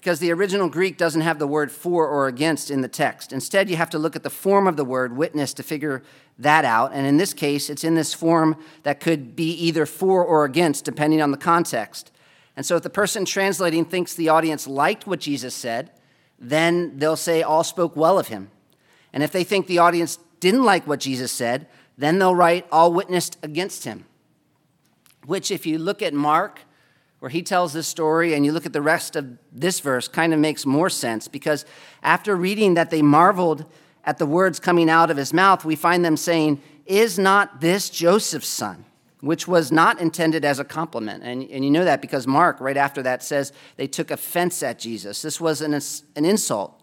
because 0.00 0.18
the 0.18 0.32
original 0.32 0.70
Greek 0.70 0.96
doesn't 0.96 1.20
have 1.20 1.38
the 1.38 1.46
word 1.46 1.70
for 1.70 2.08
or 2.08 2.26
against 2.26 2.70
in 2.70 2.80
the 2.80 2.88
text. 2.88 3.34
Instead, 3.34 3.68
you 3.68 3.76
have 3.76 3.90
to 3.90 3.98
look 3.98 4.16
at 4.16 4.22
the 4.22 4.30
form 4.30 4.66
of 4.66 4.78
the 4.78 4.84
word 4.84 5.14
witness 5.14 5.52
to 5.52 5.62
figure 5.62 6.02
that 6.38 6.64
out. 6.64 6.92
And 6.94 7.06
in 7.06 7.18
this 7.18 7.34
case, 7.34 7.68
it's 7.68 7.84
in 7.84 7.96
this 7.96 8.14
form 8.14 8.56
that 8.82 8.98
could 8.98 9.36
be 9.36 9.50
either 9.50 9.84
for 9.84 10.24
or 10.24 10.46
against, 10.46 10.86
depending 10.86 11.20
on 11.20 11.32
the 11.32 11.36
context. 11.36 12.12
And 12.56 12.64
so 12.64 12.76
if 12.76 12.82
the 12.82 12.88
person 12.88 13.26
translating 13.26 13.84
thinks 13.84 14.14
the 14.14 14.30
audience 14.30 14.66
liked 14.66 15.06
what 15.06 15.20
Jesus 15.20 15.54
said, 15.54 15.90
then 16.38 16.96
they'll 16.98 17.14
say 17.14 17.42
all 17.42 17.62
spoke 17.62 17.94
well 17.94 18.18
of 18.18 18.28
him. 18.28 18.50
And 19.12 19.22
if 19.22 19.32
they 19.32 19.44
think 19.44 19.66
the 19.66 19.80
audience 19.80 20.18
didn't 20.40 20.64
like 20.64 20.86
what 20.86 21.00
Jesus 21.00 21.30
said, 21.30 21.66
then 21.98 22.18
they'll 22.18 22.34
write 22.34 22.66
all 22.72 22.90
witnessed 22.90 23.36
against 23.42 23.84
him. 23.84 24.06
Which, 25.26 25.50
if 25.50 25.66
you 25.66 25.78
look 25.78 26.02
at 26.02 26.14
Mark, 26.14 26.60
where 27.20 27.28
he 27.30 27.42
tells 27.42 27.72
this 27.72 27.86
story, 27.86 28.34
and 28.34 28.44
you 28.44 28.52
look 28.52 28.66
at 28.66 28.72
the 28.72 28.82
rest 28.82 29.14
of 29.14 29.38
this 29.52 29.80
verse, 29.80 30.08
kind 30.08 30.32
of 30.32 30.40
makes 30.40 30.64
more 30.64 30.88
sense 30.88 31.28
because 31.28 31.64
after 32.02 32.34
reading 32.34 32.74
that 32.74 32.90
they 32.90 33.02
marveled 33.02 33.66
at 34.04 34.18
the 34.18 34.26
words 34.26 34.58
coming 34.58 34.88
out 34.88 35.10
of 35.10 35.16
his 35.16 35.32
mouth, 35.32 35.64
we 35.64 35.76
find 35.76 36.04
them 36.04 36.16
saying, 36.16 36.60
Is 36.86 37.18
not 37.18 37.60
this 37.60 37.90
Joseph's 37.90 38.48
son? 38.48 38.86
Which 39.20 39.46
was 39.46 39.70
not 39.70 40.00
intended 40.00 40.46
as 40.46 40.58
a 40.58 40.64
compliment. 40.64 41.22
And, 41.22 41.48
and 41.50 41.62
you 41.62 41.70
know 41.70 41.84
that 41.84 42.00
because 42.00 42.26
Mark, 42.26 42.58
right 42.58 42.78
after 42.78 43.02
that, 43.02 43.22
says 43.22 43.52
they 43.76 43.86
took 43.86 44.10
offense 44.10 44.62
at 44.62 44.78
Jesus. 44.78 45.20
This 45.20 45.38
was 45.38 45.60
an, 45.60 45.74
an 45.74 46.24
insult. 46.24 46.80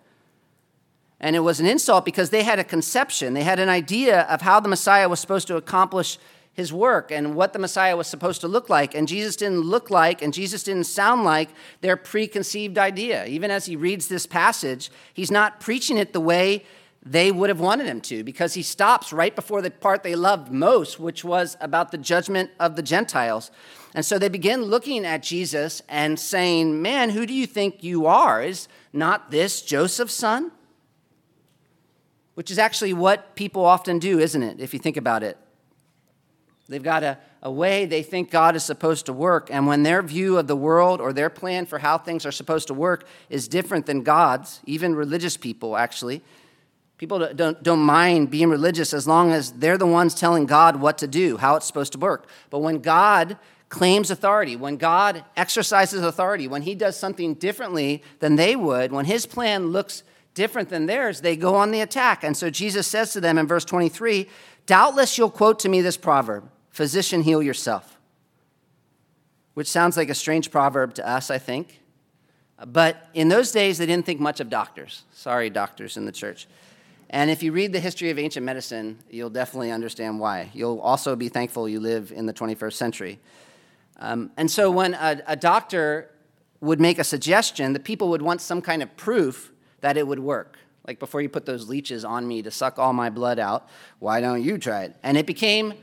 And 1.19 1.35
it 1.35 1.39
was 1.39 1.59
an 1.59 1.65
insult 1.65 2.05
because 2.05 2.29
they 2.29 2.43
had 2.43 2.59
a 2.59 2.63
conception, 2.63 3.33
they 3.33 3.43
had 3.43 3.59
an 3.59 3.69
idea 3.69 4.21
of 4.21 4.41
how 4.41 4.59
the 4.59 4.69
Messiah 4.69 5.09
was 5.09 5.19
supposed 5.19 5.47
to 5.47 5.55
accomplish 5.55 6.19
his 6.57 6.73
work 6.73 7.11
and 7.11 7.35
what 7.35 7.53
the 7.53 7.59
Messiah 7.59 7.95
was 7.95 8.07
supposed 8.07 8.41
to 8.41 8.47
look 8.47 8.67
like. 8.67 8.95
And 8.95 9.07
Jesus 9.07 9.35
didn't 9.35 9.61
look 9.61 9.91
like 9.91 10.23
and 10.23 10.33
Jesus 10.33 10.63
didn't 10.63 10.85
sound 10.85 11.23
like 11.23 11.49
their 11.81 11.95
preconceived 11.95 12.79
idea. 12.79 13.27
Even 13.27 13.51
as 13.51 13.67
he 13.67 13.75
reads 13.75 14.07
this 14.07 14.25
passage, 14.25 14.89
he's 15.13 15.29
not 15.29 15.59
preaching 15.59 15.99
it 15.99 16.13
the 16.13 16.19
way 16.19 16.65
they 17.05 17.31
would 17.31 17.49
have 17.49 17.59
wanted 17.59 17.85
him 17.85 18.01
to 18.01 18.23
because 18.23 18.55
he 18.55 18.63
stops 18.63 19.13
right 19.13 19.35
before 19.35 19.61
the 19.61 19.69
part 19.69 20.01
they 20.01 20.15
loved 20.15 20.51
most, 20.51 20.99
which 20.99 21.23
was 21.23 21.55
about 21.61 21.91
the 21.91 21.97
judgment 21.97 22.49
of 22.59 22.75
the 22.75 22.81
Gentiles. 22.81 23.51
And 23.93 24.03
so 24.03 24.17
they 24.17 24.27
begin 24.27 24.63
looking 24.63 25.05
at 25.05 25.21
Jesus 25.21 25.83
and 25.87 26.19
saying, 26.19 26.81
Man, 26.81 27.11
who 27.11 27.27
do 27.27 27.35
you 27.35 27.45
think 27.45 27.83
you 27.83 28.07
are? 28.07 28.41
Is 28.41 28.67
not 28.91 29.29
this 29.29 29.61
Joseph's 29.61 30.15
son? 30.15 30.51
Which 32.33 32.49
is 32.49 32.57
actually 32.57 32.93
what 32.93 33.35
people 33.35 33.63
often 33.63 33.99
do, 33.99 34.17
isn't 34.17 34.41
it, 34.41 34.59
if 34.59 34.73
you 34.73 34.79
think 34.79 34.97
about 34.97 35.21
it? 35.21 35.37
They've 36.69 36.83
got 36.83 37.03
a, 37.03 37.17
a 37.41 37.51
way 37.51 37.85
they 37.85 38.03
think 38.03 38.29
God 38.29 38.55
is 38.55 38.63
supposed 38.63 39.05
to 39.05 39.13
work. 39.13 39.49
And 39.51 39.67
when 39.67 39.83
their 39.83 40.01
view 40.01 40.37
of 40.37 40.47
the 40.47 40.55
world 40.55 40.99
or 40.99 41.13
their 41.13 41.29
plan 41.29 41.65
for 41.65 41.79
how 41.79 41.97
things 41.97 42.25
are 42.25 42.31
supposed 42.31 42.67
to 42.67 42.73
work 42.73 43.07
is 43.29 43.47
different 43.47 43.85
than 43.85 44.03
God's, 44.03 44.59
even 44.65 44.93
religious 44.95 45.37
people 45.37 45.77
actually, 45.77 46.21
people 46.97 47.19
don't, 47.33 47.63
don't 47.63 47.79
mind 47.79 48.29
being 48.29 48.49
religious 48.49 48.93
as 48.93 49.07
long 49.07 49.31
as 49.31 49.53
they're 49.53 49.77
the 49.77 49.87
ones 49.87 50.13
telling 50.13 50.45
God 50.45 50.81
what 50.81 50.97
to 50.97 51.07
do, 51.07 51.37
how 51.37 51.55
it's 51.55 51.65
supposed 51.65 51.93
to 51.93 51.99
work. 51.99 52.27
But 52.49 52.59
when 52.59 52.79
God 52.79 53.37
claims 53.69 54.11
authority, 54.11 54.55
when 54.55 54.77
God 54.77 55.23
exercises 55.35 56.01
authority, 56.01 56.47
when 56.47 56.63
he 56.63 56.75
does 56.75 56.97
something 56.97 57.33
differently 57.35 58.03
than 58.19 58.35
they 58.35 58.55
would, 58.55 58.91
when 58.91 59.05
his 59.05 59.25
plan 59.25 59.67
looks 59.67 60.03
different 60.33 60.69
than 60.69 60.85
theirs, 60.85 61.21
they 61.21 61.35
go 61.35 61.55
on 61.55 61.71
the 61.71 61.81
attack. 61.81 62.23
And 62.23 62.35
so 62.35 62.49
Jesus 62.49 62.87
says 62.87 63.13
to 63.13 63.21
them 63.21 63.37
in 63.37 63.47
verse 63.47 63.65
23 63.65 64.27
Doubtless 64.65 65.17
you'll 65.17 65.29
quote 65.29 65.59
to 65.59 65.69
me 65.69 65.81
this 65.81 65.97
proverb 65.97 66.49
Physician, 66.77 67.23
heal 67.23 67.41
yourself. 67.41 67.97
Which 69.55 69.67
sounds 69.67 69.97
like 69.97 70.11
a 70.11 70.13
strange 70.13 70.51
proverb 70.51 70.93
to 70.93 71.09
us, 71.09 71.31
I 71.31 71.39
think. 71.39 71.81
But 72.67 73.09
in 73.15 73.29
those 73.29 73.51
days, 73.51 73.79
they 73.79 73.87
didn't 73.87 74.05
think 74.05 74.19
much 74.19 74.39
of 74.39 74.51
doctors. 74.51 75.01
Sorry, 75.11 75.49
doctors 75.49 75.97
in 75.97 76.05
the 76.05 76.11
church. 76.11 76.45
And 77.09 77.31
if 77.31 77.41
you 77.41 77.51
read 77.51 77.73
the 77.73 77.79
history 77.79 78.11
of 78.11 78.19
ancient 78.19 78.45
medicine, 78.45 78.99
you'll 79.09 79.31
definitely 79.31 79.71
understand 79.71 80.19
why. 80.19 80.51
You'll 80.53 80.79
also 80.79 81.15
be 81.15 81.29
thankful 81.29 81.67
you 81.67 81.79
live 81.79 82.11
in 82.11 82.27
the 82.27 82.33
21st 82.33 82.73
century. 82.73 83.19
Um, 83.97 84.29
and 84.37 84.51
so 84.51 84.69
when 84.69 84.93
a, 84.93 85.19
a 85.25 85.35
doctor 85.35 86.11
would 86.61 86.79
make 86.79 86.99
a 86.99 87.03
suggestion, 87.03 87.73
the 87.73 87.79
people 87.79 88.09
would 88.09 88.21
want 88.21 88.39
some 88.39 88.61
kind 88.61 88.83
of 88.83 88.95
proof 88.97 89.51
that 89.81 89.97
it 89.97 90.05
would 90.05 90.19
work. 90.19 90.59
Like 90.85 90.99
before 90.99 91.21
you 91.21 91.29
put 91.29 91.47
those 91.47 91.67
leeches 91.67 92.05
on 92.05 92.27
me 92.27 92.43
to 92.43 92.51
suck 92.51 92.77
all 92.77 92.93
my 92.93 93.09
blood 93.09 93.39
out, 93.39 93.67
why 93.97 94.21
don't 94.21 94.43
you 94.43 94.59
try 94.59 94.83
it? 94.83 94.95
And 95.01 95.17
it 95.17 95.25
became 95.25 95.73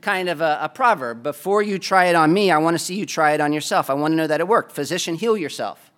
kind 0.00 0.28
of 0.28 0.40
a, 0.40 0.58
a, 0.62 0.68
proverb. 0.68 1.22
Before 1.22 1.62
you 1.62 1.78
try 1.78 2.06
it 2.06 2.14
on 2.14 2.32
me, 2.32 2.50
I 2.50 2.58
want 2.58 2.74
to 2.74 2.78
see 2.78 2.94
you 2.94 3.06
try 3.06 3.32
it 3.32 3.40
on 3.40 3.52
yourself. 3.52 3.90
I 3.90 3.94
want 3.94 4.12
to 4.12 4.16
know 4.16 4.26
that 4.26 4.40
it 4.40 4.48
worked. 4.48 4.72
Physician, 4.72 5.14
heal 5.14 5.36
yourself. 5.36 5.90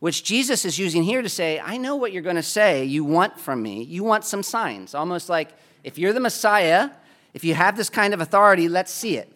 Which 0.00 0.24
Jesus 0.24 0.64
is 0.64 0.78
using 0.78 1.02
here 1.02 1.22
to 1.22 1.28
say, 1.28 1.60
I 1.60 1.76
know 1.76 1.96
what 1.96 2.12
you're 2.12 2.22
going 2.22 2.36
to 2.36 2.42
say 2.42 2.84
you 2.84 3.04
want 3.04 3.38
from 3.38 3.62
me. 3.62 3.82
You 3.84 4.04
want 4.04 4.24
some 4.24 4.42
signs. 4.42 4.94
Almost 4.94 5.28
like 5.28 5.50
if 5.82 5.98
you're 5.98 6.12
the 6.12 6.20
Messiah, 6.20 6.90
if 7.32 7.44
you 7.44 7.54
have 7.54 7.76
this 7.76 7.88
kind 7.88 8.12
of 8.12 8.20
authority, 8.20 8.68
let's 8.68 8.92
see 8.92 9.16
it. 9.16 9.32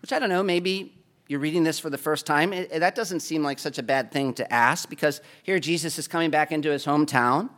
Which 0.00 0.12
I 0.12 0.18
don't 0.18 0.28
know, 0.28 0.42
maybe 0.42 0.94
you're 1.28 1.40
reading 1.40 1.64
this 1.64 1.78
for 1.78 1.90
the 1.90 1.98
first 1.98 2.26
time. 2.26 2.52
It, 2.52 2.70
that 2.80 2.94
doesn't 2.94 3.20
seem 3.20 3.42
like 3.42 3.58
such 3.58 3.78
a 3.78 3.82
bad 3.82 4.10
thing 4.10 4.34
to 4.34 4.52
ask 4.52 4.88
because 4.88 5.20
here 5.42 5.58
Jesus 5.58 5.98
is 5.98 6.08
coming 6.08 6.30
back 6.30 6.52
into 6.52 6.70
his 6.70 6.84
hometown 6.84 7.48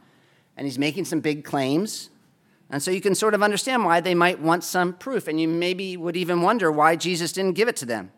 and 0.56 0.66
he's 0.66 0.78
making 0.78 1.06
some 1.06 1.20
big 1.20 1.44
claims. 1.44 2.10
And 2.70 2.82
so 2.82 2.90
you 2.90 3.00
can 3.00 3.14
sort 3.14 3.34
of 3.34 3.42
understand 3.42 3.84
why 3.84 4.00
they 4.00 4.14
might 4.14 4.40
want 4.40 4.64
some 4.64 4.94
proof, 4.94 5.28
and 5.28 5.40
you 5.40 5.46
maybe 5.46 5.96
would 5.96 6.16
even 6.16 6.42
wonder 6.42 6.72
why 6.72 6.96
Jesus 6.96 7.32
didn't 7.32 7.54
give 7.54 7.68
it 7.68 7.76
to 7.76 7.86
them. 7.86 8.10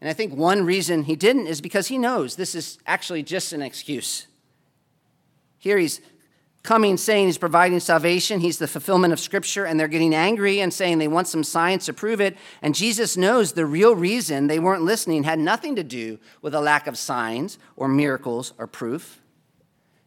And 0.00 0.10
I 0.10 0.14
think 0.14 0.34
one 0.34 0.66
reason 0.66 1.04
he 1.04 1.14
didn't 1.14 1.46
is 1.46 1.60
because 1.60 1.86
he 1.86 1.96
knows 1.96 2.34
this 2.34 2.56
is 2.56 2.78
actually 2.86 3.22
just 3.22 3.52
an 3.52 3.62
excuse. 3.62 4.26
Here 5.58 5.78
he's 5.78 6.00
coming 6.64 6.96
saying 6.96 7.26
he's 7.26 7.38
providing 7.38 7.78
salvation, 7.78 8.40
he's 8.40 8.58
the 8.58 8.66
fulfillment 8.66 9.12
of 9.12 9.20
Scripture, 9.20 9.64
and 9.64 9.78
they're 9.78 9.86
getting 9.86 10.14
angry 10.14 10.60
and 10.60 10.74
saying 10.74 10.98
they 10.98 11.06
want 11.06 11.28
some 11.28 11.44
science 11.44 11.86
to 11.86 11.92
prove 11.92 12.20
it. 12.20 12.36
And 12.62 12.74
Jesus 12.74 13.16
knows 13.16 13.52
the 13.52 13.64
real 13.64 13.94
reason 13.94 14.48
they 14.48 14.58
weren't 14.58 14.82
listening 14.82 15.22
had 15.22 15.38
nothing 15.38 15.76
to 15.76 15.84
do 15.84 16.18
with 16.40 16.52
a 16.52 16.60
lack 16.60 16.88
of 16.88 16.98
signs 16.98 17.58
or 17.76 17.86
miracles 17.86 18.54
or 18.58 18.66
proof. 18.66 19.21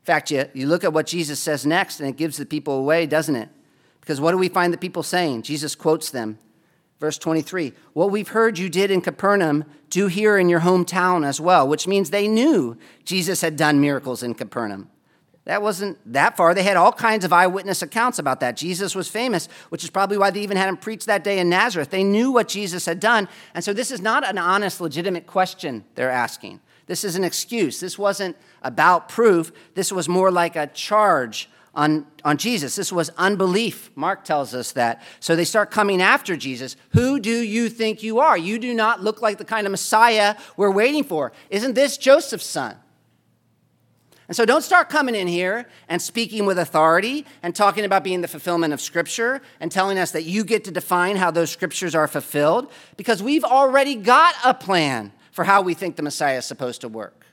In 0.05 0.13
fact, 0.13 0.29
you, 0.29 0.45
you 0.53 0.67
look 0.67 0.83
at 0.83 0.93
what 0.93 1.07
Jesus 1.07 1.39
says 1.39 1.65
next, 1.65 1.99
and 1.99 2.07
it 2.07 2.15
gives 2.15 2.37
the 2.37 2.45
people 2.45 2.77
away, 2.77 3.07
doesn't 3.07 3.35
it? 3.35 3.49
Because 4.01 4.21
what 4.21 4.33
do 4.33 4.37
we 4.37 4.49
find 4.49 4.71
the 4.71 4.77
people 4.77 5.01
saying? 5.01 5.41
Jesus 5.41 5.73
quotes 5.73 6.11
them. 6.11 6.37
Verse 6.99 7.17
23 7.17 7.73
What 7.93 8.11
we've 8.11 8.27
heard 8.27 8.59
you 8.59 8.69
did 8.69 8.91
in 8.91 9.01
Capernaum, 9.01 9.65
do 9.89 10.05
here 10.05 10.37
in 10.37 10.47
your 10.47 10.59
hometown 10.59 11.25
as 11.25 11.41
well, 11.41 11.67
which 11.67 11.87
means 11.87 12.11
they 12.11 12.27
knew 12.27 12.77
Jesus 13.03 13.41
had 13.41 13.55
done 13.55 13.81
miracles 13.81 14.21
in 14.21 14.35
Capernaum. 14.35 14.91
That 15.45 15.63
wasn't 15.63 15.97
that 16.13 16.37
far. 16.37 16.53
They 16.53 16.61
had 16.61 16.77
all 16.77 16.91
kinds 16.91 17.25
of 17.25 17.33
eyewitness 17.33 17.81
accounts 17.81 18.19
about 18.19 18.41
that. 18.41 18.55
Jesus 18.55 18.93
was 18.93 19.07
famous, 19.07 19.49
which 19.69 19.83
is 19.83 19.89
probably 19.89 20.19
why 20.19 20.29
they 20.29 20.41
even 20.41 20.55
had 20.55 20.69
him 20.69 20.77
preach 20.77 21.05
that 21.07 21.23
day 21.23 21.39
in 21.39 21.49
Nazareth. 21.49 21.89
They 21.89 22.03
knew 22.03 22.31
what 22.31 22.47
Jesus 22.47 22.85
had 22.85 22.99
done. 22.99 23.27
And 23.55 23.63
so 23.63 23.73
this 23.73 23.89
is 23.89 24.01
not 24.01 24.23
an 24.23 24.37
honest, 24.37 24.81
legitimate 24.81 25.25
question 25.25 25.83
they're 25.95 26.11
asking. 26.11 26.59
This 26.87 27.03
is 27.03 27.15
an 27.15 27.23
excuse. 27.23 27.79
This 27.79 27.97
wasn't 27.97 28.37
about 28.61 29.09
proof. 29.09 29.51
This 29.73 29.91
was 29.91 30.07
more 30.07 30.31
like 30.31 30.55
a 30.55 30.67
charge 30.67 31.49
on, 31.73 32.05
on 32.23 32.37
Jesus. 32.37 32.75
This 32.75 32.91
was 32.91 33.09
unbelief. 33.17 33.91
Mark 33.95 34.23
tells 34.23 34.53
us 34.53 34.71
that. 34.73 35.03
So 35.19 35.35
they 35.35 35.45
start 35.45 35.71
coming 35.71 36.01
after 36.01 36.37
Jesus. 36.37 36.75
Who 36.91 37.19
do 37.19 37.41
you 37.41 37.69
think 37.69 38.01
you 38.01 38.19
are? 38.19 38.37
You 38.37 38.59
do 38.59 38.73
not 38.73 39.03
look 39.03 39.21
like 39.21 39.37
the 39.37 39.45
kind 39.45 39.67
of 39.67 39.71
Messiah 39.71 40.35
we're 40.55 40.71
waiting 40.71 41.03
for. 41.03 41.31
Isn't 41.49 41.73
this 41.73 41.97
Joseph's 41.97 42.45
son? 42.45 42.77
And 44.27 44.35
so 44.35 44.43
don't 44.43 44.63
start 44.63 44.89
coming 44.89 45.13
in 45.13 45.27
here 45.27 45.67
and 45.87 46.01
speaking 46.01 46.47
with 46.47 46.57
authority 46.57 47.25
and 47.43 47.55
talking 47.55 47.85
about 47.85 48.03
being 48.03 48.21
the 48.21 48.27
fulfillment 48.27 48.73
of 48.73 48.81
Scripture 48.81 49.41
and 49.59 49.71
telling 49.71 49.99
us 49.99 50.11
that 50.11 50.23
you 50.23 50.43
get 50.43 50.63
to 50.63 50.71
define 50.71 51.15
how 51.15 51.29
those 51.29 51.51
Scriptures 51.51 51.93
are 51.93 52.07
fulfilled 52.07 52.71
because 52.97 53.21
we've 53.21 53.43
already 53.43 53.95
got 53.95 54.33
a 54.43 54.53
plan 54.53 55.11
for 55.35 55.43
how 55.43 55.61
we 55.61 55.73
think 55.73 55.97
the 55.97 56.01
Messiah 56.01 56.37
is 56.37 56.45
supposed 56.45 56.79
to 56.79 56.87
work, 56.87 57.25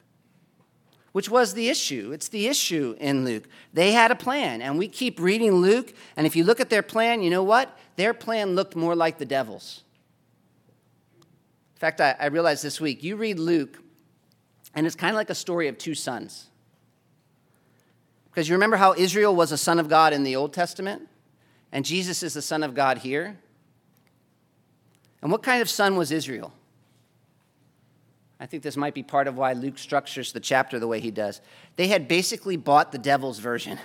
which 1.12 1.30
was 1.30 1.54
the 1.54 1.68
issue. 1.68 2.10
It's 2.12 2.26
the 2.26 2.48
issue 2.48 2.96
in 2.98 3.24
Luke. 3.24 3.44
They 3.72 3.92
had 3.92 4.10
a 4.10 4.16
plan, 4.16 4.60
and 4.60 4.76
we 4.76 4.88
keep 4.88 5.20
reading 5.20 5.52
Luke, 5.52 5.94
and 6.16 6.26
if 6.26 6.34
you 6.34 6.42
look 6.42 6.58
at 6.58 6.68
their 6.68 6.82
plan, 6.82 7.22
you 7.22 7.30
know 7.30 7.44
what? 7.44 7.78
Their 7.94 8.12
plan 8.12 8.56
looked 8.56 8.74
more 8.74 8.96
like 8.96 9.18
the 9.18 9.24
devil's. 9.24 9.84
In 11.20 11.78
fact, 11.78 12.00
I, 12.00 12.16
I 12.18 12.26
realized 12.26 12.64
this 12.64 12.80
week, 12.80 13.04
you 13.04 13.14
read 13.14 13.38
Luke, 13.38 13.78
and 14.74 14.84
it's 14.84 14.96
kind 14.96 15.10
of 15.10 15.16
like 15.16 15.30
a 15.30 15.34
story 15.36 15.68
of 15.68 15.78
two 15.78 15.94
sons. 15.94 16.48
Because 18.32 18.48
you 18.48 18.56
remember 18.56 18.78
how 18.78 18.94
Israel 18.94 19.36
was 19.36 19.52
a 19.52 19.58
son 19.58 19.78
of 19.78 19.88
God 19.88 20.12
in 20.12 20.24
the 20.24 20.34
Old 20.34 20.52
Testament, 20.52 21.08
and 21.70 21.84
Jesus 21.84 22.24
is 22.24 22.34
the 22.34 22.42
son 22.42 22.64
of 22.64 22.74
God 22.74 22.98
here? 22.98 23.38
And 25.22 25.30
what 25.30 25.44
kind 25.44 25.62
of 25.62 25.70
son 25.70 25.94
was 25.94 26.10
Israel? 26.10 26.52
I 28.42 28.46
think 28.46 28.64
this 28.64 28.76
might 28.76 28.92
be 28.92 29.04
part 29.04 29.28
of 29.28 29.36
why 29.36 29.52
Luke 29.52 29.78
structures 29.78 30.32
the 30.32 30.40
chapter 30.40 30.80
the 30.80 30.88
way 30.88 30.98
he 30.98 31.12
does. 31.12 31.40
They 31.76 31.86
had 31.86 32.08
basically 32.08 32.56
bought 32.56 32.90
the 32.90 32.98
devil's 32.98 33.38
version. 33.38 33.78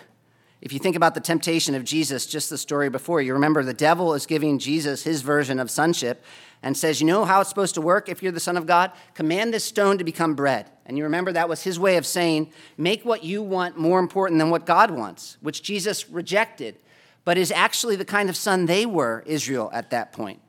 If 0.61 0.73
you 0.73 0.79
think 0.79 0.95
about 0.95 1.13
the 1.13 1.21
temptation 1.21 1.75
of 1.75 1.83
Jesus, 1.83 2.25
just 2.25 2.49
the 2.49 2.57
story 2.57 2.89
before, 2.89 3.21
you 3.21 3.33
remember 3.33 3.61
the 3.61 3.71
devil 3.71 4.15
is 4.15 4.25
giving 4.25 4.57
Jesus 4.57 5.03
his 5.03 5.21
version 5.21 5.59
of 5.59 5.69
sonship 5.69 6.25
and 6.63 6.75
says, 6.75 6.99
You 6.99 7.05
know 7.05 7.23
how 7.23 7.39
it's 7.39 7.49
supposed 7.49 7.75
to 7.75 7.81
work 7.81 8.09
if 8.09 8.23
you're 8.23 8.31
the 8.31 8.39
Son 8.39 8.57
of 8.57 8.65
God? 8.65 8.91
Command 9.13 9.53
this 9.53 9.63
stone 9.63 9.99
to 9.99 10.03
become 10.03 10.33
bread. 10.33 10.71
And 10.87 10.97
you 10.97 11.03
remember 11.03 11.31
that 11.33 11.49
was 11.49 11.61
his 11.61 11.79
way 11.79 11.97
of 11.97 12.07
saying, 12.07 12.51
Make 12.79 13.05
what 13.05 13.23
you 13.23 13.43
want 13.43 13.77
more 13.77 13.99
important 13.99 14.39
than 14.39 14.49
what 14.49 14.65
God 14.65 14.89
wants, 14.89 15.37
which 15.39 15.61
Jesus 15.61 16.09
rejected, 16.09 16.77
but 17.25 17.37
is 17.37 17.51
actually 17.51 17.95
the 17.95 18.05
kind 18.05 18.27
of 18.27 18.35
son 18.35 18.65
they 18.65 18.87
were, 18.87 19.21
Israel, 19.27 19.69
at 19.71 19.91
that 19.91 20.13
point. 20.13 20.41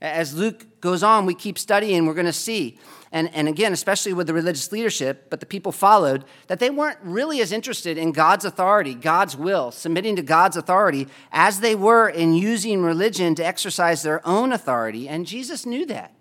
As 0.00 0.32
Luke 0.32 0.80
goes 0.80 1.02
on, 1.02 1.26
we 1.26 1.34
keep 1.34 1.58
studying, 1.58 2.06
we're 2.06 2.14
going 2.14 2.24
to 2.26 2.32
see 2.32 2.78
and, 3.10 3.32
and 3.34 3.48
again, 3.48 3.72
especially 3.72 4.12
with 4.12 4.26
the 4.26 4.34
religious 4.34 4.70
leadership, 4.70 5.30
but 5.30 5.40
the 5.40 5.46
people 5.46 5.72
followed, 5.72 6.24
that 6.48 6.58
they 6.58 6.70
weren't 6.70 6.98
really 7.02 7.40
as 7.40 7.52
interested 7.52 7.96
in 7.96 8.12
God's 8.12 8.44
authority, 8.44 8.94
God's 8.94 9.36
will, 9.36 9.70
submitting 9.70 10.16
to 10.16 10.22
God's 10.22 10.56
authority, 10.56 11.08
as 11.32 11.60
they 11.60 11.74
were 11.74 12.08
in 12.08 12.34
using 12.34 12.82
religion 12.82 13.34
to 13.36 13.46
exercise 13.46 14.02
their 14.02 14.26
own 14.26 14.52
authority. 14.52 15.08
And 15.08 15.26
Jesus 15.26 15.64
knew 15.64 15.86
that. 15.86 16.12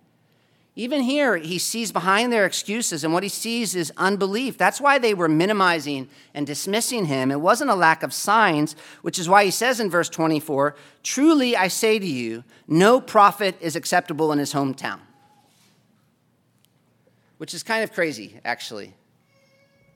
Even 0.75 1.01
here, 1.01 1.37
he 1.37 1.57
sees 1.57 1.91
behind 1.91 2.31
their 2.31 2.45
excuses, 2.45 3.03
and 3.03 3.11
what 3.11 3.23
he 3.23 3.29
sees 3.29 3.73
is 3.73 3.91
unbelief. 3.97 4.59
That's 4.59 4.79
why 4.79 4.99
they 4.99 5.15
were 5.15 5.27
minimizing 5.27 6.07
and 6.35 6.45
dismissing 6.45 7.05
him. 7.05 7.31
It 7.31 7.41
wasn't 7.41 7.71
a 7.71 7.75
lack 7.75 8.03
of 8.03 8.13
signs, 8.13 8.75
which 9.01 9.17
is 9.17 9.27
why 9.27 9.43
he 9.43 9.49
says 9.49 9.79
in 9.79 9.89
verse 9.89 10.07
24 10.07 10.75
Truly 11.01 11.57
I 11.57 11.67
say 11.67 11.97
to 11.97 12.05
you, 12.05 12.43
no 12.67 13.01
prophet 13.01 13.55
is 13.59 13.75
acceptable 13.75 14.31
in 14.31 14.37
his 14.37 14.53
hometown 14.53 14.99
which 17.37 17.53
is 17.53 17.63
kind 17.63 17.83
of 17.83 17.93
crazy, 17.93 18.39
actually. 18.43 18.93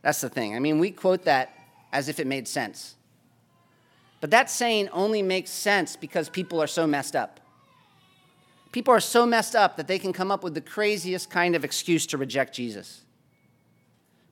That's 0.01 0.21
the 0.21 0.29
thing. 0.29 0.55
I 0.55 0.59
mean, 0.59 0.79
we 0.79 0.91
quote 0.91 1.25
that 1.25 1.53
as 1.91 2.09
if 2.09 2.19
it 2.19 2.27
made 2.27 2.47
sense. 2.47 2.95
But 4.19 4.31
that 4.31 4.49
saying 4.49 4.89
only 4.89 5.21
makes 5.21 5.49
sense 5.49 5.95
because 5.95 6.29
people 6.29 6.61
are 6.61 6.67
so 6.67 6.85
messed 6.85 7.15
up. 7.15 7.39
People 8.71 8.93
are 8.93 8.99
so 8.99 9.25
messed 9.25 9.55
up 9.55 9.75
that 9.77 9.87
they 9.87 9.99
can 9.99 10.13
come 10.13 10.31
up 10.31 10.43
with 10.43 10.53
the 10.53 10.61
craziest 10.61 11.29
kind 11.29 11.55
of 11.55 11.65
excuse 11.65 12.05
to 12.07 12.17
reject 12.17 12.53
Jesus. 12.53 13.01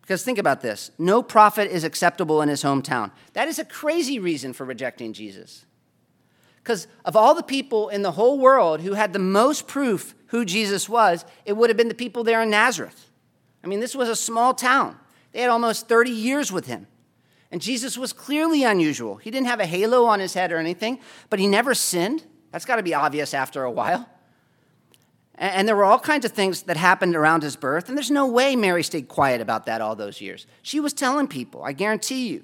Because 0.02 0.24
think 0.24 0.38
about 0.38 0.62
this 0.62 0.92
no 0.98 1.22
prophet 1.22 1.70
is 1.70 1.84
acceptable 1.84 2.42
in 2.42 2.50
his 2.50 2.64
hometown. 2.64 3.12
That 3.34 3.48
is 3.48 3.60
a 3.60 3.66
crazy 3.66 4.20
reason 4.20 4.54
for 4.54 4.66
rejecting 4.66 5.14
Jesus. 5.14 5.66
Because 6.64 6.88
of 7.06 7.16
all 7.16 7.34
the 7.34 7.44
people 7.44 7.90
in 7.90 8.02
the 8.02 8.12
whole 8.12 8.40
world 8.40 8.82
who 8.82 8.94
had 8.94 9.14
the 9.14 9.20
most 9.20 9.68
proof 9.68 10.14
who 10.28 10.46
Jesus 10.46 10.88
was, 10.88 11.26
it 11.46 11.54
would 11.54 11.70
have 11.70 11.78
been 11.78 11.88
the 11.88 11.94
people 11.94 12.24
there 12.24 12.42
in 12.42 12.50
Nazareth. 12.50 13.10
I 13.64 13.68
mean, 13.68 13.80
this 13.80 13.96
was 13.96 14.10
a 14.10 14.16
small 14.16 14.54
town. 14.54 14.98
They 15.32 15.42
had 15.42 15.50
almost 15.50 15.88
30 15.88 16.12
years 16.12 16.52
with 16.52 16.68
him. 16.68 16.88
And 17.52 17.62
Jesus 17.62 17.98
was 17.98 18.14
clearly 18.14 18.64
unusual. 18.64 19.16
He 19.16 19.32
didn't 19.32 19.48
have 19.48 19.60
a 19.60 19.66
halo 19.66 20.06
on 20.06 20.20
his 20.20 20.34
head 20.34 20.52
or 20.52 20.58
anything, 20.58 21.00
but 21.30 21.40
he 21.40 21.48
never 21.48 21.74
sinned. 21.74 22.24
That's 22.52 22.66
got 22.66 22.76
to 22.76 22.84
be 22.84 22.94
obvious 22.94 23.34
after 23.34 23.64
a 23.64 23.72
while. 23.72 24.08
And 25.36 25.68
there 25.68 25.76
were 25.76 25.86
all 25.86 26.00
kinds 26.00 26.26
of 26.26 26.34
things 26.34 26.64
that 26.64 26.76
happened 26.78 27.16
around 27.16 27.44
his 27.44 27.56
birth, 27.56 27.88
and 27.88 27.98
there's 27.98 28.12
no 28.12 28.28
way 28.28 28.58
Mary 28.58 28.84
stayed 28.84 29.08
quiet 29.08 29.40
about 29.40 29.66
that 29.68 29.80
all 29.80 29.96
those 29.96 30.20
years. 30.20 30.46
She 30.62 30.82
was 30.82 30.94
telling 30.94 31.28
people, 31.28 31.64
I 31.64 31.72
guarantee 31.72 32.28
you. 32.28 32.44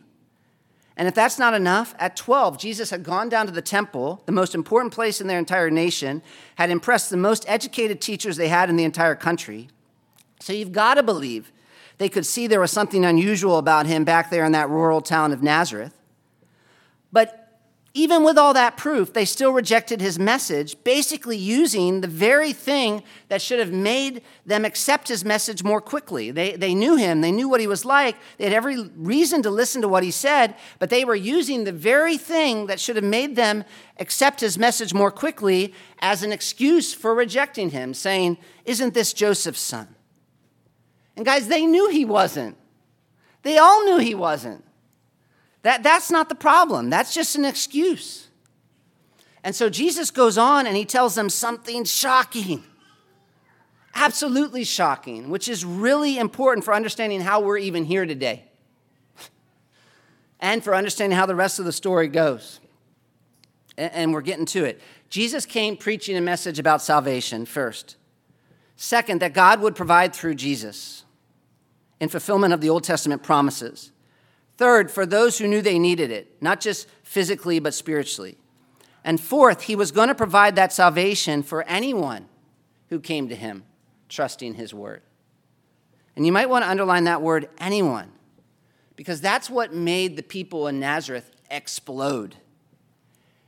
And 0.98 1.08
if 1.08 1.16
that's 1.16 1.38
not 1.38 1.54
enough, 1.54 1.93
at 2.00 2.16
12, 2.16 2.58
Jesus 2.58 2.89
had 2.89 3.04
gone 3.04 3.28
down 3.28 3.48
to 3.48 3.52
the 3.52 3.62
temple, 3.62 4.22
the 4.26 4.32
most 4.32 4.56
important 4.56 4.93
place 4.93 5.20
in 5.20 5.28
their 5.28 5.39
entire 5.39 5.70
nation, 5.70 6.22
had 6.56 6.70
impressed 6.70 7.10
the 7.10 7.18
most 7.18 7.43
educated 7.50 8.00
teachers 8.00 8.38
they 8.38 8.48
had 8.48 8.70
in 8.70 8.78
the 8.78 8.86
entire 8.86 9.16
country. 9.16 9.68
So 10.39 10.54
you've 10.54 10.72
got 10.72 10.93
to 10.93 11.04
believe 11.04 11.52
they 11.98 12.10
could 12.10 12.26
see 12.26 12.48
there 12.48 12.60
was 12.60 12.72
something 12.72 13.04
unusual 13.04 13.58
about 13.58 13.88
him 13.88 14.04
back 14.06 14.30
there 14.30 14.46
in 14.46 14.54
that 14.54 14.70
rural 14.70 15.02
town 15.02 15.34
of 15.34 15.43
Nazareth. 15.43 15.93
But 17.12 17.45
even 17.98 18.26
with 18.26 18.38
all 18.38 18.54
that 18.54 18.76
proof, 18.76 19.14
they 19.14 19.24
still 19.24 19.52
rejected 19.52 20.02
his 20.02 20.20
message, 20.20 20.76
basically 20.84 21.38
using 21.38 22.02
the 22.02 22.10
very 22.10 22.52
thing 22.52 23.02
that 23.30 23.41
should 23.41 23.58
have 23.58 23.72
made 23.72 24.22
them 24.46 24.66
accept 24.66 25.08
his 25.08 25.24
message 25.24 25.64
more 25.64 25.80
quickly. 25.80 26.30
They, 26.30 26.58
they 26.58 26.76
knew 26.76 26.98
him, 26.98 27.22
they 27.22 27.32
knew 27.32 27.48
what 27.48 27.62
he 27.62 27.68
was 27.68 27.86
like, 27.86 28.18
they 28.38 28.43
had 28.43 28.52
every 28.54 28.84
reason 28.98 29.41
to 29.43 29.50
listen 29.50 29.82
to 29.82 29.88
what 29.88 30.04
he 30.04 30.12
said, 30.12 30.56
but 30.78 30.89
they 30.89 31.06
were 31.06 31.16
using 31.16 31.64
the 31.64 31.72
very 31.72 32.18
thing 32.18 32.68
that 32.68 32.82
should 32.82 32.98
have 32.98 33.06
made 33.06 33.38
them 33.38 33.64
accept 33.98 34.41
his 34.41 34.58
message 34.58 34.93
more 34.93 35.10
quickly 35.10 35.74
as 36.00 36.22
an 36.22 36.34
excuse 36.34 36.93
for 36.93 37.16
rejecting 37.16 37.70
him, 37.70 37.93
saying, 37.93 38.38
Isn't 38.66 38.93
this 38.93 39.14
Joseph's 39.14 39.62
son? 39.62 39.88
And 41.16 41.26
guys, 41.26 41.48
they 41.48 41.66
knew 41.66 41.89
he 41.89 42.04
wasn't. 42.04 42.58
They 43.43 43.58
all 43.58 43.86
knew 43.86 44.00
he 44.00 44.16
wasn't. 44.16 44.64
That, 45.66 45.82
that's 45.82 46.11
not 46.11 46.30
the 46.30 46.36
problem, 46.36 46.91
that's 46.91 47.11
just 47.11 47.36
an 47.36 47.43
excuse. 47.43 48.28
And 49.43 49.55
so 49.55 49.68
Jesus 49.68 50.11
goes 50.11 50.38
on 50.38 50.68
and 50.68 50.78
he 50.78 50.86
tells 50.86 51.16
them 51.16 51.28
something 51.28 51.86
shocking, 51.86 52.63
absolutely 53.95 54.63
shocking, 54.63 55.32
which 55.32 55.47
is 55.47 55.66
really 55.66 56.20
important 56.20 56.66
for 56.66 56.72
understanding 56.72 57.20
how 57.20 57.39
we're 57.39 57.57
even 57.57 57.84
here 57.84 58.05
today 58.05 58.43
and 60.39 60.63
for 60.63 60.76
understanding 60.76 61.18
how 61.18 61.26
the 61.26 61.34
rest 61.34 61.57
of 61.57 61.66
the 61.66 61.72
story 61.72 62.09
goes. 62.09 62.59
And 63.76 64.13
we're 64.13 64.22
getting 64.22 64.45
to 64.45 64.66
it. 64.66 64.80
Jesus 65.09 65.47
came 65.47 65.78
preaching 65.78 66.16
a 66.16 66.22
message 66.22 66.59
about 66.59 66.84
salvation 66.84 67.43
first. 67.43 67.95
Second, 68.76 69.20
that 69.20 69.34
God 69.34 69.61
would 69.61 69.76
provide 69.76 70.16
through 70.16 70.36
Jesus 70.36 71.05
in 71.99 72.07
fulfillment 72.07 72.53
of 72.53 72.61
the 72.61 72.70
Old 72.70 72.84
Testament 72.84 73.24
promises. 73.24 73.91
Third, 74.58 74.89
for 74.89 75.06
those 75.06 75.38
who 75.38 75.47
knew 75.47 75.62
they 75.62 75.80
needed 75.80 76.12
it, 76.12 76.41
not 76.41 76.62
just 76.62 76.88
physically, 77.03 77.60
but 77.60 77.74
spiritually. 77.74 78.38
And 79.03 79.20
fourth, 79.20 79.64
he 79.64 79.76
was 79.76 79.91
going 79.91 80.08
to 80.08 80.16
provide 80.16 80.56
that 80.56 80.72
salvation 80.72 81.43
for 81.43 81.64
anyone 81.64 82.28
who 82.89 82.99
came 82.99 83.28
to 83.30 83.36
him, 83.36 83.66
trusting 84.08 84.53
his 84.53 84.74
word. 84.74 85.01
And 86.16 86.26
you 86.26 86.32
might 86.32 86.49
want 86.49 86.64
to 86.64 86.70
underline 86.70 87.03
that 87.03 87.22
word, 87.22 87.49
anyone, 87.58 88.12
because 88.95 89.20
that's 89.20 89.49
what 89.49 89.74
made 89.74 90.16
the 90.16 90.24
people 90.24 90.68
in 90.68 90.80
Nazareth 90.80 91.30
explode. 91.51 92.36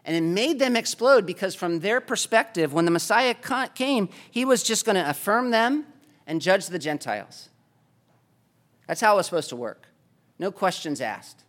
And 0.03 0.15
it 0.15 0.21
made 0.21 0.59
them 0.59 0.75
explode 0.75 1.25
because, 1.25 1.55
from 1.55 1.79
their 1.79 2.01
perspective, 2.01 2.73
when 2.73 2.85
the 2.85 2.91
Messiah 2.91 3.33
came, 3.33 4.09
he 4.29 4.45
was 4.45 4.63
just 4.63 4.85
going 4.85 4.95
to 4.95 5.09
affirm 5.09 5.51
them 5.51 5.85
and 6.25 6.41
judge 6.41 6.67
the 6.67 6.79
Gentiles. 6.79 7.49
That's 8.87 9.01
how 9.01 9.13
it 9.13 9.17
was 9.17 9.25
supposed 9.25 9.49
to 9.49 9.55
work 9.55 9.86
no 10.39 10.51
questions 10.51 11.01
asked. 11.01 11.43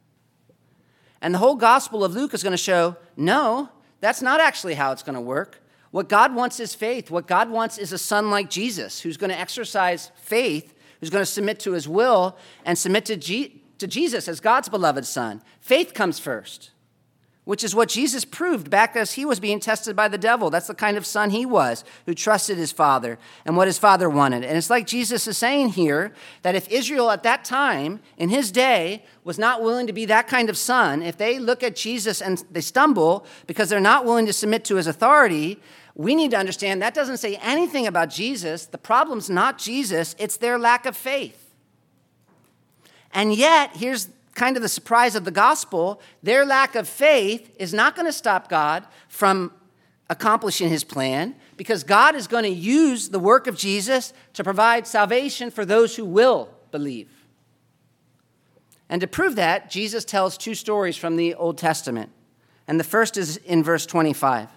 And 1.20 1.34
the 1.34 1.38
whole 1.38 1.56
Gospel 1.56 2.04
of 2.04 2.14
Luke 2.14 2.32
is 2.34 2.42
going 2.42 2.52
to 2.52 2.56
show 2.56 2.96
no, 3.16 3.70
that's 4.00 4.22
not 4.22 4.40
actually 4.40 4.74
how 4.74 4.92
it's 4.92 5.02
going 5.02 5.14
to 5.14 5.20
work. 5.20 5.62
What 5.90 6.08
God 6.08 6.34
wants 6.34 6.60
is 6.60 6.74
faith. 6.74 7.10
What 7.10 7.26
God 7.26 7.50
wants 7.50 7.78
is 7.78 7.92
a 7.92 7.98
son 7.98 8.30
like 8.30 8.50
Jesus 8.50 9.00
who's 9.00 9.16
going 9.16 9.30
to 9.30 9.38
exercise 9.38 10.12
faith, 10.16 10.74
who's 11.00 11.10
going 11.10 11.22
to 11.22 11.30
submit 11.30 11.58
to 11.60 11.72
his 11.72 11.88
will 11.88 12.36
and 12.64 12.78
submit 12.78 13.04
to, 13.06 13.16
G- 13.16 13.62
to 13.78 13.86
Jesus 13.86 14.28
as 14.28 14.38
God's 14.40 14.68
beloved 14.68 15.06
son. 15.06 15.42
Faith 15.60 15.94
comes 15.94 16.18
first 16.18 16.70
which 17.48 17.64
is 17.64 17.74
what 17.74 17.88
Jesus 17.88 18.26
proved 18.26 18.68
back 18.68 18.94
as 18.94 19.12
he 19.12 19.24
was 19.24 19.40
being 19.40 19.58
tested 19.58 19.96
by 19.96 20.06
the 20.06 20.18
devil. 20.18 20.50
That's 20.50 20.66
the 20.66 20.74
kind 20.74 20.98
of 20.98 21.06
son 21.06 21.30
he 21.30 21.46
was, 21.46 21.82
who 22.04 22.12
trusted 22.12 22.58
his 22.58 22.72
father 22.72 23.18
and 23.46 23.56
what 23.56 23.66
his 23.66 23.78
father 23.78 24.10
wanted. 24.10 24.44
And 24.44 24.58
it's 24.58 24.68
like 24.68 24.86
Jesus 24.86 25.26
is 25.26 25.38
saying 25.38 25.70
here 25.70 26.12
that 26.42 26.54
if 26.54 26.68
Israel 26.68 27.10
at 27.10 27.22
that 27.22 27.46
time, 27.46 28.00
in 28.18 28.28
his 28.28 28.52
day, 28.52 29.02
was 29.24 29.38
not 29.38 29.62
willing 29.62 29.86
to 29.86 29.94
be 29.94 30.04
that 30.04 30.28
kind 30.28 30.50
of 30.50 30.58
son, 30.58 31.00
if 31.00 31.16
they 31.16 31.38
look 31.38 31.62
at 31.62 31.74
Jesus 31.74 32.20
and 32.20 32.44
they 32.50 32.60
stumble 32.60 33.24
because 33.46 33.70
they're 33.70 33.80
not 33.80 34.04
willing 34.04 34.26
to 34.26 34.32
submit 34.34 34.62
to 34.66 34.76
his 34.76 34.86
authority, 34.86 35.58
we 35.94 36.14
need 36.14 36.32
to 36.32 36.36
understand 36.36 36.82
that 36.82 36.92
doesn't 36.92 37.16
say 37.16 37.36
anything 37.36 37.86
about 37.86 38.10
Jesus. 38.10 38.66
The 38.66 38.76
problem's 38.76 39.30
not 39.30 39.56
Jesus, 39.56 40.14
it's 40.18 40.36
their 40.36 40.58
lack 40.58 40.84
of 40.84 40.94
faith. 40.94 41.54
And 43.14 43.34
yet, 43.34 43.74
here's 43.74 44.10
kind 44.38 44.56
of 44.56 44.62
the 44.62 44.68
surprise 44.68 45.14
of 45.14 45.24
the 45.24 45.30
gospel, 45.30 46.00
their 46.22 46.46
lack 46.46 46.74
of 46.74 46.88
faith 46.88 47.54
is 47.58 47.74
not 47.74 47.94
going 47.94 48.06
to 48.06 48.12
stop 48.12 48.48
God 48.48 48.86
from 49.08 49.52
accomplishing 50.08 50.68
his 50.70 50.84
plan 50.84 51.34
because 51.56 51.84
God 51.84 52.14
is 52.14 52.26
going 52.26 52.44
to 52.44 52.50
use 52.50 53.10
the 53.10 53.18
work 53.18 53.46
of 53.46 53.56
Jesus 53.56 54.14
to 54.34 54.44
provide 54.44 54.86
salvation 54.86 55.50
for 55.50 55.64
those 55.64 55.96
who 55.96 56.04
will 56.04 56.48
believe. 56.70 57.10
And 58.88 59.00
to 59.02 59.06
prove 59.06 59.36
that, 59.36 59.68
Jesus 59.68 60.04
tells 60.04 60.38
two 60.38 60.54
stories 60.54 60.96
from 60.96 61.16
the 61.16 61.34
Old 61.34 61.58
Testament. 61.58 62.10
And 62.66 62.80
the 62.80 62.84
first 62.84 63.16
is 63.16 63.36
in 63.38 63.62
verse 63.62 63.84
25. 63.84 64.48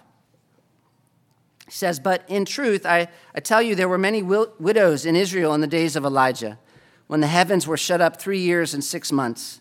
He 1.66 1.70
says, 1.70 2.00
But 2.00 2.24
in 2.28 2.44
truth, 2.44 2.86
I, 2.86 3.08
I 3.34 3.40
tell 3.40 3.60
you, 3.60 3.74
there 3.74 3.88
were 3.88 3.98
many 3.98 4.22
widows 4.22 5.04
in 5.04 5.16
Israel 5.16 5.54
in 5.54 5.60
the 5.60 5.66
days 5.66 5.96
of 5.96 6.04
Elijah, 6.04 6.58
when 7.08 7.20
the 7.20 7.26
heavens 7.26 7.66
were 7.66 7.76
shut 7.76 8.00
up 8.00 8.18
three 8.18 8.38
years 8.38 8.72
and 8.72 8.82
six 8.82 9.12
months 9.12 9.60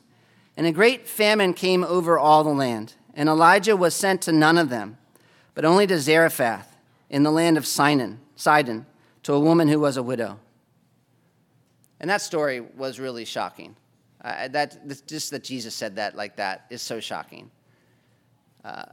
and 0.58 0.68
a 0.68 0.72
great 0.72 1.08
famine 1.08 1.54
came 1.54 1.84
over 1.84 2.20
all 2.20 2.44
the 2.44 2.50
land. 2.50 2.96
And 3.14 3.28
Elijah 3.28 3.76
was 3.76 3.94
sent 3.94 4.22
to 4.24 4.32
none 4.32 4.58
of 4.58 4.70
them, 4.70 4.98
but 5.54 5.66
only 5.66 5.86
to 5.88 6.00
Zarephath 6.00 6.78
in 7.10 7.24
the 7.24 7.32
land 7.32 7.58
of 7.58 7.66
Sidon, 7.66 8.20
Sidon 8.36 8.86
to 9.24 9.34
a 9.34 9.40
woman 9.40 9.68
who 9.68 9.80
was 9.80 9.98
a 9.98 10.04
widow. 10.04 10.40
And 12.00 12.10
that 12.10 12.22
story 12.22 12.62
was 12.62 13.00
really 13.00 13.26
shocking. 13.26 13.76
Uh, 14.24 14.48
that, 14.50 15.08
just 15.08 15.32
that 15.32 15.44
Jesus 15.44 15.76
said 15.76 15.96
that 15.96 16.16
like 16.16 16.36
that 16.38 16.66
is 16.70 16.82
so 16.82 17.00
shocking. 17.00 17.52
Uh, 18.64 18.86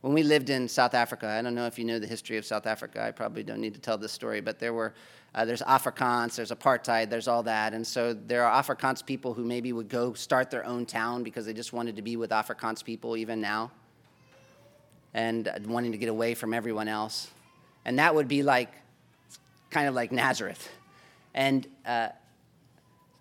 when 0.00 0.12
we 0.12 0.24
lived 0.24 0.50
in 0.50 0.68
South 0.68 0.94
Africa, 0.94 1.28
I 1.28 1.40
don't 1.42 1.54
know 1.54 1.66
if 1.66 1.78
you 1.78 1.84
know 1.84 1.98
the 2.00 2.06
history 2.06 2.36
of 2.36 2.44
South 2.44 2.66
Africa. 2.66 3.02
I 3.02 3.12
probably 3.12 3.44
don't 3.44 3.60
need 3.60 3.74
to 3.74 3.80
tell 3.80 3.96
this 3.96 4.12
story, 4.12 4.40
but 4.40 4.58
there 4.58 4.74
were 4.74 4.94
uh, 5.34 5.44
there's 5.44 5.62
Afrikaans, 5.62 6.34
there's 6.34 6.50
apartheid, 6.50 7.08
there's 7.08 7.26
all 7.26 7.42
that. 7.44 7.72
And 7.72 7.86
so 7.86 8.12
there 8.12 8.44
are 8.44 8.62
Afrikaans 8.62 9.04
people 9.04 9.32
who 9.32 9.44
maybe 9.44 9.72
would 9.72 9.88
go 9.88 10.12
start 10.12 10.50
their 10.50 10.64
own 10.64 10.84
town 10.84 11.22
because 11.22 11.46
they 11.46 11.54
just 11.54 11.72
wanted 11.72 11.96
to 11.96 12.02
be 12.02 12.16
with 12.16 12.30
Afrikaans 12.30 12.84
people 12.84 13.16
even 13.16 13.40
now 13.40 13.70
and 15.14 15.50
wanting 15.66 15.92
to 15.92 15.98
get 15.98 16.08
away 16.08 16.34
from 16.34 16.52
everyone 16.52 16.88
else. 16.88 17.30
And 17.84 17.98
that 17.98 18.14
would 18.14 18.28
be 18.28 18.42
like, 18.42 18.72
kind 19.70 19.88
of 19.88 19.94
like 19.94 20.12
Nazareth. 20.12 20.68
And 21.34 21.66
uh, 21.86 22.08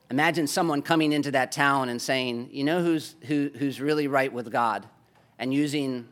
imagine 0.10 0.48
someone 0.48 0.82
coming 0.82 1.14
into 1.14 1.32
that 1.32 1.52
town 1.52 1.90
and 1.90 2.02
saying, 2.02 2.50
you 2.52 2.66
know 2.66 2.84
who's, 2.84 3.16
who, 3.28 3.52
who's 3.58 3.80
really 3.80 4.08
right 4.08 4.32
with 4.32 4.52
God? 4.52 4.86
And 5.40 5.54
using 5.54 6.08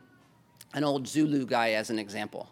an 0.72 0.82
old 0.82 1.06
Zulu 1.06 1.46
guy 1.46 1.72
as 1.72 1.90
an 1.90 1.98
example. 1.98 2.48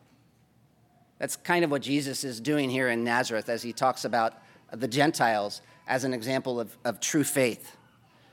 That's 1.19 1.37
kind 1.37 1.65
of 1.65 1.71
what 1.71 1.83
Jesus 1.83 2.25
is 2.25 2.41
doing 2.41 2.71
here 2.71 2.89
in 2.89 3.05
Nazareth 3.05 3.49
as 3.49 3.63
he 3.63 3.73
talks 3.73 4.05
about 4.05 4.35
the 4.73 4.89
Gentiles 4.89 5.63
as 5.87 6.05
an 6.05 6.15
example 6.15 6.61
of, 6.61 6.77
of 6.85 7.01
true 7.01 7.25
faith. 7.25 7.77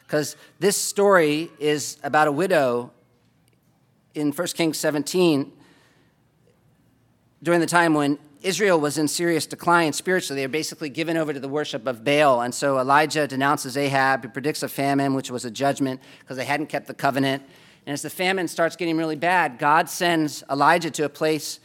Because 0.06 0.36
this 0.60 0.78
story 0.78 1.50
is 1.60 1.98
about 2.04 2.28
a 2.28 2.32
widow 2.32 2.92
in 4.14 4.32
1 4.32 4.48
Kings 4.50 4.78
17 4.78 5.52
during 7.42 7.60
the 7.60 7.66
time 7.66 7.94
when 7.94 8.20
Israel 8.42 8.80
was 8.80 9.00
in 9.00 9.08
serious 9.08 9.48
decline 9.48 9.92
spiritually. 9.92 10.42
They 10.42 10.48
were 10.48 10.52
basically 10.52 10.90
given 10.90 11.18
over 11.18 11.34
to 11.34 11.40
the 11.40 11.48
worship 11.48 11.88
of 11.88 12.04
Baal. 12.04 12.42
And 12.42 12.54
so 12.54 12.78
Elijah 12.78 13.28
denounces 13.28 13.76
Ahab. 13.76 14.24
He 14.24 14.30
predicts 14.30 14.62
a 14.62 14.70
famine, 14.70 15.16
which 15.16 15.32
was 15.32 15.46
a 15.46 15.52
judgment 15.52 16.00
because 16.20 16.38
they 16.38 16.46
hadn't 16.46 16.68
kept 16.68 16.86
the 16.86 16.94
covenant. 16.94 17.42
And 17.88 17.94
as 17.94 18.04
the 18.04 18.10
famine 18.12 18.48
starts 18.48 18.76
getting 18.76 18.98
really 18.98 19.16
bad, 19.16 19.58
God 19.58 19.90
sends 19.90 20.44
Elijah 20.52 20.92
to 20.92 21.06
a 21.06 21.10
place 21.10 21.60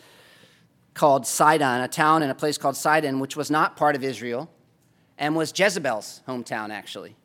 called 1.01 1.26
Sidon, 1.26 1.80
a 1.80 1.88
town 1.88 2.22
in 2.22 2.28
a 2.28 2.34
place 2.34 2.59
called 2.59 2.76
Sidon, 2.76 3.20
which 3.20 3.34
was 3.34 3.51
not 3.51 3.74
part 3.74 3.96
of 3.96 4.05
Israel 4.05 4.51
and 5.16 5.34
was 5.34 5.51
Jezebel's 5.59 6.20
hometown, 6.28 6.68
actually. 6.68 7.16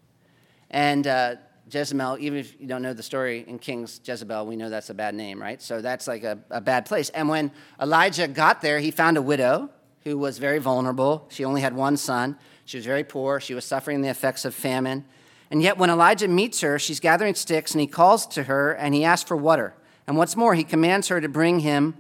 And 0.70 1.06
uh, 1.06 1.36
Jezebel, 1.70 2.16
even 2.22 2.40
if 2.40 2.58
you 2.58 2.68
don't 2.68 2.82
know 2.82 2.94
the 2.94 3.04
story 3.04 3.44
in 3.46 3.60
Kings 3.60 4.00
Jezebel, 4.02 4.46
we 4.46 4.56
know 4.56 4.70
that's 4.70 4.90
a 4.90 4.94
bad 4.94 5.14
name, 5.14 5.42
right? 5.42 5.62
So 5.62 5.82
that's 5.82 6.08
like 6.08 6.24
a, 6.24 6.40
a 6.50 6.62
bad 6.62 6.86
place. 6.86 7.10
And 7.10 7.28
when 7.28 7.52
Elijah 7.82 8.30
got 8.30 8.62
there, 8.62 8.80
he 8.80 8.92
found 8.92 9.18
a 9.18 9.22
widow 9.22 9.70
who 10.06 10.18
was 10.18 10.38
very 10.38 10.60
vulnerable. 10.60 11.28
She 11.30 11.44
only 11.44 11.60
had 11.60 11.76
one 11.76 11.98
son. 11.98 12.38
She 12.64 12.78
was 12.78 12.86
very 12.86 13.04
poor. 13.04 13.42
She 13.42 13.54
was 13.54 13.66
suffering 13.66 14.02
the 14.02 14.08
effects 14.08 14.46
of 14.46 14.56
famine. 14.56 15.04
And 15.52 15.62
yet, 15.62 15.78
when 15.78 15.90
Elijah 15.90 16.30
meets 16.30 16.62
her, 16.62 16.80
she's 16.80 17.02
gathering 17.02 17.36
sticks, 17.36 17.74
and 17.74 17.82
he 17.82 17.88
calls 17.88 18.26
to 18.28 18.44
her 18.44 18.72
and 18.72 18.96
he 18.96 19.04
asks 19.04 19.28
for 19.28 19.36
water. 19.36 19.74
And 20.08 20.16
what's 20.16 20.38
more, 20.38 20.56
he 20.56 20.64
commands 20.64 21.10
her 21.10 21.20
to 21.20 21.28
bring 21.28 21.60
him 21.60 21.96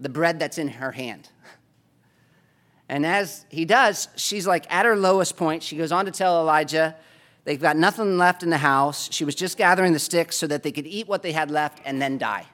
the 0.00 0.08
bread 0.08 0.38
that's 0.38 0.58
in 0.58 0.68
her 0.68 0.92
hand. 0.92 1.30
And 2.88 3.04
as 3.04 3.44
he 3.50 3.64
does, 3.64 4.08
she's 4.16 4.46
like 4.46 4.72
at 4.72 4.86
her 4.86 4.96
lowest 4.96 5.36
point. 5.36 5.62
She 5.62 5.76
goes 5.76 5.92
on 5.92 6.06
to 6.06 6.10
tell 6.10 6.40
Elijah 6.40 6.96
they've 7.44 7.60
got 7.60 7.76
nothing 7.76 8.16
left 8.16 8.42
in 8.42 8.50
the 8.50 8.58
house. 8.58 9.12
She 9.12 9.24
was 9.24 9.34
just 9.34 9.58
gathering 9.58 9.92
the 9.92 9.98
sticks 9.98 10.36
so 10.36 10.46
that 10.46 10.62
they 10.62 10.72
could 10.72 10.86
eat 10.86 11.06
what 11.06 11.22
they 11.22 11.32
had 11.32 11.50
left 11.50 11.80
and 11.84 12.00
then 12.00 12.16
die. 12.16 12.46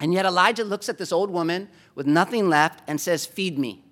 And 0.00 0.14
yet 0.14 0.24
Elijah 0.24 0.64
looks 0.64 0.88
at 0.88 0.96
this 0.96 1.12
old 1.12 1.30
woman 1.30 1.68
with 1.94 2.06
nothing 2.06 2.48
left 2.48 2.82
and 2.86 2.98
says, 2.98 3.26
Feed 3.26 3.58
me. 3.58 3.84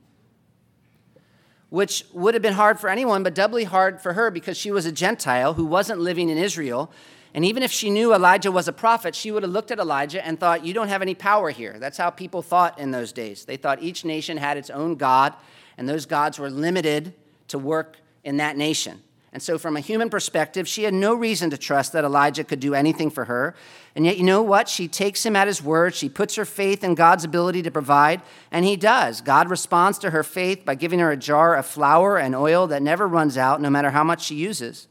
Which 1.69 2.07
would 2.15 2.33
have 2.33 2.43
been 2.43 2.55
hard 2.55 2.81
for 2.81 2.89
anyone, 2.89 3.23
but 3.23 3.35
doubly 3.35 3.65
hard 3.65 4.01
for 4.01 4.15
her 4.15 4.31
because 4.31 4.57
she 4.57 4.71
was 4.71 4.87
a 4.87 4.93
Gentile 4.93 5.53
who 5.53 5.67
wasn't 5.67 6.01
living 6.01 6.31
in 6.31 6.39
Israel. 6.39 6.91
And 7.39 7.45
even 7.45 7.63
if 7.63 7.71
she 7.71 7.89
knew 7.89 8.13
Elijah 8.13 8.51
was 8.51 8.67
a 8.67 8.73
prophet, 8.73 9.15
she 9.15 9.31
would 9.31 9.45
have 9.45 9.53
looked 9.53 9.71
at 9.71 9.79
Elijah 9.79 10.27
and 10.27 10.41
thought, 10.41 10.65
You 10.65 10.75
don't 10.75 10.89
have 10.89 11.03
any 11.03 11.15
power 11.15 11.51
here. 11.51 11.79
That's 11.79 11.97
how 11.97 12.11
people 12.11 12.43
thought 12.43 12.81
in 12.81 12.91
those 12.91 13.13
days. 13.13 13.45
They 13.45 13.57
thought 13.57 13.81
each 13.81 14.05
nation 14.05 14.39
had 14.39 14.57
its 14.57 14.71
own 14.71 14.97
God, 14.97 15.35
and 15.77 15.89
those 15.89 16.05
gods 16.05 16.41
were 16.41 16.51
limited 16.51 17.15
to 17.47 17.57
work 17.57 17.99
in 18.25 18.39
that 18.39 18.57
nation. 18.57 19.05
And 19.33 19.41
so, 19.41 19.57
from 19.57 19.77
a 19.77 19.81
human 19.81 20.11
perspective, 20.11 20.67
she 20.67 20.83
had 20.83 20.93
no 20.93 21.15
reason 21.15 21.49
to 21.51 21.57
trust 21.57 21.93
that 21.93 22.03
Elijah 22.03 22.43
could 22.43 22.59
do 22.59 22.75
anything 22.75 23.09
for 23.09 23.27
her. 23.27 23.55
And 23.95 24.05
yet, 24.05 24.19
you 24.19 24.25
know 24.25 24.43
what? 24.43 24.69
She 24.69 24.89
takes 24.89 25.25
him 25.25 25.37
at 25.37 25.47
his 25.47 25.63
word. 25.63 25.95
She 25.95 26.09
puts 26.09 26.35
her 26.35 26.45
faith 26.45 26.83
in 26.83 26.97
God's 26.97 27.23
ability 27.23 27.63
to 27.63 27.71
provide, 27.71 28.21
and 28.51 28.65
he 28.65 28.75
does. 28.75 29.21
God 29.21 29.49
responds 29.49 30.01
to 30.01 30.11
her 30.11 30.25
faith 30.25 30.65
by 30.65 30.75
giving 30.75 30.99
her 30.99 31.13
a 31.13 31.17
jar 31.17 31.55
of 31.55 31.67
flour 31.67 32.19
and 32.19 32.35
oil 32.35 32.67
that 32.67 32.83
never 32.83 33.07
runs 33.07 33.39
out, 33.39 33.61
no 33.61 33.71
matter 33.71 33.93
how 33.93 34.03
much 34.03 34.25
she 34.25 34.35
uses. 34.35 34.89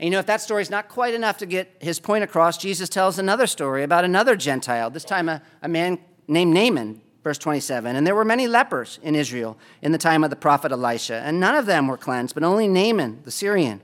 And 0.00 0.06
you 0.06 0.10
know, 0.10 0.18
if 0.18 0.26
that 0.26 0.40
story 0.40 0.62
is 0.62 0.70
not 0.70 0.88
quite 0.88 1.14
enough 1.14 1.38
to 1.38 1.46
get 1.46 1.76
his 1.78 2.00
point 2.00 2.24
across, 2.24 2.58
Jesus 2.58 2.88
tells 2.88 3.20
another 3.20 3.46
story 3.46 3.84
about 3.84 4.04
another 4.04 4.34
Gentile, 4.34 4.90
this 4.90 5.04
time 5.04 5.28
a, 5.28 5.40
a 5.62 5.68
man 5.68 6.00
named 6.26 6.52
Naaman 6.52 7.00
Verse 7.22 7.38
27 7.38 7.96
And 7.96 8.06
there 8.06 8.14
were 8.14 8.24
many 8.24 8.46
lepers 8.46 8.98
in 9.02 9.14
Israel 9.14 9.58
in 9.82 9.92
the 9.92 9.98
time 9.98 10.24
of 10.24 10.30
the 10.30 10.36
prophet 10.36 10.72
Elisha, 10.72 11.16
and 11.16 11.38
none 11.38 11.54
of 11.54 11.66
them 11.66 11.86
were 11.86 11.96
cleansed, 11.96 12.34
but 12.34 12.44
only 12.44 12.66
Naaman 12.66 13.20
the 13.24 13.30
Syrian. 13.30 13.80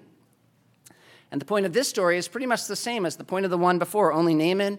And 1.30 1.40
the 1.40 1.46
point 1.46 1.66
of 1.66 1.72
this 1.72 1.88
story 1.88 2.16
is 2.16 2.28
pretty 2.28 2.46
much 2.46 2.66
the 2.66 2.76
same 2.76 3.04
as 3.04 3.16
the 3.16 3.24
point 3.24 3.44
of 3.44 3.50
the 3.50 3.58
one 3.58 3.78
before, 3.78 4.12
only 4.12 4.34
Naaman 4.34 4.78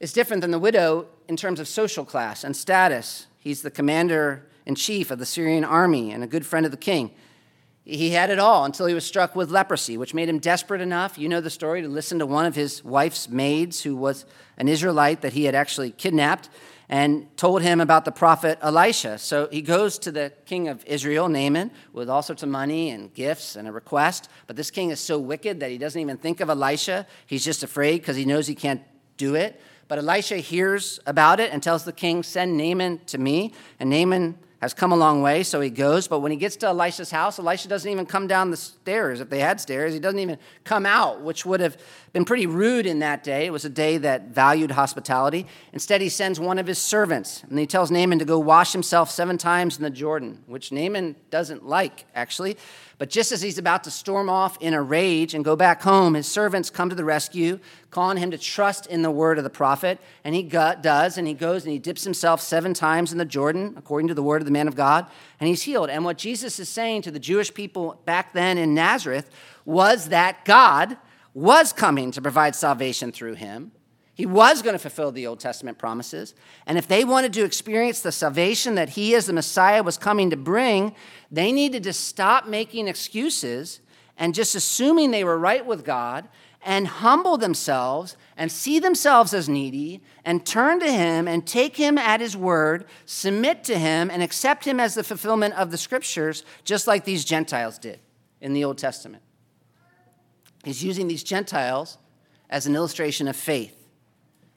is 0.00 0.12
different 0.12 0.40
than 0.40 0.50
the 0.50 0.58
widow 0.58 1.06
in 1.28 1.36
terms 1.36 1.60
of 1.60 1.68
social 1.68 2.04
class 2.04 2.44
and 2.44 2.56
status. 2.56 3.26
He's 3.38 3.62
the 3.62 3.70
commander 3.70 4.46
in 4.64 4.74
chief 4.74 5.10
of 5.10 5.18
the 5.18 5.26
Syrian 5.26 5.64
army 5.64 6.10
and 6.10 6.24
a 6.24 6.26
good 6.26 6.44
friend 6.44 6.66
of 6.66 6.72
the 6.72 6.78
king. 6.78 7.12
He 7.88 8.10
had 8.10 8.30
it 8.30 8.40
all 8.40 8.64
until 8.64 8.86
he 8.86 8.94
was 8.94 9.06
struck 9.06 9.36
with 9.36 9.52
leprosy, 9.52 9.96
which 9.96 10.12
made 10.12 10.28
him 10.28 10.40
desperate 10.40 10.80
enough, 10.80 11.16
you 11.16 11.28
know 11.28 11.40
the 11.40 11.50
story, 11.50 11.82
to 11.82 11.88
listen 11.88 12.18
to 12.18 12.26
one 12.26 12.44
of 12.44 12.56
his 12.56 12.84
wife's 12.84 13.28
maids, 13.28 13.80
who 13.80 13.94
was 13.94 14.24
an 14.56 14.66
Israelite 14.66 15.20
that 15.20 15.34
he 15.34 15.44
had 15.44 15.54
actually 15.54 15.92
kidnapped 15.92 16.48
and 16.88 17.28
told 17.36 17.62
him 17.62 17.80
about 17.80 18.04
the 18.04 18.10
prophet 18.10 18.58
Elisha. 18.60 19.18
So 19.18 19.48
he 19.52 19.62
goes 19.62 20.00
to 20.00 20.10
the 20.10 20.32
king 20.46 20.66
of 20.66 20.84
Israel, 20.84 21.28
Naaman, 21.28 21.70
with 21.92 22.10
all 22.10 22.22
sorts 22.22 22.42
of 22.42 22.48
money 22.48 22.90
and 22.90 23.14
gifts 23.14 23.54
and 23.54 23.68
a 23.68 23.72
request. 23.72 24.28
But 24.48 24.56
this 24.56 24.72
king 24.72 24.90
is 24.90 24.98
so 24.98 25.20
wicked 25.20 25.60
that 25.60 25.70
he 25.70 25.78
doesn't 25.78 26.00
even 26.00 26.16
think 26.16 26.40
of 26.40 26.50
Elisha. 26.50 27.06
He's 27.24 27.44
just 27.44 27.62
afraid 27.62 28.00
because 28.00 28.16
he 28.16 28.24
knows 28.24 28.48
he 28.48 28.56
can't 28.56 28.82
do 29.16 29.36
it. 29.36 29.60
But 29.86 29.98
Elisha 29.98 30.38
hears 30.38 30.98
about 31.06 31.38
it 31.38 31.52
and 31.52 31.62
tells 31.62 31.84
the 31.84 31.92
king, 31.92 32.24
Send 32.24 32.56
Naaman 32.56 32.98
to 33.06 33.18
me. 33.18 33.52
And 33.78 33.90
Naaman 33.90 34.38
has 34.66 34.74
come 34.74 34.90
a 34.90 34.96
long 34.96 35.22
way, 35.22 35.44
so 35.44 35.60
he 35.60 35.70
goes. 35.70 36.08
But 36.08 36.18
when 36.20 36.32
he 36.32 36.36
gets 36.36 36.56
to 36.56 36.66
Elisha's 36.66 37.10
house, 37.10 37.38
Elisha 37.38 37.68
doesn't 37.68 37.90
even 37.90 38.04
come 38.04 38.26
down 38.26 38.50
the 38.50 38.56
stairs. 38.56 39.20
If 39.20 39.30
they 39.30 39.38
had 39.38 39.60
stairs, 39.60 39.94
he 39.94 40.00
doesn't 40.00 40.18
even 40.18 40.38
come 40.64 40.84
out, 40.84 41.22
which 41.22 41.46
would 41.46 41.60
have 41.60 41.76
been 42.12 42.24
pretty 42.24 42.46
rude 42.46 42.84
in 42.84 42.98
that 42.98 43.22
day. 43.22 43.46
It 43.46 43.52
was 43.52 43.64
a 43.64 43.70
day 43.70 43.96
that 43.98 44.28
valued 44.28 44.72
hospitality. 44.72 45.46
Instead, 45.72 46.00
he 46.00 46.08
sends 46.08 46.40
one 46.40 46.58
of 46.58 46.66
his 46.66 46.78
servants, 46.78 47.44
and 47.48 47.58
he 47.58 47.66
tells 47.66 47.92
Naaman 47.92 48.18
to 48.18 48.24
go 48.24 48.40
wash 48.40 48.72
himself 48.72 49.08
seven 49.10 49.38
times 49.38 49.76
in 49.76 49.84
the 49.84 49.90
Jordan, 49.90 50.42
which 50.46 50.72
Naaman 50.72 51.14
doesn't 51.30 51.64
like, 51.64 52.04
actually. 52.14 52.56
But 52.98 53.10
just 53.10 53.30
as 53.30 53.42
he's 53.42 53.58
about 53.58 53.84
to 53.84 53.90
storm 53.90 54.30
off 54.30 54.56
in 54.60 54.72
a 54.72 54.80
rage 54.80 55.34
and 55.34 55.44
go 55.44 55.54
back 55.54 55.82
home, 55.82 56.14
his 56.14 56.26
servants 56.26 56.70
come 56.70 56.88
to 56.88 56.94
the 56.94 57.04
rescue, 57.04 57.58
calling 57.90 58.16
him 58.16 58.30
to 58.30 58.38
trust 58.38 58.86
in 58.86 59.02
the 59.02 59.10
word 59.10 59.36
of 59.36 59.44
the 59.44 59.50
prophet. 59.50 59.98
And 60.24 60.34
he 60.34 60.42
does, 60.42 61.18
and 61.18 61.28
he 61.28 61.34
goes 61.34 61.64
and 61.64 61.72
he 61.72 61.78
dips 61.78 62.04
himself 62.04 62.40
seven 62.40 62.72
times 62.72 63.12
in 63.12 63.18
the 63.18 63.26
Jordan, 63.26 63.74
according 63.76 64.08
to 64.08 64.14
the 64.14 64.22
word 64.22 64.40
of 64.40 64.46
the 64.46 64.50
man 64.50 64.66
of 64.66 64.74
God, 64.74 65.06
and 65.38 65.48
he's 65.48 65.62
healed. 65.62 65.90
And 65.90 66.06
what 66.06 66.16
Jesus 66.16 66.58
is 66.58 66.70
saying 66.70 67.02
to 67.02 67.10
the 67.10 67.18
Jewish 67.18 67.52
people 67.52 68.00
back 68.06 68.32
then 68.32 68.56
in 68.56 68.72
Nazareth 68.72 69.28
was 69.66 70.08
that 70.08 70.46
God 70.46 70.96
was 71.34 71.74
coming 71.74 72.12
to 72.12 72.22
provide 72.22 72.56
salvation 72.56 73.12
through 73.12 73.34
him. 73.34 73.72
He 74.16 74.24
was 74.24 74.62
going 74.62 74.72
to 74.72 74.78
fulfill 74.78 75.12
the 75.12 75.26
Old 75.26 75.40
Testament 75.40 75.76
promises. 75.76 76.34
And 76.64 76.78
if 76.78 76.88
they 76.88 77.04
wanted 77.04 77.34
to 77.34 77.44
experience 77.44 78.00
the 78.00 78.10
salvation 78.10 78.74
that 78.76 78.88
he, 78.88 79.14
as 79.14 79.26
the 79.26 79.34
Messiah, 79.34 79.82
was 79.82 79.98
coming 79.98 80.30
to 80.30 80.38
bring, 80.38 80.94
they 81.30 81.52
needed 81.52 81.82
to 81.82 81.92
stop 81.92 82.46
making 82.46 82.88
excuses 82.88 83.80
and 84.16 84.34
just 84.34 84.54
assuming 84.54 85.10
they 85.10 85.22
were 85.22 85.36
right 85.36 85.66
with 85.66 85.84
God 85.84 86.28
and 86.64 86.88
humble 86.88 87.36
themselves 87.36 88.16
and 88.38 88.50
see 88.50 88.78
themselves 88.78 89.34
as 89.34 89.50
needy 89.50 90.02
and 90.24 90.46
turn 90.46 90.80
to 90.80 90.90
him 90.90 91.28
and 91.28 91.46
take 91.46 91.76
him 91.76 91.98
at 91.98 92.20
his 92.22 92.34
word, 92.34 92.86
submit 93.04 93.64
to 93.64 93.78
him, 93.78 94.10
and 94.10 94.22
accept 94.22 94.64
him 94.64 94.80
as 94.80 94.94
the 94.94 95.04
fulfillment 95.04 95.52
of 95.58 95.70
the 95.70 95.76
scriptures, 95.76 96.42
just 96.64 96.86
like 96.86 97.04
these 97.04 97.22
Gentiles 97.22 97.76
did 97.78 98.00
in 98.40 98.54
the 98.54 98.64
Old 98.64 98.78
Testament. 98.78 99.22
He's 100.64 100.82
using 100.82 101.06
these 101.06 101.22
Gentiles 101.22 101.98
as 102.48 102.66
an 102.66 102.74
illustration 102.74 103.28
of 103.28 103.36
faith. 103.36 103.85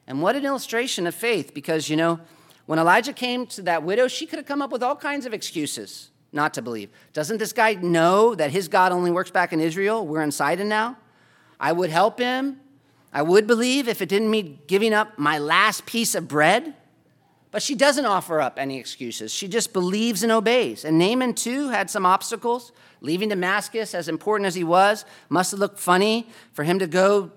And 0.09 0.23
what 0.23 0.35
an 0.35 0.43
illustration 0.43 1.05
of 1.05 1.13
faith, 1.13 1.53
because, 1.53 1.87
you 1.87 1.95
know, 1.95 2.19
when 2.65 2.79
Elijah 2.79 3.13
came 3.13 3.45
to 3.47 3.61
that 3.61 3.83
widow, 3.83 4.07
she 4.07 4.25
could 4.25 4.39
have 4.39 4.45
come 4.47 4.61
up 4.61 4.71
with 4.71 4.83
all 4.83 4.95
kinds 4.95 5.27
of 5.27 5.33
excuses 5.33 6.09
not 6.31 6.53
to 6.55 6.61
believe. 6.61 6.89
Doesn't 7.13 7.37
this 7.37 7.53
guy 7.53 7.75
know 7.75 8.35
that 8.35 8.51
his 8.51 8.67
God 8.67 8.91
only 8.91 9.11
works 9.11 9.31
back 9.31 9.53
in 9.53 9.59
Israel? 9.59 10.05
We're 10.05 10.23
in 10.23 10.31
Sidon 10.31 10.67
now. 10.67 10.97
I 11.59 11.71
would 11.71 11.91
help 11.91 12.19
him. 12.19 12.59
I 13.13 13.21
would 13.21 13.47
believe 13.47 13.87
if 13.87 14.01
it 14.01 14.09
didn't 14.09 14.29
mean 14.29 14.59
giving 14.67 14.93
up 14.93 15.17
my 15.17 15.37
last 15.37 15.85
piece 15.85 16.15
of 16.15 16.27
bread. 16.27 16.73
But 17.51 17.63
she 17.63 17.73
doesn't 17.73 18.05
offer 18.05 18.39
up 18.41 18.59
any 18.59 18.77
excuses. 18.77 19.33
She 19.33 19.47
just 19.47 19.73
believes 19.73 20.21
and 20.21 20.31
obeys. 20.31 20.85
And 20.85 20.99
Naaman, 20.99 21.33
too, 21.33 21.69
had 21.69 21.89
some 21.89 22.05
obstacles. 22.05 22.71
Leaving 23.01 23.29
Damascus, 23.29 23.95
as 23.95 24.07
important 24.07 24.47
as 24.47 24.55
he 24.55 24.63
was, 24.63 25.05
must 25.29 25.51
have 25.51 25.59
looked 25.59 25.79
funny 25.79 26.27
for 26.53 26.63
him 26.63 26.77
to 26.79 26.87
go 26.87 27.31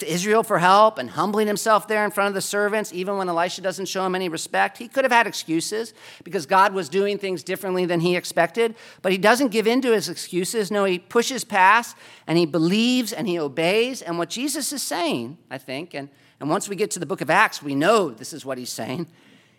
to 0.00 0.12
Israel 0.12 0.42
for 0.42 0.58
help 0.58 0.98
and 0.98 1.10
humbling 1.10 1.46
himself 1.46 1.88
there 1.88 2.04
in 2.04 2.10
front 2.10 2.28
of 2.28 2.34
the 2.34 2.40
servants, 2.40 2.92
even 2.92 3.16
when 3.16 3.28
Elisha 3.28 3.60
doesn't 3.60 3.86
show 3.86 4.04
him 4.04 4.14
any 4.14 4.28
respect. 4.28 4.78
He 4.78 4.88
could 4.88 5.04
have 5.04 5.12
had 5.12 5.26
excuses 5.26 5.94
because 6.24 6.46
God 6.46 6.74
was 6.74 6.88
doing 6.88 7.18
things 7.18 7.42
differently 7.42 7.86
than 7.86 8.00
he 8.00 8.16
expected, 8.16 8.74
but 9.02 9.12
he 9.12 9.18
doesn't 9.18 9.48
give 9.48 9.66
in 9.66 9.80
to 9.82 9.92
his 9.92 10.08
excuses. 10.08 10.70
No, 10.70 10.84
he 10.84 10.98
pushes 10.98 11.44
past 11.44 11.96
and 12.26 12.36
he 12.36 12.46
believes 12.46 13.12
and 13.12 13.28
he 13.28 13.38
obeys. 13.38 14.02
And 14.02 14.18
what 14.18 14.30
Jesus 14.30 14.72
is 14.72 14.82
saying, 14.82 15.38
I 15.50 15.58
think, 15.58 15.94
and, 15.94 16.08
and 16.40 16.50
once 16.50 16.68
we 16.68 16.76
get 16.76 16.90
to 16.92 16.98
the 16.98 17.06
book 17.06 17.20
of 17.20 17.30
Acts, 17.30 17.62
we 17.62 17.74
know 17.74 18.10
this 18.10 18.32
is 18.32 18.44
what 18.44 18.58
he's 18.58 18.72
saying, 18.72 19.06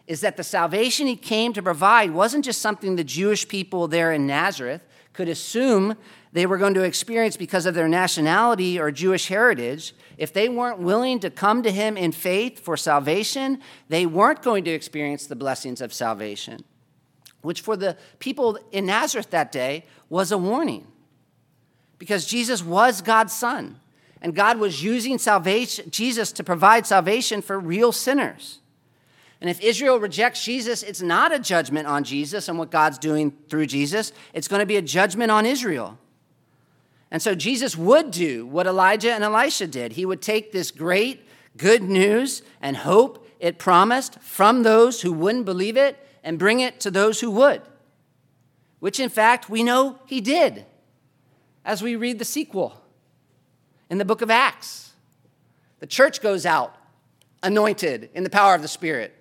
is 0.07 0.21
that 0.21 0.37
the 0.37 0.43
salvation 0.43 1.07
he 1.07 1.15
came 1.15 1.53
to 1.53 1.61
provide 1.61 2.11
wasn't 2.11 2.43
just 2.43 2.61
something 2.61 2.95
the 2.95 3.03
Jewish 3.03 3.47
people 3.47 3.87
there 3.87 4.11
in 4.11 4.27
Nazareth 4.27 4.81
could 5.13 5.29
assume 5.29 5.95
they 6.33 6.45
were 6.45 6.57
going 6.57 6.73
to 6.75 6.83
experience 6.83 7.35
because 7.35 7.65
of 7.65 7.75
their 7.75 7.89
nationality 7.89 8.79
or 8.79 8.91
Jewish 8.91 9.27
heritage, 9.27 9.93
if 10.17 10.31
they 10.31 10.47
weren't 10.47 10.79
willing 10.79 11.19
to 11.19 11.29
come 11.29 11.61
to 11.63 11.71
him 11.71 11.97
in 11.97 12.11
faith 12.11 12.59
for 12.59 12.77
salvation, 12.77 13.59
they 13.89 14.05
weren't 14.05 14.41
going 14.41 14.63
to 14.63 14.71
experience 14.71 15.27
the 15.27 15.35
blessings 15.35 15.81
of 15.81 15.93
salvation, 15.93 16.63
which 17.41 17.59
for 17.59 17.75
the 17.75 17.97
people 18.19 18.57
in 18.71 18.85
Nazareth 18.85 19.29
that 19.31 19.51
day 19.51 19.85
was 20.09 20.31
a 20.31 20.37
warning. 20.37 20.87
Because 21.97 22.25
Jesus 22.25 22.63
was 22.63 23.01
God's 23.01 23.33
son, 23.33 23.79
and 24.21 24.33
God 24.33 24.57
was 24.57 24.83
using 24.83 25.17
salvation, 25.17 25.89
Jesus 25.89 26.31
to 26.33 26.43
provide 26.43 26.85
salvation 26.85 27.41
for 27.41 27.59
real 27.59 27.91
sinners. 27.91 28.59
And 29.41 29.49
if 29.49 29.59
Israel 29.59 29.99
rejects 29.99 30.45
Jesus, 30.45 30.83
it's 30.83 31.01
not 31.01 31.33
a 31.33 31.39
judgment 31.39 31.87
on 31.87 32.03
Jesus 32.03 32.47
and 32.47 32.59
what 32.59 32.69
God's 32.69 32.99
doing 32.99 33.33
through 33.49 33.65
Jesus. 33.65 34.13
It's 34.33 34.47
going 34.47 34.59
to 34.59 34.67
be 34.67 34.77
a 34.77 34.81
judgment 34.81 35.31
on 35.31 35.47
Israel. 35.47 35.97
And 37.11 37.21
so 37.21 37.35
Jesus 37.35 37.77
would 37.77 38.09
do 38.09 38.45
what 38.45 38.65
Elijah 38.65 39.11
and 39.11 39.23
Elisha 39.23 39.67
did. 39.67 39.93
He 39.93 40.05
would 40.05 40.21
take 40.21 40.51
this 40.51 40.71
great 40.71 41.27
good 41.57 41.83
news 41.83 42.41
and 42.61 42.77
hope 42.77 43.27
it 43.39 43.59
promised 43.59 44.19
from 44.21 44.63
those 44.63 45.01
who 45.01 45.11
wouldn't 45.11 45.45
believe 45.45 45.75
it 45.75 45.97
and 46.23 46.39
bring 46.39 46.61
it 46.61 46.79
to 46.79 46.91
those 46.91 47.19
who 47.19 47.29
would, 47.31 47.61
which 48.79 48.99
in 48.99 49.09
fact 49.09 49.49
we 49.49 49.61
know 49.61 49.99
he 50.05 50.21
did 50.21 50.65
as 51.65 51.81
we 51.81 51.95
read 51.95 52.17
the 52.17 52.25
sequel 52.25 52.81
in 53.89 53.97
the 53.97 54.05
book 54.05 54.21
of 54.21 54.29
Acts. 54.29 54.93
The 55.79 55.87
church 55.87 56.21
goes 56.21 56.45
out 56.45 56.75
anointed 57.43 58.09
in 58.13 58.23
the 58.23 58.29
power 58.29 58.55
of 58.55 58.61
the 58.61 58.67
Spirit 58.67 59.13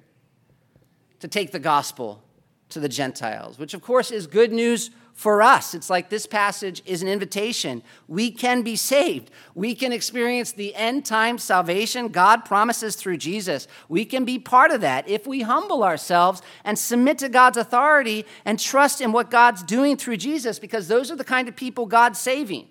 to 1.20 1.26
take 1.26 1.50
the 1.50 1.58
gospel 1.58 2.22
to 2.68 2.78
the 2.78 2.88
Gentiles, 2.88 3.58
which 3.58 3.74
of 3.74 3.82
course 3.82 4.10
is 4.10 4.26
good 4.26 4.52
news 4.52 4.90
for 5.20 5.42
us. 5.42 5.74
It's 5.74 5.90
like 5.90 6.08
this 6.08 6.24
passage 6.24 6.80
is 6.86 7.02
an 7.02 7.08
invitation. 7.08 7.82
We 8.08 8.30
can 8.30 8.62
be 8.62 8.74
saved. 8.74 9.30
We 9.54 9.74
can 9.74 9.92
experience 9.92 10.50
the 10.50 10.74
end 10.74 11.04
time 11.04 11.36
salvation 11.36 12.08
God 12.08 12.46
promises 12.46 12.96
through 12.96 13.18
Jesus. 13.18 13.68
We 13.90 14.06
can 14.06 14.24
be 14.24 14.38
part 14.38 14.70
of 14.70 14.80
that 14.80 15.06
if 15.06 15.26
we 15.26 15.42
humble 15.42 15.84
ourselves 15.84 16.40
and 16.64 16.78
submit 16.78 17.18
to 17.18 17.28
God's 17.28 17.58
authority 17.58 18.24
and 18.46 18.58
trust 18.58 19.02
in 19.02 19.12
what 19.12 19.30
God's 19.30 19.62
doing 19.62 19.98
through 19.98 20.16
Jesus, 20.16 20.58
because 20.58 20.88
those 20.88 21.10
are 21.10 21.16
the 21.16 21.22
kind 21.22 21.48
of 21.48 21.54
people 21.54 21.84
God's 21.84 22.18
saving. 22.18 22.68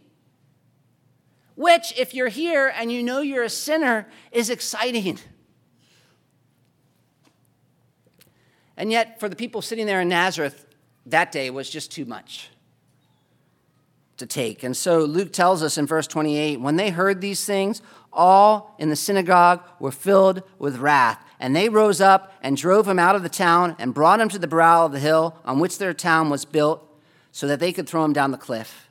Which, 1.53 1.93
if 1.99 2.15
you're 2.15 2.29
here 2.29 2.73
and 2.75 2.91
you 2.91 3.03
know 3.03 3.21
you're 3.21 3.43
a 3.43 3.49
sinner, 3.49 4.07
is 4.31 4.49
exciting. 4.49 5.19
And 8.75 8.91
yet, 8.91 9.19
for 9.19 9.29
the 9.29 9.35
people 9.35 9.61
sitting 9.61 9.85
there 9.85 10.01
in 10.01 10.09
Nazareth, 10.09 10.65
that 11.11 11.31
day 11.31 11.49
was 11.49 11.69
just 11.69 11.91
too 11.91 12.05
much 12.05 12.49
to 14.17 14.25
take. 14.25 14.63
And 14.63 14.75
so 14.75 14.99
Luke 14.99 15.31
tells 15.33 15.63
us 15.63 15.77
in 15.77 15.85
verse 15.85 16.07
28 16.07 16.59
when 16.59 16.75
they 16.75 16.89
heard 16.89 17.21
these 17.21 17.45
things, 17.45 17.81
all 18.11 18.75
in 18.77 18.89
the 18.89 18.95
synagogue 18.95 19.61
were 19.79 19.91
filled 19.91 20.43
with 20.57 20.77
wrath. 20.77 21.23
And 21.39 21.55
they 21.55 21.69
rose 21.69 22.01
up 22.01 22.33
and 22.41 22.57
drove 22.57 22.87
him 22.87 22.99
out 22.99 23.15
of 23.15 23.23
the 23.23 23.29
town 23.29 23.75
and 23.79 23.93
brought 23.93 24.19
him 24.19 24.29
to 24.29 24.39
the 24.39 24.47
brow 24.47 24.85
of 24.85 24.91
the 24.91 24.99
hill 24.99 25.37
on 25.45 25.59
which 25.59 25.77
their 25.77 25.93
town 25.93 26.29
was 26.29 26.43
built 26.45 26.85
so 27.31 27.47
that 27.47 27.59
they 27.59 27.71
could 27.71 27.87
throw 27.87 28.03
him 28.03 28.13
down 28.13 28.31
the 28.31 28.37
cliff. 28.37 28.89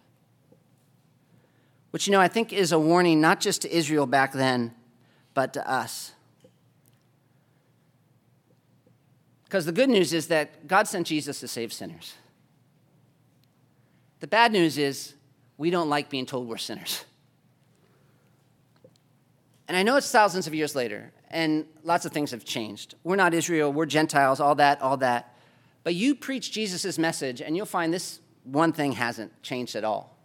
Which, 1.90 2.06
you 2.06 2.12
know, 2.12 2.20
I 2.20 2.28
think 2.28 2.52
is 2.52 2.72
a 2.72 2.78
warning 2.78 3.20
not 3.20 3.40
just 3.40 3.62
to 3.62 3.74
Israel 3.74 4.06
back 4.06 4.32
then, 4.32 4.74
but 5.34 5.52
to 5.54 5.70
us. 5.70 6.12
Because 9.48 9.64
the 9.64 9.72
good 9.72 9.88
news 9.88 10.12
is 10.12 10.28
that 10.28 10.66
God 10.66 10.86
sent 10.86 11.06
Jesus 11.06 11.40
to 11.40 11.48
save 11.48 11.72
sinners. 11.72 12.14
The 14.20 14.26
bad 14.26 14.52
news 14.52 14.76
is 14.76 15.14
we 15.56 15.70
don't 15.70 15.88
like 15.88 16.10
being 16.10 16.26
told 16.26 16.48
we're 16.48 16.58
sinners. 16.58 17.04
And 19.66 19.76
I 19.76 19.82
know 19.82 19.96
it's 19.96 20.10
thousands 20.10 20.46
of 20.46 20.54
years 20.54 20.74
later, 20.74 21.12
and 21.30 21.66
lots 21.82 22.04
of 22.04 22.12
things 22.12 22.30
have 22.30 22.44
changed. 22.44 22.94
We're 23.04 23.16
not 23.16 23.34
Israel, 23.34 23.72
we're 23.72 23.86
Gentiles, 23.86 24.40
all 24.40 24.54
that, 24.56 24.80
all 24.80 24.96
that. 24.98 25.34
But 25.82 25.94
you 25.94 26.14
preach 26.14 26.52
Jesus' 26.52 26.98
message, 26.98 27.40
and 27.40 27.56
you'll 27.56 27.66
find 27.66 27.92
this 27.92 28.20
one 28.44 28.72
thing 28.72 28.92
hasn't 28.92 29.42
changed 29.42 29.76
at 29.76 29.84
all. 29.84 30.16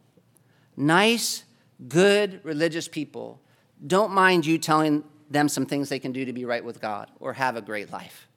Nice, 0.76 1.44
good, 1.88 2.40
religious 2.44 2.88
people 2.88 3.42
don't 3.86 4.12
mind 4.12 4.46
you 4.46 4.58
telling 4.58 5.04
them 5.30 5.50
some 5.50 5.66
things 5.66 5.90
they 5.90 6.00
can 6.00 6.12
do 6.12 6.26
to 6.26 6.34
be 6.34 6.46
right 6.46 6.64
with 6.64 6.80
God 6.80 7.12
or 7.20 7.34
have 7.34 7.56
a 7.56 7.62
great 7.62 7.92
life. 7.92 8.28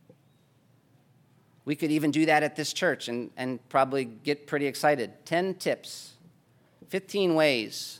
We 1.66 1.74
could 1.74 1.90
even 1.90 2.12
do 2.12 2.24
that 2.26 2.42
at 2.44 2.56
this 2.56 2.72
church 2.72 3.08
and, 3.08 3.30
and 3.36 3.68
probably 3.68 4.04
get 4.04 4.46
pretty 4.46 4.66
excited. 4.66 5.26
10 5.26 5.56
tips, 5.56 6.14
15 6.88 7.34
ways. 7.34 7.98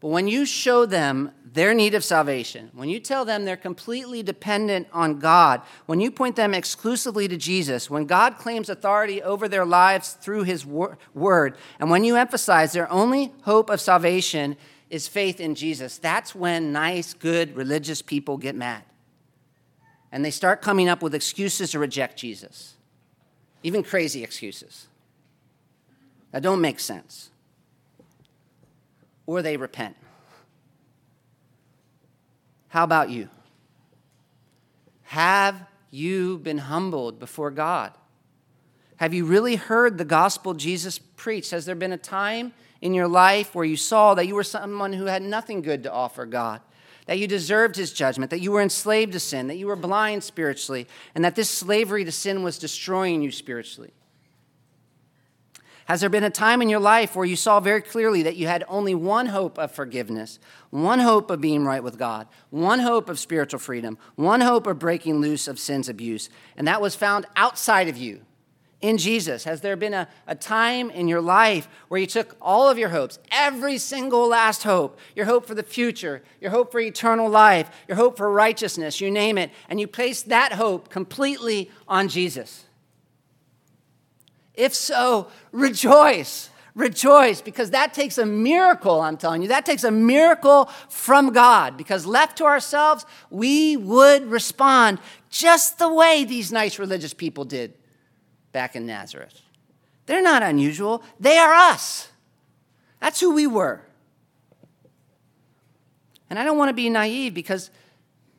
But 0.00 0.08
when 0.08 0.26
you 0.26 0.44
show 0.44 0.84
them 0.84 1.30
their 1.44 1.72
need 1.72 1.94
of 1.94 2.02
salvation, 2.02 2.70
when 2.74 2.88
you 2.88 2.98
tell 2.98 3.24
them 3.24 3.44
they're 3.44 3.56
completely 3.56 4.24
dependent 4.24 4.88
on 4.92 5.20
God, 5.20 5.62
when 5.86 6.00
you 6.00 6.10
point 6.10 6.34
them 6.34 6.52
exclusively 6.52 7.28
to 7.28 7.36
Jesus, 7.36 7.88
when 7.88 8.06
God 8.06 8.38
claims 8.38 8.68
authority 8.68 9.22
over 9.22 9.46
their 9.46 9.64
lives 9.64 10.14
through 10.14 10.42
his 10.42 10.66
wor- 10.66 10.98
word, 11.14 11.56
and 11.78 11.88
when 11.88 12.02
you 12.02 12.16
emphasize 12.16 12.72
their 12.72 12.90
only 12.90 13.32
hope 13.42 13.70
of 13.70 13.80
salvation 13.80 14.56
is 14.90 15.06
faith 15.06 15.38
in 15.38 15.54
Jesus, 15.54 15.96
that's 15.98 16.34
when 16.34 16.72
nice, 16.72 17.14
good, 17.14 17.54
religious 17.54 18.02
people 18.02 18.36
get 18.36 18.56
mad 18.56 18.82
and 20.12 20.24
they 20.24 20.30
start 20.30 20.60
coming 20.60 20.88
up 20.88 21.02
with 21.02 21.14
excuses 21.14 21.70
to 21.72 21.78
reject 21.78 22.18
Jesus, 22.18 22.74
even 23.62 23.82
crazy 23.82 24.22
excuses 24.22 24.86
that 26.32 26.42
don't 26.42 26.60
make 26.60 26.80
sense. 26.80 27.30
Or 29.26 29.40
they 29.40 29.56
repent. 29.56 29.96
How 32.68 32.84
about 32.84 33.10
you? 33.10 33.28
Have 35.04 35.66
you 35.90 36.38
been 36.38 36.58
humbled 36.58 37.18
before 37.18 37.50
God? 37.50 37.92
Have 38.96 39.14
you 39.14 39.24
really 39.24 39.56
heard 39.56 39.98
the 39.98 40.04
gospel 40.04 40.54
Jesus 40.54 40.98
preached? 40.98 41.50
Has 41.50 41.66
there 41.66 41.74
been 41.74 41.92
a 41.92 41.98
time 41.98 42.52
in 42.80 42.94
your 42.94 43.08
life 43.08 43.54
where 43.54 43.64
you 43.64 43.76
saw 43.76 44.14
that 44.14 44.26
you 44.26 44.34
were 44.34 44.42
someone 44.42 44.92
who 44.92 45.06
had 45.06 45.22
nothing 45.22 45.60
good 45.60 45.82
to 45.82 45.92
offer 45.92 46.24
God? 46.24 46.60
That 47.06 47.18
you 47.18 47.26
deserved 47.26 47.76
his 47.76 47.92
judgment, 47.92 48.30
that 48.30 48.40
you 48.40 48.52
were 48.52 48.60
enslaved 48.60 49.12
to 49.12 49.20
sin, 49.20 49.48
that 49.48 49.56
you 49.56 49.66
were 49.66 49.76
blind 49.76 50.22
spiritually, 50.22 50.86
and 51.14 51.24
that 51.24 51.34
this 51.34 51.50
slavery 51.50 52.04
to 52.04 52.12
sin 52.12 52.42
was 52.42 52.58
destroying 52.58 53.22
you 53.22 53.30
spiritually? 53.30 53.92
Has 55.86 56.00
there 56.00 56.10
been 56.10 56.24
a 56.24 56.30
time 56.30 56.62
in 56.62 56.68
your 56.68 56.80
life 56.80 57.16
where 57.16 57.26
you 57.26 57.34
saw 57.34 57.58
very 57.58 57.82
clearly 57.82 58.22
that 58.22 58.36
you 58.36 58.46
had 58.46 58.64
only 58.68 58.94
one 58.94 59.26
hope 59.26 59.58
of 59.58 59.72
forgiveness, 59.72 60.38
one 60.70 61.00
hope 61.00 61.30
of 61.30 61.40
being 61.40 61.64
right 61.64 61.82
with 61.82 61.98
God, 61.98 62.28
one 62.50 62.78
hope 62.78 63.08
of 63.08 63.18
spiritual 63.18 63.58
freedom, 63.58 63.98
one 64.14 64.40
hope 64.40 64.66
of 64.66 64.78
breaking 64.78 65.20
loose 65.20 65.48
of 65.48 65.58
sin's 65.58 65.88
abuse, 65.88 66.30
and 66.56 66.68
that 66.68 66.80
was 66.80 66.94
found 66.94 67.26
outside 67.34 67.88
of 67.88 67.96
you? 67.96 68.22
In 68.82 68.98
Jesus? 68.98 69.44
Has 69.44 69.60
there 69.60 69.76
been 69.76 69.94
a, 69.94 70.08
a 70.26 70.34
time 70.34 70.90
in 70.90 71.08
your 71.08 71.20
life 71.20 71.68
where 71.88 72.00
you 72.00 72.06
took 72.06 72.36
all 72.42 72.68
of 72.68 72.76
your 72.76 72.90
hopes, 72.90 73.18
every 73.30 73.78
single 73.78 74.28
last 74.28 74.64
hope, 74.64 74.98
your 75.14 75.24
hope 75.24 75.46
for 75.46 75.54
the 75.54 75.62
future, 75.62 76.20
your 76.40 76.50
hope 76.50 76.72
for 76.72 76.80
eternal 76.80 77.30
life, 77.30 77.70
your 77.86 77.96
hope 77.96 78.16
for 78.16 78.30
righteousness, 78.30 79.00
you 79.00 79.10
name 79.10 79.38
it, 79.38 79.50
and 79.68 79.80
you 79.80 79.86
placed 79.86 80.28
that 80.28 80.52
hope 80.52 80.90
completely 80.90 81.70
on 81.86 82.08
Jesus? 82.08 82.64
If 84.54 84.74
so, 84.74 85.28
rejoice. 85.52 86.50
Rejoice 86.74 87.42
because 87.42 87.70
that 87.70 87.94
takes 87.94 88.18
a 88.18 88.26
miracle, 88.26 89.00
I'm 89.00 89.18
telling 89.18 89.42
you. 89.42 89.48
That 89.48 89.66
takes 89.66 89.84
a 89.84 89.90
miracle 89.90 90.70
from 90.88 91.32
God 91.32 91.76
because 91.76 92.06
left 92.06 92.38
to 92.38 92.44
ourselves, 92.44 93.06
we 93.30 93.76
would 93.76 94.26
respond 94.26 94.98
just 95.30 95.78
the 95.78 95.92
way 95.92 96.24
these 96.24 96.50
nice 96.50 96.78
religious 96.78 97.14
people 97.14 97.44
did 97.44 97.74
back 98.52 98.76
in 98.76 98.86
Nazareth. 98.86 99.40
They're 100.06 100.22
not 100.22 100.42
unusual, 100.42 101.02
they 101.18 101.38
are 101.38 101.52
us. 101.52 102.08
That's 103.00 103.20
who 103.20 103.34
we 103.34 103.46
were. 103.46 103.82
And 106.30 106.38
I 106.38 106.44
don't 106.44 106.56
want 106.56 106.70
to 106.70 106.74
be 106.74 106.88
naive 106.88 107.34
because 107.34 107.70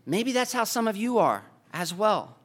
maybe 0.06 0.32
that's 0.32 0.54
how 0.54 0.64
some 0.64 0.88
of 0.88 0.98
you 0.98 1.18
are 1.20 1.44
as 1.74 1.94
well. 1.94 2.38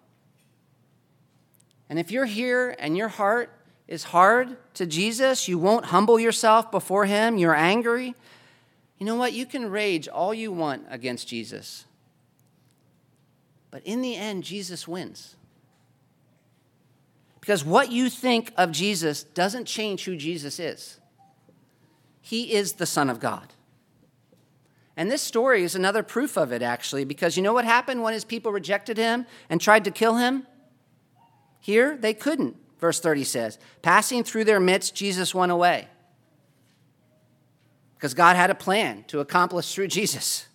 And 1.89 1.99
if 1.99 2.11
you're 2.11 2.27
here 2.27 2.77
and 2.79 2.97
your 2.97 3.09
heart 3.09 3.51
is 3.87 4.05
hard 4.05 4.57
to 4.75 4.85
Jesus, 4.85 5.49
you 5.49 5.59
won't 5.59 5.87
humble 5.87 6.21
yourself 6.21 6.71
before 6.71 7.07
Him, 7.07 7.39
you're 7.39 7.55
angry, 7.55 8.15
you 8.99 9.07
know 9.07 9.15
what? 9.15 9.33
You 9.33 9.47
can 9.47 9.71
rage 9.71 10.09
all 10.09 10.35
you 10.35 10.51
want 10.51 10.85
against 10.91 11.29
Jesus. 11.29 11.85
But 13.71 13.83
in 13.85 14.03
the 14.03 14.17
end, 14.17 14.43
Jesus 14.43 14.89
wins. 14.89 15.37
Because 17.49 17.65
what 17.65 17.91
you 17.91 18.11
think 18.11 18.53
of 18.59 18.73
Jesus 18.73 19.23
doesn't 19.23 19.65
change 19.65 20.05
who 20.05 20.19
Jesus 20.19 20.61
is. 20.61 21.01
He 22.21 22.53
is 22.53 22.75
the 22.75 22.85
Son 22.85 23.09
of 23.09 23.21
God. 23.21 23.55
And 24.99 25.11
this 25.11 25.23
story 25.23 25.63
is 25.63 25.75
another 25.75 26.03
proof 26.03 26.37
of 26.37 26.53
it, 26.53 26.61
actually, 26.61 27.07
because 27.07 27.39
you 27.39 27.43
know 27.43 27.55
what 27.55 27.65
happened 27.65 28.03
when 28.03 28.13
his 28.13 28.27
people 28.27 28.53
rejected 28.53 28.99
him 28.99 29.25
and 29.49 29.63
tried 29.63 29.85
to 29.85 29.91
kill 29.91 30.17
him? 30.17 30.47
Here, 31.59 31.97
they 31.97 32.13
couldn't, 32.13 32.55
verse 32.81 33.01
30 33.01 33.25
says. 33.25 33.59
Passing 33.81 34.25
through 34.25 34.45
their 34.45 34.61
midst, 34.61 34.95
Jesus 34.95 35.35
went 35.35 35.51
away. 35.51 35.89
Because 37.95 38.13
God 38.13 38.37
had 38.37 38.51
a 38.51 38.55
plan 38.55 39.05
to 39.07 39.21
accomplish 39.21 39.75
through 39.75 39.89
Jesus. 39.89 40.49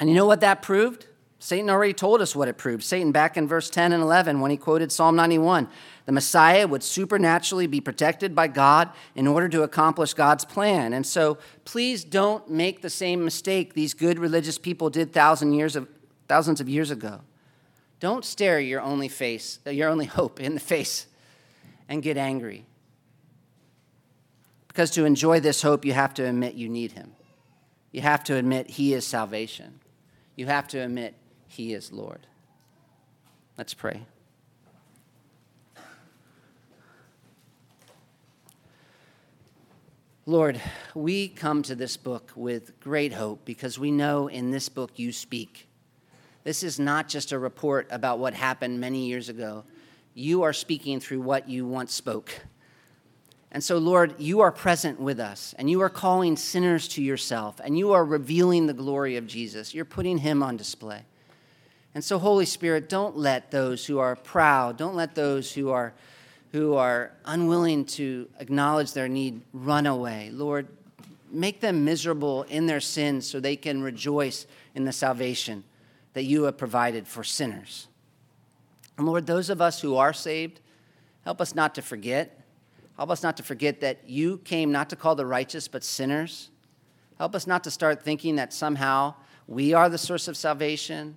And 0.00 0.08
you 0.08 0.16
know 0.16 0.24
what 0.24 0.40
that 0.40 0.62
proved? 0.62 1.08
Satan 1.42 1.70
already 1.70 1.92
told 1.92 2.22
us 2.22 2.36
what 2.36 2.46
it 2.46 2.56
proved. 2.56 2.84
Satan, 2.84 3.10
back 3.10 3.36
in 3.36 3.48
verse 3.48 3.68
10 3.68 3.92
and 3.92 4.00
11, 4.00 4.38
when 4.38 4.52
he 4.52 4.56
quoted 4.56 4.92
Psalm 4.92 5.16
91, 5.16 5.66
the 6.06 6.12
Messiah 6.12 6.68
would 6.68 6.84
supernaturally 6.84 7.66
be 7.66 7.80
protected 7.80 8.32
by 8.32 8.46
God 8.46 8.90
in 9.16 9.26
order 9.26 9.48
to 9.48 9.64
accomplish 9.64 10.14
God's 10.14 10.44
plan. 10.44 10.92
And 10.92 11.04
so 11.04 11.38
please 11.64 12.04
don't 12.04 12.48
make 12.48 12.80
the 12.80 12.88
same 12.88 13.24
mistake 13.24 13.74
these 13.74 13.92
good 13.92 14.20
religious 14.20 14.56
people 14.56 14.88
did 14.88 15.12
thousands, 15.12 15.56
years 15.56 15.74
of, 15.74 15.88
thousands 16.28 16.60
of 16.60 16.68
years 16.68 16.92
ago. 16.92 17.22
Don't 17.98 18.24
stare 18.24 18.60
your 18.60 18.80
only 18.80 19.08
face, 19.08 19.58
uh, 19.66 19.70
your 19.70 19.88
only 19.88 20.06
hope 20.20 20.38
in 20.38 20.54
the 20.54 20.60
face 20.60 21.08
and 21.88 22.04
get 22.04 22.16
angry. 22.16 22.66
Because 24.68 24.92
to 24.92 25.04
enjoy 25.04 25.40
this 25.40 25.60
hope, 25.60 25.84
you 25.84 25.92
have 25.92 26.14
to 26.14 26.22
admit 26.22 26.54
you 26.54 26.68
need 26.68 26.92
him. 26.92 27.14
You 27.90 28.02
have 28.02 28.22
to 28.24 28.36
admit 28.36 28.70
he 28.70 28.94
is 28.94 29.04
salvation. 29.04 29.80
You 30.36 30.46
have 30.46 30.68
to 30.68 30.78
admit 30.78 31.16
he 31.52 31.74
is 31.74 31.92
Lord. 31.92 32.26
Let's 33.58 33.74
pray. 33.74 34.06
Lord, 40.24 40.60
we 40.94 41.28
come 41.28 41.62
to 41.64 41.74
this 41.74 41.96
book 41.96 42.32
with 42.36 42.78
great 42.80 43.12
hope 43.12 43.44
because 43.44 43.78
we 43.78 43.90
know 43.90 44.28
in 44.28 44.50
this 44.50 44.68
book 44.68 44.92
you 44.96 45.12
speak. 45.12 45.68
This 46.44 46.62
is 46.62 46.78
not 46.78 47.08
just 47.08 47.32
a 47.32 47.38
report 47.38 47.88
about 47.90 48.18
what 48.18 48.32
happened 48.32 48.80
many 48.80 49.06
years 49.06 49.28
ago. 49.28 49.64
you 50.14 50.42
are 50.42 50.52
speaking 50.52 51.00
through 51.00 51.22
what 51.22 51.48
you 51.48 51.66
once 51.66 51.94
spoke. 51.94 52.30
And 53.50 53.64
so, 53.64 53.78
Lord, 53.78 54.14
you 54.18 54.40
are 54.40 54.52
present 54.52 55.00
with 55.00 55.20
us, 55.20 55.54
and 55.58 55.70
you 55.70 55.80
are 55.82 55.90
calling 55.90 56.36
sinners 56.36 56.88
to 56.88 57.02
yourself, 57.02 57.60
and 57.62 57.78
you 57.78 57.92
are 57.92 58.04
revealing 58.04 58.66
the 58.66 58.74
glory 58.74 59.16
of 59.16 59.26
Jesus. 59.26 59.74
You're 59.74 59.84
putting 59.84 60.18
him 60.18 60.42
on 60.42 60.56
display. 60.56 61.04
And 61.94 62.02
so, 62.02 62.18
Holy 62.18 62.46
Spirit, 62.46 62.88
don't 62.88 63.16
let 63.16 63.50
those 63.50 63.84
who 63.86 63.98
are 63.98 64.16
proud, 64.16 64.78
don't 64.78 64.94
let 64.94 65.14
those 65.14 65.52
who 65.52 65.70
are, 65.70 65.92
who 66.52 66.74
are 66.74 67.12
unwilling 67.24 67.84
to 67.84 68.28
acknowledge 68.38 68.92
their 68.92 69.08
need 69.08 69.42
run 69.52 69.86
away. 69.86 70.30
Lord, 70.32 70.68
make 71.30 71.60
them 71.60 71.84
miserable 71.84 72.44
in 72.44 72.66
their 72.66 72.80
sins 72.80 73.26
so 73.26 73.40
they 73.40 73.56
can 73.56 73.82
rejoice 73.82 74.46
in 74.74 74.84
the 74.84 74.92
salvation 74.92 75.64
that 76.14 76.24
you 76.24 76.44
have 76.44 76.56
provided 76.56 77.06
for 77.06 77.24
sinners. 77.24 77.88
And 78.96 79.06
Lord, 79.06 79.26
those 79.26 79.50
of 79.50 79.60
us 79.60 79.80
who 79.80 79.96
are 79.96 80.12
saved, 80.12 80.60
help 81.24 81.40
us 81.40 81.54
not 81.54 81.74
to 81.74 81.82
forget. 81.82 82.38
Help 82.96 83.10
us 83.10 83.22
not 83.22 83.36
to 83.38 83.42
forget 83.42 83.80
that 83.80 84.06
you 84.06 84.38
came 84.38 84.70
not 84.70 84.90
to 84.90 84.96
call 84.96 85.14
the 85.14 85.26
righteous, 85.26 85.68
but 85.68 85.82
sinners. 85.82 86.50
Help 87.18 87.34
us 87.34 87.46
not 87.46 87.64
to 87.64 87.70
start 87.70 88.02
thinking 88.02 88.36
that 88.36 88.52
somehow 88.52 89.14
we 89.46 89.72
are 89.72 89.88
the 89.88 89.98
source 89.98 90.28
of 90.28 90.36
salvation. 90.36 91.16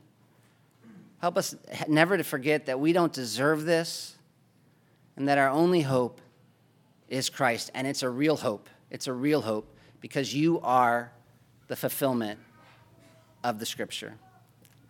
Help 1.22 1.38
us 1.38 1.56
never 1.88 2.18
to 2.18 2.24
forget 2.24 2.66
that 2.68 2.80
we 2.80 2.94
don't 2.94 3.14
deserve 3.14 3.66
this 3.66 4.16
and 5.16 5.28
that 5.28 5.38
our 5.38 5.50
only 5.50 5.82
hope 5.82 6.22
is 7.08 7.30
Christ. 7.30 7.72
And 7.74 7.88
it's 7.88 8.04
a 8.04 8.10
real 8.10 8.36
hope. 8.36 8.70
It's 8.92 9.08
a 9.08 9.14
real 9.14 9.42
hope 9.42 9.76
because 10.02 10.34
you 10.34 10.60
are 10.62 11.12
the 11.68 11.76
fulfillment 11.76 12.40
of 13.44 13.60
the 13.60 13.66
scripture. 13.66 14.16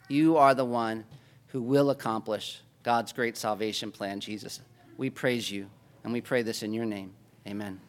You 0.07 0.37
are 0.37 0.53
the 0.53 0.65
one 0.65 1.05
who 1.47 1.61
will 1.61 1.89
accomplish 1.89 2.61
God's 2.83 3.13
great 3.13 3.37
salvation 3.37 3.91
plan, 3.91 4.19
Jesus. 4.19 4.61
We 4.97 5.09
praise 5.09 5.49
you, 5.49 5.67
and 6.03 6.13
we 6.13 6.21
pray 6.21 6.41
this 6.41 6.63
in 6.63 6.73
your 6.73 6.85
name. 6.85 7.13
Amen. 7.47 7.79